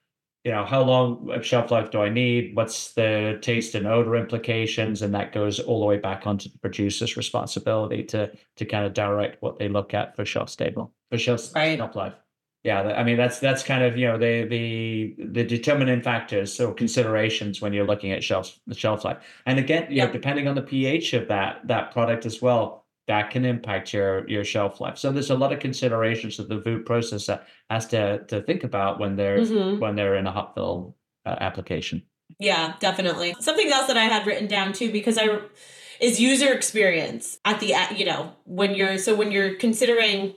you 0.47 0.53
know, 0.53 0.65
how 0.65 0.81
long 0.81 1.29
of 1.33 1.45
shelf 1.45 1.73
life 1.73 1.91
do 1.91 2.01
I 2.03 2.09
need? 2.09 2.55
What's 2.55 2.93
the 2.95 3.37
taste 3.43 3.75
and 3.75 3.85
odor 3.85 4.15
implications? 4.15 5.03
And 5.03 5.13
that 5.13 5.33
goes 5.33 5.59
all 5.59 5.81
the 5.81 5.87
way 5.87 5.99
back 5.99 6.25
onto 6.25 6.49
the 6.49 6.59
producer's 6.59 7.17
responsibility 7.17 8.05
to 8.05 8.31
to 8.55 8.65
kind 8.65 8.87
of 8.87 8.95
direct 8.95 9.43
what 9.43 9.59
they 9.59 9.69
look 9.69 9.93
at 9.93 10.15
for 10.15 10.25
shelf 10.25 10.49
stable, 10.49 10.93
for 11.11 11.19
shelf, 11.19 11.53
Right. 11.53 11.77
shelf 11.77 11.97
life. 11.97 12.15
Yeah, 12.63 12.81
I 12.83 13.03
mean 13.03 13.17
that's 13.17 13.41
that's 13.41 13.65
kind 13.65 13.83
of 13.83 13.99
you 13.99 14.07
know 14.07 14.19
the 14.19 14.45
the 14.45 15.17
the 15.19 15.43
determining 15.43 16.01
factors 16.01 16.61
or 16.61 16.73
considerations 16.75 17.61
when 17.61 17.73
you're 17.73 17.85
looking 17.87 18.13
at 18.13 18.23
shelf 18.23 18.57
shelf 18.73 19.05
life. 19.05 19.19
And 19.47 19.59
again, 19.59 19.89
you 19.91 19.99
know, 19.99 20.13
depending 20.13 20.47
on 20.47 20.55
the 20.55 20.63
pH 20.63 21.13
of 21.15 21.27
that 21.27 21.67
that 21.67 21.91
product 21.91 22.25
as 22.25 22.41
well, 22.41 22.86
that 23.07 23.31
can 23.31 23.45
impact 23.45 23.93
your 23.93 24.29
your 24.29 24.45
shelf 24.45 24.81
life. 24.81 24.99
So 24.99 25.13
there's 25.13 25.31
a 25.31 25.37
lot 25.37 25.53
of 25.53 25.61
considerations 25.61 26.37
that 26.37 26.49
the 26.49 26.61
food 26.61 26.85
processor 26.85 27.41
has 27.71 27.87
to 27.89 28.25
to 28.25 28.43
think 28.43 28.65
about 28.65 28.99
when 28.99 29.17
they're 29.17 29.41
Mhm. 29.41 29.79
when 29.79 29.95
they're 29.97 30.17
in 30.17 30.27
a 30.27 30.33
hot 30.33 30.55
fill 30.55 30.97
uh, 31.25 31.37
application. 31.41 32.03
Yeah, 32.39 32.75
definitely. 32.81 33.35
Something 33.41 33.71
else 33.71 33.87
that 33.87 33.97
I 33.97 34.05
had 34.05 34.27
written 34.27 34.49
down 34.49 34.73
too, 34.73 34.91
because 34.91 35.19
I 35.19 35.39
is 36.01 36.21
user 36.21 36.53
experience 36.53 37.39
at 37.45 37.61
the 37.61 37.75
you 37.97 38.05
know 38.05 38.33
when 38.45 38.75
you're 38.75 38.99
so 38.99 39.15
when 39.15 39.31
you're 39.33 39.55
considering 39.55 40.35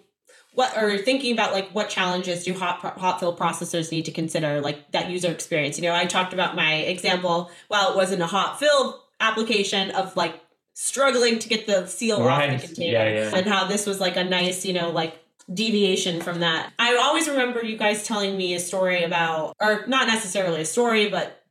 what 0.53 0.75
or 0.77 0.97
thinking 0.97 1.33
about 1.33 1.53
like 1.53 1.69
what 1.71 1.89
challenges 1.89 2.43
do 2.43 2.53
hot 2.53 2.79
hot 2.79 3.19
fill 3.19 3.35
processors 3.35 3.91
need 3.91 4.05
to 4.05 4.11
consider 4.11 4.61
like 4.61 4.91
that 4.91 5.09
user 5.09 5.31
experience. 5.31 5.77
You 5.77 5.83
know, 5.83 5.95
I 5.95 6.05
talked 6.05 6.33
about 6.33 6.55
my 6.55 6.75
example. 6.75 7.49
While 7.67 7.91
it 7.91 7.95
wasn't 7.95 8.21
a 8.21 8.27
hot 8.27 8.59
fill 8.59 9.03
application 9.19 9.91
of 9.91 10.15
like 10.15 10.39
struggling 10.81 11.39
to 11.39 11.49
get 11.49 11.67
the 11.67 11.85
seal 11.87 12.17
off 12.17 12.49
the 12.49 12.67
container, 12.67 12.91
Yeah, 12.91 13.29
yeah. 13.29 13.35
and 13.35 13.45
how 13.45 13.67
this 13.67 13.85
was 13.85 13.99
like 13.99 14.15
a 14.15 14.23
nice 14.23 14.65
you 14.65 14.73
know 14.73 14.89
like 14.91 15.19
deviation 15.53 16.21
from 16.21 16.39
that. 16.39 16.71
I 16.79 16.95
always 16.95 17.27
remember 17.27 17.63
you 17.65 17.77
guys 17.77 18.03
telling 18.03 18.37
me 18.37 18.53
a 18.53 18.59
story 18.59 19.03
about, 19.03 19.55
or 19.59 19.85
not 19.87 20.07
necessarily 20.07 20.61
a 20.61 20.65
story, 20.65 21.09
but 21.09 21.43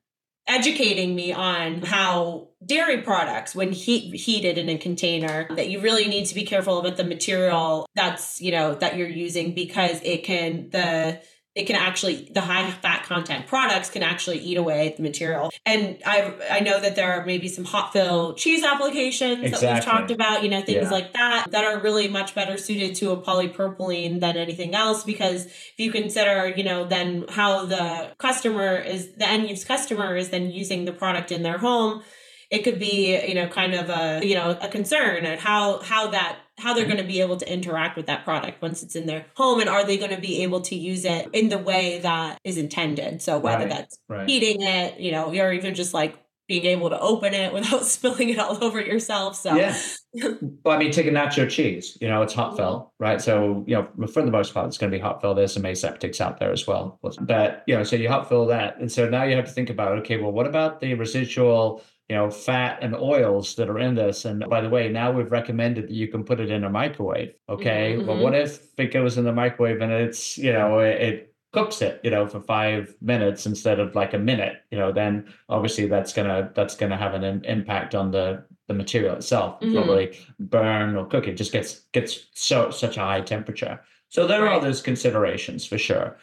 educating 0.47 1.15
me 1.15 1.33
on 1.33 1.83
how 1.83 2.49
dairy 2.65 3.03
products 3.03 3.55
when 3.55 3.71
heat 3.71 4.15
heated 4.15 4.57
in 4.57 4.69
a 4.71 4.79
container 4.79 5.47
that 5.57 5.69
you 5.69 5.81
really 5.81 6.09
need 6.09 6.25
to 6.25 6.35
be 6.35 6.45
careful 6.45 6.79
about 6.79 6.97
the 6.97 7.05
material 7.05 7.87
that's 7.95 8.41
you 8.41 8.51
know 8.51 8.75
that 8.75 8.97
you're 8.97 9.09
using 9.09 9.55
because 9.55 10.01
it 10.03 10.25
can 10.25 10.71
the 10.71 11.21
it 11.59 11.67
can 11.67 11.77
actually 11.77 12.29
the 12.33 12.41
high 12.41 12.71
fat 12.71 13.03
content 13.05 13.47
products 13.49 13.91
can 13.91 14.03
actually 14.03 14.39
eat 14.39 14.57
away 14.57 14.87
at 14.89 14.97
the 14.97 15.03
material. 15.03 15.51
And 15.67 15.99
i 16.07 16.33
i 16.51 16.61
know 16.61 16.81
that 16.81 16.95
there 16.97 17.11
are 17.13 17.27
maybe 17.27 17.49
some 17.49 17.65
hot 17.65 17.93
fill 17.93 18.35
cheese 18.35 18.63
applications 18.65 19.51
that 19.51 19.75
we've 19.75 19.85
talked 19.85 20.11
about 20.11 20.43
you 20.45 20.51
know 20.51 20.63
things 20.63 20.85
Yeah. 20.85 20.91
like 20.99 21.13
that 21.15 21.51
that 21.51 21.65
are 21.65 21.79
really 21.81 22.07
much 22.09 22.35
better 22.35 22.57
suited 22.57 22.95
to 23.01 23.11
a 23.11 23.17
polypropylene 23.17 24.21
than 24.21 24.37
anything 24.37 24.75
else. 24.75 25.05
Because 25.05 25.47
if 25.47 25.75
you 25.79 25.91
consider 25.91 26.49
you 26.57 26.65
know 26.65 26.85
then 26.85 27.25
how 27.29 27.65
the 27.65 28.13
customer 28.19 28.77
is 28.77 29.13
the 29.13 29.29
end 29.29 29.49
use 29.51 29.65
customer 29.65 30.17
is 30.17 30.29
then 30.31 30.51
using 30.51 30.85
the 30.85 30.93
product 30.93 31.33
in 31.33 31.43
their 31.43 31.59
home 31.59 32.03
it 32.51 32.61
could 32.65 32.79
be 32.79 33.21
you 33.29 33.35
know 33.35 33.49
kind 33.49 33.75
of 33.75 33.91
a 33.91 34.25
you 34.27 34.35
know 34.35 34.57
a 34.63 34.69
concern 34.69 35.25
at 35.27 35.39
how 35.39 35.81
how 35.81 36.07
that 36.09 36.39
how 36.59 36.75
they're 36.75 36.85
going 36.87 36.99
to 36.99 37.05
be 37.05 37.21
able 37.21 37.37
to 37.37 37.53
interact 37.53 37.97
with 37.97 38.07
that 38.07 38.25
product 38.25 38.61
once 38.61 38.83
it's 38.83 38.97
in 38.97 39.07
their 39.07 39.27
home 39.37 39.61
and 39.61 39.69
are 39.69 39.85
they 39.85 39.97
going 39.97 40.15
to 40.15 40.21
be 40.21 40.43
able 40.43 40.61
to 40.63 40.75
use 40.77 41.05
it 41.05 41.29
in 41.33 41.49
the 41.49 41.59
way 41.59 41.99
that 42.01 42.39
is 42.45 42.59
intended 42.59 43.23
so 43.23 43.39
whether 43.39 43.61
Right. 43.61 43.69
that's 43.71 43.99
Right. 44.09 44.29
heating 44.29 44.63
it 44.63 44.99
you 45.01 45.13
know 45.13 45.33
or 45.35 45.53
even 45.53 45.75
just 45.75 45.95
like 45.95 46.19
being 46.49 46.65
able 46.65 46.89
to 46.91 46.99
open 47.01 47.35
it 47.35 47.53
without 47.59 47.85
spilling 47.85 48.31
it 48.31 48.39
all 48.39 48.63
over 48.65 48.81
yourself 48.81 49.37
so 49.37 49.55
Yeah. 49.55 49.77
Well, 50.65 50.75
I 50.75 50.79
mean, 50.79 50.91
take 50.91 51.07
a 51.07 51.11
nacho 51.11 51.49
cheese. 51.49 51.97
You 52.01 52.09
know, 52.09 52.23
it's 52.23 52.33
hot 52.33 52.57
fill, 52.57 52.93
right? 52.99 53.21
So, 53.21 53.63
you 53.67 53.75
know, 53.75 54.07
for 54.09 54.23
the 54.23 54.31
most 54.31 54.55
part, 54.55 54.67
it's 54.67 54.79
going 54.79 54.91
to 54.91 54.97
be 54.97 55.01
hot 55.01 55.21
fill. 55.21 55.35
There's 55.35 55.53
some 55.53 55.65
aseptics 55.65 56.19
out 56.21 56.39
there 56.41 56.51
as 56.51 56.67
well. 56.67 56.99
But, 57.21 57.63
you 57.67 57.77
know, 57.77 57.85
so 57.85 57.95
you 57.95 58.09
hot 58.09 58.27
fill 58.29 58.47
that. 58.47 58.79
And 58.81 58.91
so 58.91 59.09
now 59.09 59.25
you 59.25 59.37
have 59.37 59.45
to 59.45 59.53
think 59.53 59.69
about, 59.69 59.99
okay, 59.99 60.17
well, 60.17 60.33
what 60.33 60.47
about 60.47 60.81
the 60.81 60.95
residual, 60.95 61.83
you 62.09 62.17
know, 62.17 62.31
fat 62.31 62.79
and 62.83 62.95
oils 62.95 63.55
that 63.57 63.69
are 63.69 63.79
in 63.79 63.95
this? 63.95 64.25
And 64.25 64.45
by 64.49 64.61
the 64.61 64.69
way, 64.69 64.89
now 64.89 65.13
we've 65.13 65.31
recommended 65.31 65.85
that 65.85 65.91
you 65.95 66.09
can 66.09 66.25
put 66.25 66.41
it 66.41 66.51
in 66.51 66.65
a 66.65 66.71
microwave. 66.71 67.35
Okay. 67.49 67.97
Mhm, 67.97 68.07
Well, 68.07 68.17
mhm. 68.17 68.23
what 68.23 68.35
if 68.35 68.69
it 68.79 68.93
goes 68.93 69.19
in 69.19 69.25
the 69.25 69.33
microwave 69.33 69.81
and 69.81 69.93
it's, 69.93 70.39
you 70.39 70.53
know, 70.53 70.79
it, 70.81 71.01
it 71.03 71.35
cooks 71.53 71.81
it, 71.83 72.01
you 72.03 72.11
know, 72.11 72.27
for 72.27 72.41
five 72.41 72.95
minutes 73.01 73.47
instead 73.47 73.79
of 73.81 73.95
like 73.95 74.15
a 74.15 74.19
minute, 74.19 74.57
you 74.71 74.79
know, 74.79 74.93
then 74.93 75.27
obviously 75.49 75.87
that's 75.87 76.13
gonna 76.13 76.51
that's 76.55 76.77
gonna 76.77 76.97
have 76.97 77.15
an 77.15 77.25
im- 77.25 77.45
impact 77.45 77.95
on 77.95 78.11
the 78.11 78.45
the 78.69 78.75
material 78.75 79.17
itself. 79.17 79.61
Mhm. 79.61 79.75
Probably 79.75 80.19
burn 80.39 80.95
or 80.97 81.07
cook. 81.07 81.27
It 81.27 81.35
just 81.37 81.53
gets 81.53 81.81
gets 81.93 82.27
so 82.35 82.71
such 82.71 82.97
a 82.97 83.01
high 83.01 83.23
temperature. 83.23 83.81
So 84.11 84.27
there 84.27 84.47
are 84.49 84.61
those 84.61 84.81
considerations 84.81 85.67
for 85.67 85.77
sure. 85.77 86.17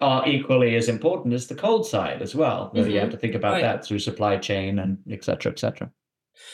Are 0.00 0.26
equally 0.26 0.76
as 0.76 0.88
important 0.88 1.34
as 1.34 1.48
the 1.48 1.54
cold 1.54 1.86
side 1.86 2.22
as 2.22 2.34
well. 2.34 2.70
That 2.74 2.88
You 2.88 2.94
have 2.98 3.08
mm-hmm. 3.08 3.10
to 3.10 3.16
think 3.18 3.34
about 3.34 3.54
Right. 3.54 3.62
that 3.62 3.84
through 3.84 3.98
supply 3.98 4.38
chain 4.38 4.78
and 4.78 4.98
et 5.10 5.22
cetera, 5.24 5.52
et 5.52 5.58
cetera. 5.58 5.90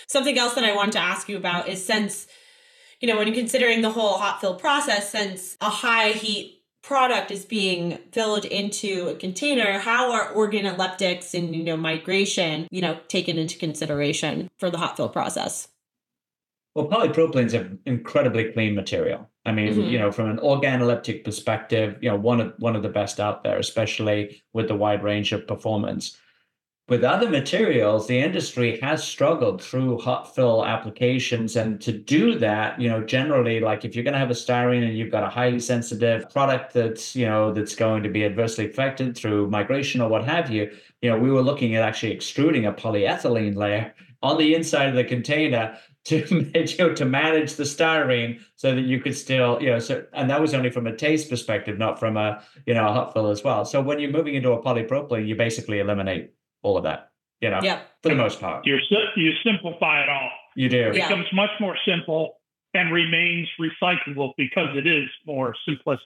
Something 0.09 0.37
else 0.37 0.55
that 0.55 0.65
I 0.65 0.75
want 0.75 0.93
to 0.95 0.99
ask 0.99 1.29
you 1.29 1.37
about 1.37 1.69
is 1.69 1.85
since, 1.85 2.27
you 3.01 3.07
know, 3.07 3.17
when 3.17 3.29
you're 3.29 3.37
considering 3.37 3.83
the 3.83 3.91
whole 3.91 4.19
hot 4.19 4.41
fill 4.41 4.57
process, 4.57 5.13
since 5.13 5.57
a 5.61 5.71
high 5.71 6.11
heat 6.11 6.65
product 6.83 7.31
is 7.31 7.45
being 7.45 7.99
filled 8.13 8.45
into 8.45 9.09
a 9.09 9.15
container, 9.15 9.79
how 9.79 10.13
are 10.13 10.33
organoleptics 10.35 11.35
and, 11.35 11.55
you 11.55 11.63
know, 11.63 11.77
migration, 11.77 12.67
you 12.71 12.81
know, 12.81 12.99
taken 13.09 13.39
into 13.39 13.59
consideration 13.59 14.49
for 14.59 14.71
the 14.71 14.79
hot 14.79 14.97
fill 14.97 15.09
process? 15.09 15.69
Well, 16.77 16.89
polypropylene 16.89 17.47
is 17.47 17.55
an 17.55 17.79
incredibly 17.87 18.53
clean 18.53 18.75
material. 18.75 19.31
I 19.47 19.53
mean, 19.53 19.73
Mhm. 19.73 19.91
you 19.91 19.99
know, 19.99 20.13
from 20.13 20.29
an 20.29 20.37
organoleptic 20.37 21.25
perspective, 21.25 21.97
you 22.03 22.11
know, 22.11 22.17
one 22.17 22.39
of 22.39 22.53
one 22.59 22.77
of 22.77 22.83
the 22.83 22.91
best 22.91 23.19
out 23.19 23.43
there, 23.43 23.57
especially 23.57 24.43
with 24.53 24.69
the 24.69 24.75
wide 24.75 25.03
range 25.03 25.33
of 25.33 25.47
performance. 25.47 26.19
With 26.87 27.03
other 27.03 27.31
materials, 27.31 28.07
the 28.07 28.19
industry 28.19 28.79
has 28.83 29.03
struggled 29.03 29.63
through 29.63 30.01
hot 30.01 30.35
fill 30.35 30.67
applications, 30.67 31.57
and 31.57 31.81
to 31.81 31.93
do 31.93 32.35
that, 32.41 32.79
you 32.79 32.91
know, 32.91 33.03
generally, 33.03 33.59
like 33.59 33.87
if 33.87 33.95
you're 33.97 34.05
going 34.05 34.13
to 34.13 34.21
have 34.27 34.31
a 34.31 34.35
styrene 34.35 34.87
and 34.87 34.99
you've 34.99 35.11
got 35.11 35.25
a 35.25 35.31
highly 35.31 35.61
sensitive 35.61 36.29
product 36.29 36.75
that's, 36.75 37.17
you 37.17 37.25
know, 37.25 37.55
that's 37.55 37.75
going 37.75 38.03
to 38.03 38.11
be 38.11 38.23
adversely 38.23 38.67
affected 38.67 39.17
through 39.17 39.49
migration 39.49 40.03
or 40.03 40.11
what 40.11 40.25
have 40.25 40.51
you, 40.51 40.71
you 41.01 41.09
know, 41.11 41.19
we 41.19 41.31
were 41.31 41.43
looking 41.43 41.75
at 41.75 41.83
actually 41.83 42.13
extruding 42.13 42.67
a 42.67 42.73
polyethylene 42.73 43.57
layer 43.57 43.95
on 44.23 44.37
the 44.37 44.55
inside 44.55 44.91
of 44.91 44.95
the 44.95 45.05
container 45.05 45.77
to 46.07 46.17
you 46.55 46.79
know, 46.79 46.95
to 46.95 47.05
manage 47.05 47.55
the 47.55 47.65
styrene 47.65 48.41
so 48.57 48.75
that 48.75 48.83
you 48.83 49.01
could 49.01 49.17
still 49.17 49.61
you 49.61 49.71
know 49.71 49.79
so 49.79 50.05
and 50.13 50.31
that 50.31 50.41
was 50.41 50.55
only 50.55 50.71
from 50.71 50.87
a 50.87 50.95
taste 50.97 51.29
perspective 51.31 51.79
not 51.79 51.99
from 51.99 52.17
a 52.17 52.43
you 52.67 52.75
know 52.75 52.87
a 52.89 52.93
hot 52.93 53.13
fill 53.13 53.29
as 53.29 53.43
well 53.45 53.65
so 53.65 53.81
when 53.83 53.99
you're 53.99 54.11
moving 54.11 54.35
into 54.35 54.51
a 54.53 54.63
polypropylene 54.63 55.27
you 55.27 55.35
basically 55.35 55.79
eliminate 55.81 56.31
all 56.63 56.77
of 56.77 56.85
that 56.85 57.11
you 57.41 57.51
know 57.51 57.61
Yep. 57.63 57.87
for 58.03 58.09
the 58.11 58.15
most 58.15 58.41
part 58.41 58.67
You're, 58.67 58.81
si- 58.89 59.09
you 59.17 59.33
simplify 59.45 60.03
it 60.03 60.09
all. 60.09 60.31
you 60.55 60.69
do 60.69 60.89
It 60.91 60.97
Yeah. 60.97 61.09
becomes 61.09 61.27
much 61.33 61.51
more 61.61 61.77
simple 61.87 62.41
and 62.75 62.93
remains 62.93 63.49
recyclable 63.61 64.33
because 64.37 64.77
it 64.77 64.87
is 64.87 65.09
more 65.27 65.55
simplistic. 65.69 65.99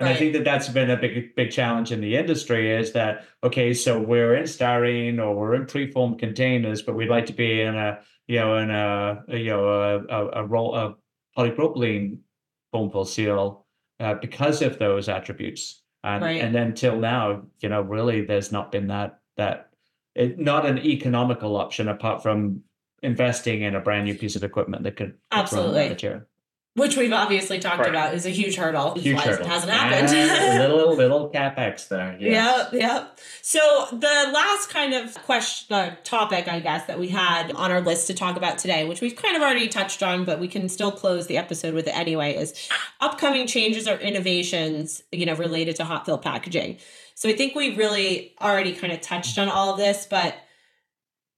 And 0.00 0.08
I 0.08 0.14
think 0.14 0.32
that 0.34 0.44
that's 0.44 0.68
been 0.68 0.90
a 0.90 0.96
big, 0.96 1.34
big 1.34 1.50
challenge 1.50 1.90
in 1.90 2.00
the 2.00 2.14
industry 2.16 2.70
is 2.70 2.92
that, 2.92 3.24
okay, 3.42 3.72
so 3.74 3.98
we're 3.98 4.34
in 4.36 4.44
styrene 4.44 5.18
or 5.18 5.34
we're 5.34 5.54
in 5.54 5.66
preformed 5.66 6.18
containers, 6.20 6.82
but 6.82 6.94
we'd 6.94 7.08
like 7.08 7.26
to 7.26 7.32
be 7.32 7.62
in 7.62 7.74
a, 7.74 7.98
you 8.28 8.38
know, 8.38 8.56
and 8.56 8.70
a, 8.70 9.24
a, 9.28 9.36
you 9.36 9.50
know, 9.50 9.66
a, 9.68 10.04
a, 10.04 10.42
a 10.42 10.46
roll, 10.46 10.76
a 10.76 10.94
polypropylene 11.36 12.18
form 12.70 12.90
fill 12.90 13.04
seal 13.04 13.66
uh, 13.98 14.14
because 14.14 14.62
of 14.62 14.78
those 14.78 15.08
attributes. 15.08 15.82
And, 16.04 16.22
Right. 16.22 16.40
and 16.40 16.54
then 16.54 16.74
till 16.74 16.96
now, 16.96 17.42
you 17.60 17.68
know, 17.68 17.80
really 17.80 18.24
there's 18.24 18.52
not 18.52 18.70
been 18.70 18.86
that, 18.88 19.18
that 19.36 19.70
it, 20.14 20.38
not 20.38 20.66
an 20.66 20.78
economical 20.78 21.56
option 21.56 21.88
apart 21.88 22.22
from 22.22 22.62
investing 23.02 23.62
in 23.62 23.74
a 23.74 23.80
brand 23.80 24.04
new 24.04 24.14
piece 24.14 24.36
of 24.36 24.44
equipment 24.44 24.84
that 24.84 24.96
could 24.96 25.14
Absolutely. 25.32 25.88
that. 25.88 26.26
Which 26.78 26.96
we've 26.96 27.12
obviously 27.12 27.58
talked 27.58 27.80
Right. 27.80 27.90
about 27.90 28.14
is 28.14 28.24
a 28.24 28.30
huge 28.30 28.56
hurdle. 28.56 28.94
Huge 28.94 29.18
hurdle. 29.18 29.44
It 29.44 29.50
hasn't 29.50 29.72
Ah, 29.72 29.76
happened. 29.76 30.58
little, 30.60 30.94
little 30.94 31.30
capex 31.30 31.88
there. 31.88 32.16
yes. 32.18 32.68
Yep, 32.72 32.80
yep. 32.80 33.18
So 33.42 33.58
the 33.92 34.30
last 34.32 34.70
kind 34.70 34.94
of 34.94 35.14
question, 35.24 35.74
uh, 35.76 35.96
topic, 36.04 36.48
I 36.48 36.60
guess, 36.60 36.86
that 36.86 36.98
we 36.98 37.08
had 37.08 37.52
on 37.52 37.70
our 37.70 37.80
list 37.80 38.06
to 38.06 38.14
talk 38.14 38.36
about 38.36 38.58
today, 38.58 38.84
which 38.86 39.00
we've 39.00 39.16
kind 39.16 39.36
of 39.36 39.42
already 39.42 39.68
touched 39.68 40.02
on, 40.02 40.24
but 40.24 40.38
we 40.40 40.48
can 40.48 40.68
still 40.68 40.92
close 40.92 41.26
the 41.26 41.36
episode 41.36 41.74
with 41.74 41.86
it 41.86 41.96
anyway, 41.96 42.34
is 42.36 42.68
upcoming 43.00 43.46
changes 43.46 43.86
or 43.88 43.96
innovations, 43.98 45.02
you 45.12 45.26
know, 45.26 45.34
related 45.34 45.76
to 45.76 45.84
hot 45.84 46.06
fill 46.06 46.18
packaging. 46.18 46.78
So 47.14 47.28
I 47.28 47.32
think 47.32 47.54
we 47.54 47.74
really 47.74 48.34
already 48.40 48.72
kind 48.72 48.92
of 48.92 49.00
touched 49.00 49.38
on 49.38 49.48
all 49.48 49.70
of 49.72 49.76
this, 49.78 50.06
but 50.08 50.36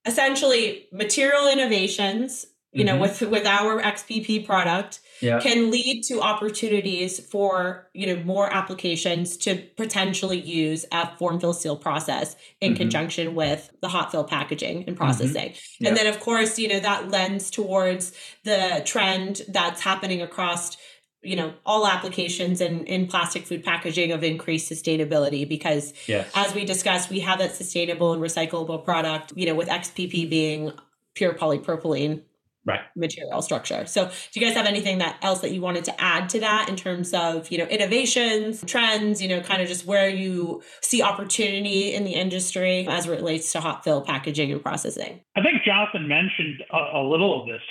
essentially 0.05 0.87
material 0.91 1.47
innovations 1.47 2.45
you 2.73 2.83
know, 2.85 2.97
with 2.97 3.21
with 3.21 3.45
our 3.45 3.81
XPP 3.81 4.45
product 4.45 4.99
Yeah. 5.19 5.39
can 5.39 5.69
lead 5.71 6.03
to 6.05 6.21
opportunities 6.21 7.19
for 7.19 7.87
you 7.93 8.07
know 8.07 8.23
more 8.23 8.51
applications 8.51 9.37
to 9.37 9.55
potentially 9.77 10.39
use 10.39 10.85
a 10.91 11.15
form 11.17 11.39
fill 11.39 11.53
seal 11.53 11.75
process 11.75 12.35
in 12.61 12.73
Mhm. 12.73 12.77
conjunction 12.77 13.35
with 13.35 13.71
the 13.81 13.89
hot 13.89 14.11
fill 14.11 14.23
packaging 14.23 14.85
and 14.87 14.95
processing 14.97 15.53
Yeah. 15.79 15.89
and 15.89 15.97
then 15.97 16.07
of 16.07 16.19
course 16.19 16.57
you 16.57 16.67
know 16.67 16.79
that 16.79 17.09
lends 17.11 17.51
towards 17.51 18.13
the 18.45 18.81
trend 18.85 19.41
that's 19.49 19.81
happening 19.81 20.21
across 20.21 20.77
you 21.21 21.35
know 21.35 21.53
all 21.65 21.85
applications 21.85 22.61
in 22.61 22.85
in 22.85 23.05
plastic 23.05 23.45
food 23.45 23.63
packaging 23.63 24.11
of 24.11 24.23
increased 24.23 24.71
sustainability 24.71 25.47
because 25.47 25.93
Yes. 26.07 26.27
as 26.33 26.55
we 26.55 26.65
discussed 26.65 27.09
we 27.11 27.19
have 27.19 27.37
that 27.39 27.53
sustainable 27.55 28.13
and 28.13 28.21
recyclable 28.23 28.83
product 28.83 29.33
you 29.35 29.45
know 29.45 29.53
with 29.55 29.67
xpp 29.67 30.27
being 30.29 30.71
pure 31.13 31.33
polypropylene 31.33 32.21
Right. 32.63 32.79
material 32.95 33.41
structure. 33.41 33.87
So, 33.87 34.05
do 34.05 34.39
you 34.39 34.45
guys 34.45 34.55
have 34.55 34.67
anything 34.67 34.99
that 34.99 35.17
else 35.23 35.39
that 35.41 35.51
you 35.51 35.61
wanted 35.61 35.83
to 35.85 35.99
add 35.99 36.29
to 36.29 36.39
that 36.41 36.69
in 36.69 36.75
terms 36.75 37.11
of, 37.11 37.49
you 37.49 37.57
know, 37.57 37.65
innovations, 37.65 38.63
trends, 38.67 39.19
you 39.19 39.27
know, 39.27 39.41
kind 39.41 39.63
of 39.63 39.67
just 39.67 39.85
where 39.87 40.07
you 40.09 40.61
see 40.81 41.01
opportunity 41.01 41.93
in 41.95 42.03
the 42.03 42.13
industry 42.13 42.85
as 42.87 43.07
it 43.07 43.09
relates 43.09 43.51
to 43.53 43.61
hot 43.61 43.83
fill 43.83 44.01
packaging 44.01 44.51
and 44.51 44.61
processing? 44.61 45.21
I 45.35 45.41
think 45.41 45.63
Jonathan 45.63 46.07
mentioned 46.07 46.63
a, 46.71 46.99
a 46.99 47.03
little 47.03 47.41
of 47.41 47.47
this, 47.47 47.61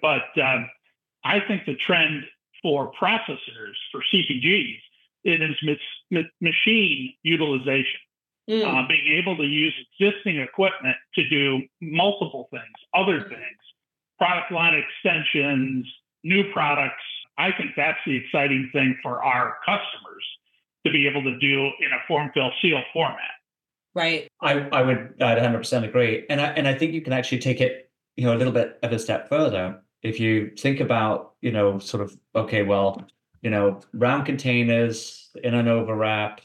but 0.00 0.40
um, 0.40 0.70
I 1.24 1.40
think 1.40 1.62
the 1.66 1.74
trend 1.74 2.22
for 2.62 2.92
processors 2.92 3.74
for 3.90 4.00
CPGs 4.14 4.78
is 5.24 5.56
mis- 5.64 5.78
ma- 6.12 6.20
machine 6.40 7.14
utilization, 7.22 8.00
Mm, 8.48 8.62
uh, 8.62 8.86
being 8.86 9.18
able 9.18 9.36
to 9.36 9.42
use 9.42 9.74
existing 9.98 10.38
equipment 10.38 10.94
to 11.16 11.28
do 11.28 11.62
multiple 11.80 12.46
things, 12.52 12.62
other 12.94 13.22
things, 13.22 13.58
product 14.18 14.52
line 14.52 14.74
extensions, 14.74 15.86
new 16.24 16.50
products. 16.52 17.02
I 17.38 17.52
think 17.52 17.72
that's 17.76 17.98
the 18.06 18.16
exciting 18.16 18.70
thing 18.72 18.96
for 19.02 19.22
our 19.22 19.56
customers 19.64 20.24
to 20.86 20.92
be 20.92 21.06
able 21.06 21.22
to 21.22 21.38
do 21.38 21.64
in 21.64 21.92
a 21.92 21.98
form 22.08 22.30
fill 22.32 22.50
seal 22.62 22.82
format. 22.92 23.18
right. 23.94 24.28
I, 24.40 24.60
I 24.72 24.82
would 24.82 25.14
I'd 25.20 25.38
100% 25.38 25.84
agree. 25.84 26.24
And 26.30 26.40
I, 26.40 26.46
and 26.48 26.68
I 26.68 26.74
think 26.74 26.92
you 26.92 27.02
can 27.02 27.12
actually 27.12 27.38
take 27.38 27.60
it, 27.60 27.90
you 28.16 28.24
know, 28.24 28.34
a 28.34 28.38
little 28.38 28.52
bit 28.52 28.78
of 28.82 28.92
a 28.92 28.98
step 28.98 29.28
further. 29.28 29.80
If 30.02 30.20
you 30.20 30.50
think 30.56 30.80
about, 30.80 31.34
you 31.40 31.50
know, 31.50 31.78
sort 31.78 32.02
of, 32.02 32.16
okay, 32.34 32.62
well, 32.62 33.02
you 33.42 33.50
know, 33.50 33.80
round 33.92 34.26
containers 34.26 35.30
in 35.42 35.54
an 35.54 35.66
overwrap. 35.66 36.40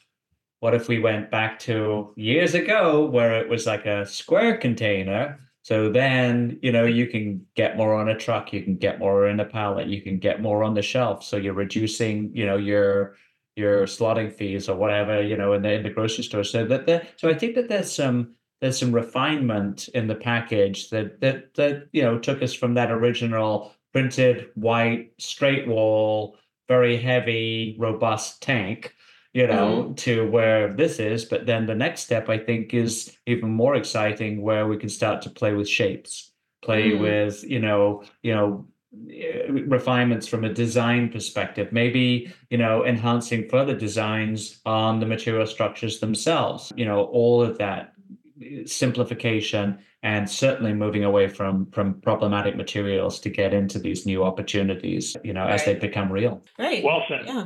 What 0.60 0.76
if 0.76 0.88
we 0.88 1.00
went 1.00 1.32
back 1.32 1.58
to 1.60 2.14
years 2.16 2.54
ago 2.54 3.06
where 3.06 3.40
it 3.40 3.50
was 3.50 3.66
like 3.66 3.86
a 3.86 4.06
square 4.06 4.58
container? 4.58 5.40
So 5.64 5.92
then, 5.92 6.60
you 6.62 6.72
know, 6.72 6.86
you 6.86 7.08
can 7.08 7.46
get 7.56 7.78
more 7.78 7.94
on 7.94 8.10
a 8.10 8.18
truck, 8.18 8.52
you 8.52 8.64
can 8.64 8.78
get 8.78 8.98
more 9.00 9.28
in 9.28 9.40
a 9.40 9.46
pallet, 9.46 9.88
you 9.88 10.02
can 10.02 10.18
get 10.18 10.42
more 10.42 10.64
on 10.64 10.74
the 10.74 10.82
shelf. 10.82 11.24
So 11.24 11.38
you're 11.38 11.54
reducing, 11.54 12.36
you 12.36 12.46
know, 12.46 12.58
your 12.58 13.16
your 13.56 13.84
slotting 13.84 14.34
fees 14.34 14.70
or 14.70 14.76
whatever, 14.76 15.22
you 15.22 15.38
know, 15.38 15.54
in 15.54 15.62
the 15.62 15.74
in 15.74 15.84
the 15.84 15.90
grocery 15.90 16.24
store. 16.24 16.44
So 16.44 16.66
that 16.66 16.86
the, 16.88 17.06
so 17.18 17.30
I 17.30 17.34
think 17.36 17.56
that 17.56 17.70
there's 17.70 17.92
some 17.92 18.36
there's 18.62 18.80
some 18.80 18.92
refinement 18.92 19.88
in 19.90 20.08
the 20.08 20.16
package 20.16 20.90
that 20.90 21.22
that 21.22 21.54
that 21.56 21.90
you 21.92 22.02
know 22.02 22.18
took 22.18 22.42
us 22.42 22.54
from 22.54 22.76
that 22.76 22.92
original 22.92 23.74
printed 23.94 24.50
white 24.56 25.12
straight 25.20 25.68
wall, 25.68 26.38
very 26.68 26.98
heavy, 26.98 27.76
robust 27.78 28.42
tank, 28.42 28.96
you 29.34 29.48
know, 29.48 29.94
to 29.98 30.30
where 30.30 30.74
this 30.74 31.00
is. 31.00 31.26
But 31.26 31.46
then 31.46 31.66
the 31.66 31.76
next 31.76 32.02
step 32.02 32.30
I 32.30 32.38
think 32.38 32.74
is 32.74 33.16
even 33.26 33.50
more 33.50 33.76
exciting 33.76 34.42
where 34.42 34.68
we 34.68 34.78
can 34.78 34.90
start 34.90 35.22
to 35.24 35.30
play 35.30 35.54
with 35.54 35.70
shapes, 35.70 36.32
play 36.62 36.92
Mm. 36.92 37.00
with, 37.00 37.44
you 37.44 37.60
know, 37.60 38.04
you 38.24 38.34
know, 38.36 38.66
eh, 39.10 39.48
refinements 39.50 40.28
from 40.28 40.44
a 40.44 40.54
design 40.54 41.08
perspective 41.10 41.72
maybe 41.72 42.30
you 42.50 42.58
know 42.58 42.86
enhancing 42.86 43.48
further 43.48 43.74
designs 43.74 44.60
on 44.66 45.00
the 45.00 45.06
material 45.06 45.48
structures 45.48 46.02
themselves 46.02 46.74
you 46.76 46.84
know 46.84 47.04
all 47.06 47.42
of 47.42 47.58
that 47.58 47.94
eh, 48.44 48.64
simplification 48.66 49.80
and 50.04 50.30
certainly 50.30 50.74
moving 50.74 51.06
away 51.06 51.26
from 51.30 51.66
from 51.72 52.02
problematic 52.02 52.58
materials 52.58 53.18
to 53.22 53.30
get 53.30 53.54
into 53.54 53.80
these 53.80 54.06
new 54.06 54.26
opportunities 54.26 55.16
you 55.24 55.32
know 55.32 55.48
as 55.48 55.64
they 55.64 55.76
become 55.76 56.12
real 56.12 56.44
Right. 56.60 56.84
Well 56.84 57.04
said. 57.08 57.22
Yeah. 57.26 57.46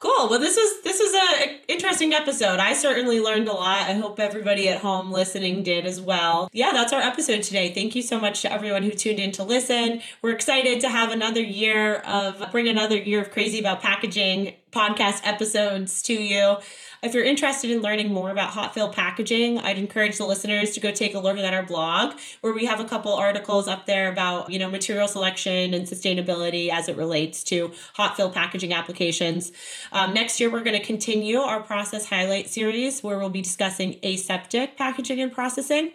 Cool. 0.00 0.28
Well, 0.28 0.38
this 0.38 0.56
was 0.56 0.82
this 0.84 1.00
was 1.00 1.12
a 1.12 1.60
interesting 1.66 2.14
episode. 2.14 2.60
I 2.60 2.72
certainly 2.72 3.18
learned 3.18 3.48
a 3.48 3.52
lot. 3.52 3.88
I 3.88 3.94
hope 3.94 4.20
everybody 4.20 4.68
at 4.68 4.80
home 4.80 5.10
listening 5.10 5.64
did 5.64 5.86
as 5.86 6.00
well. 6.00 6.48
Yeah, 6.52 6.70
that's 6.72 6.92
our 6.92 7.00
episode 7.00 7.42
today. 7.42 7.74
Thank 7.74 7.96
you 7.96 8.02
so 8.02 8.20
much 8.20 8.42
to 8.42 8.52
everyone 8.52 8.84
who 8.84 8.92
tuned 8.92 9.18
in 9.18 9.32
to 9.32 9.42
listen. 9.42 10.00
We're 10.22 10.30
excited 10.30 10.80
to 10.82 10.88
have 10.88 11.10
another 11.10 11.40
year 11.40 11.96
of 11.96 12.48
bring 12.52 12.68
another 12.68 12.96
year 12.96 13.20
of 13.20 13.32
crazy 13.32 13.58
about 13.58 13.82
packaging 13.82 14.54
podcast 14.70 15.22
episodes 15.24 16.00
to 16.02 16.12
you. 16.12 16.58
If 17.00 17.14
you're 17.14 17.24
interested 17.24 17.70
in 17.70 17.80
learning 17.80 18.12
more 18.12 18.30
about 18.30 18.50
hot 18.50 18.74
fill 18.74 18.88
packaging, 18.88 19.60
I'd 19.60 19.78
encourage 19.78 20.18
the 20.18 20.26
listeners 20.26 20.72
to 20.72 20.80
go 20.80 20.90
take 20.90 21.14
a 21.14 21.20
look 21.20 21.38
at 21.38 21.54
our 21.54 21.62
blog 21.62 22.18
where 22.40 22.52
we 22.52 22.64
have 22.64 22.80
a 22.80 22.84
couple 22.84 23.14
articles 23.14 23.68
up 23.68 23.86
there 23.86 24.10
about, 24.10 24.50
you 24.50 24.58
know, 24.58 24.68
material 24.68 25.06
selection 25.06 25.74
and 25.74 25.86
sustainability 25.86 26.70
as 26.70 26.88
it 26.88 26.96
relates 26.96 27.44
to 27.44 27.70
hot 27.94 28.16
fill 28.16 28.30
packaging 28.30 28.72
applications. 28.72 29.52
Um, 29.92 30.12
next 30.12 30.40
year, 30.40 30.50
we're 30.50 30.64
going 30.64 30.76
to 30.78 30.84
continue 30.84 31.38
our 31.38 31.62
process 31.62 32.06
highlight 32.06 32.48
series 32.48 33.00
where 33.00 33.16
we'll 33.16 33.30
be 33.30 33.42
discussing 33.42 34.00
aseptic 34.02 34.76
packaging 34.76 35.20
and 35.20 35.30
processing. 35.30 35.92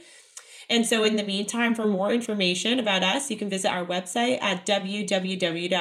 And 0.69 0.85
so, 0.85 1.03
in 1.03 1.17
the 1.17 1.23
meantime, 1.23 1.75
for 1.75 1.85
more 1.85 2.13
information 2.13 2.79
about 2.79 3.03
us, 3.03 3.29
you 3.29 3.35
can 3.35 3.49
visit 3.49 3.69
our 3.69 3.85
website 3.85 4.41
at 4.41 4.65
www.icpg.co. 4.65 5.73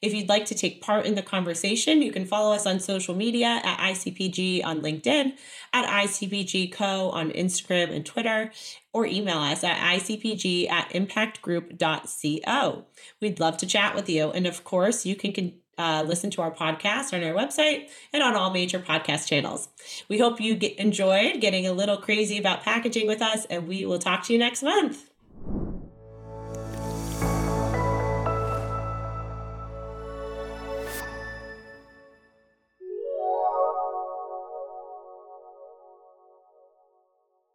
If 0.00 0.14
you'd 0.14 0.28
like 0.28 0.44
to 0.46 0.54
take 0.54 0.80
part 0.80 1.06
in 1.06 1.14
the 1.14 1.22
conversation, 1.22 2.02
you 2.02 2.12
can 2.12 2.24
follow 2.24 2.54
us 2.54 2.66
on 2.66 2.80
social 2.80 3.14
media 3.14 3.60
at 3.64 3.78
ICPG 3.78 4.64
on 4.64 4.80
LinkedIn, 4.80 5.32
at 5.72 6.04
ICPG 6.04 6.72
Co 6.72 7.10
on 7.10 7.30
Instagram 7.30 7.90
and 7.94 8.06
Twitter, 8.06 8.52
or 8.92 9.06
email 9.06 9.38
us 9.38 9.64
at 9.64 9.76
icpg 9.98 10.70
at 10.70 10.90
impactgroup.co. 10.90 12.84
We'd 13.20 13.40
love 13.40 13.56
to 13.58 13.66
chat 13.66 13.94
with 13.94 14.08
you. 14.08 14.30
And 14.30 14.46
of 14.46 14.64
course, 14.64 15.04
you 15.06 15.16
can. 15.16 15.54
uh, 15.78 16.02
listen 16.06 16.28
to 16.28 16.42
our 16.42 16.50
podcast 16.50 17.14
on 17.14 17.22
our 17.22 17.32
website 17.32 17.88
and 18.12 18.20
on 18.20 18.34
all 18.34 18.50
major 18.50 18.80
podcast 18.80 19.28
channels. 19.28 19.68
We 20.08 20.18
hope 20.18 20.40
you 20.40 20.56
get, 20.56 20.76
enjoyed 20.76 21.40
getting 21.40 21.68
a 21.68 21.72
little 21.72 21.96
crazy 21.96 22.36
about 22.36 22.64
packaging 22.64 23.06
with 23.06 23.22
us, 23.22 23.44
and 23.46 23.68
we 23.68 23.86
will 23.86 24.00
talk 24.00 24.24
to 24.24 24.32
you 24.32 24.40
next 24.40 24.64
month. 24.64 25.08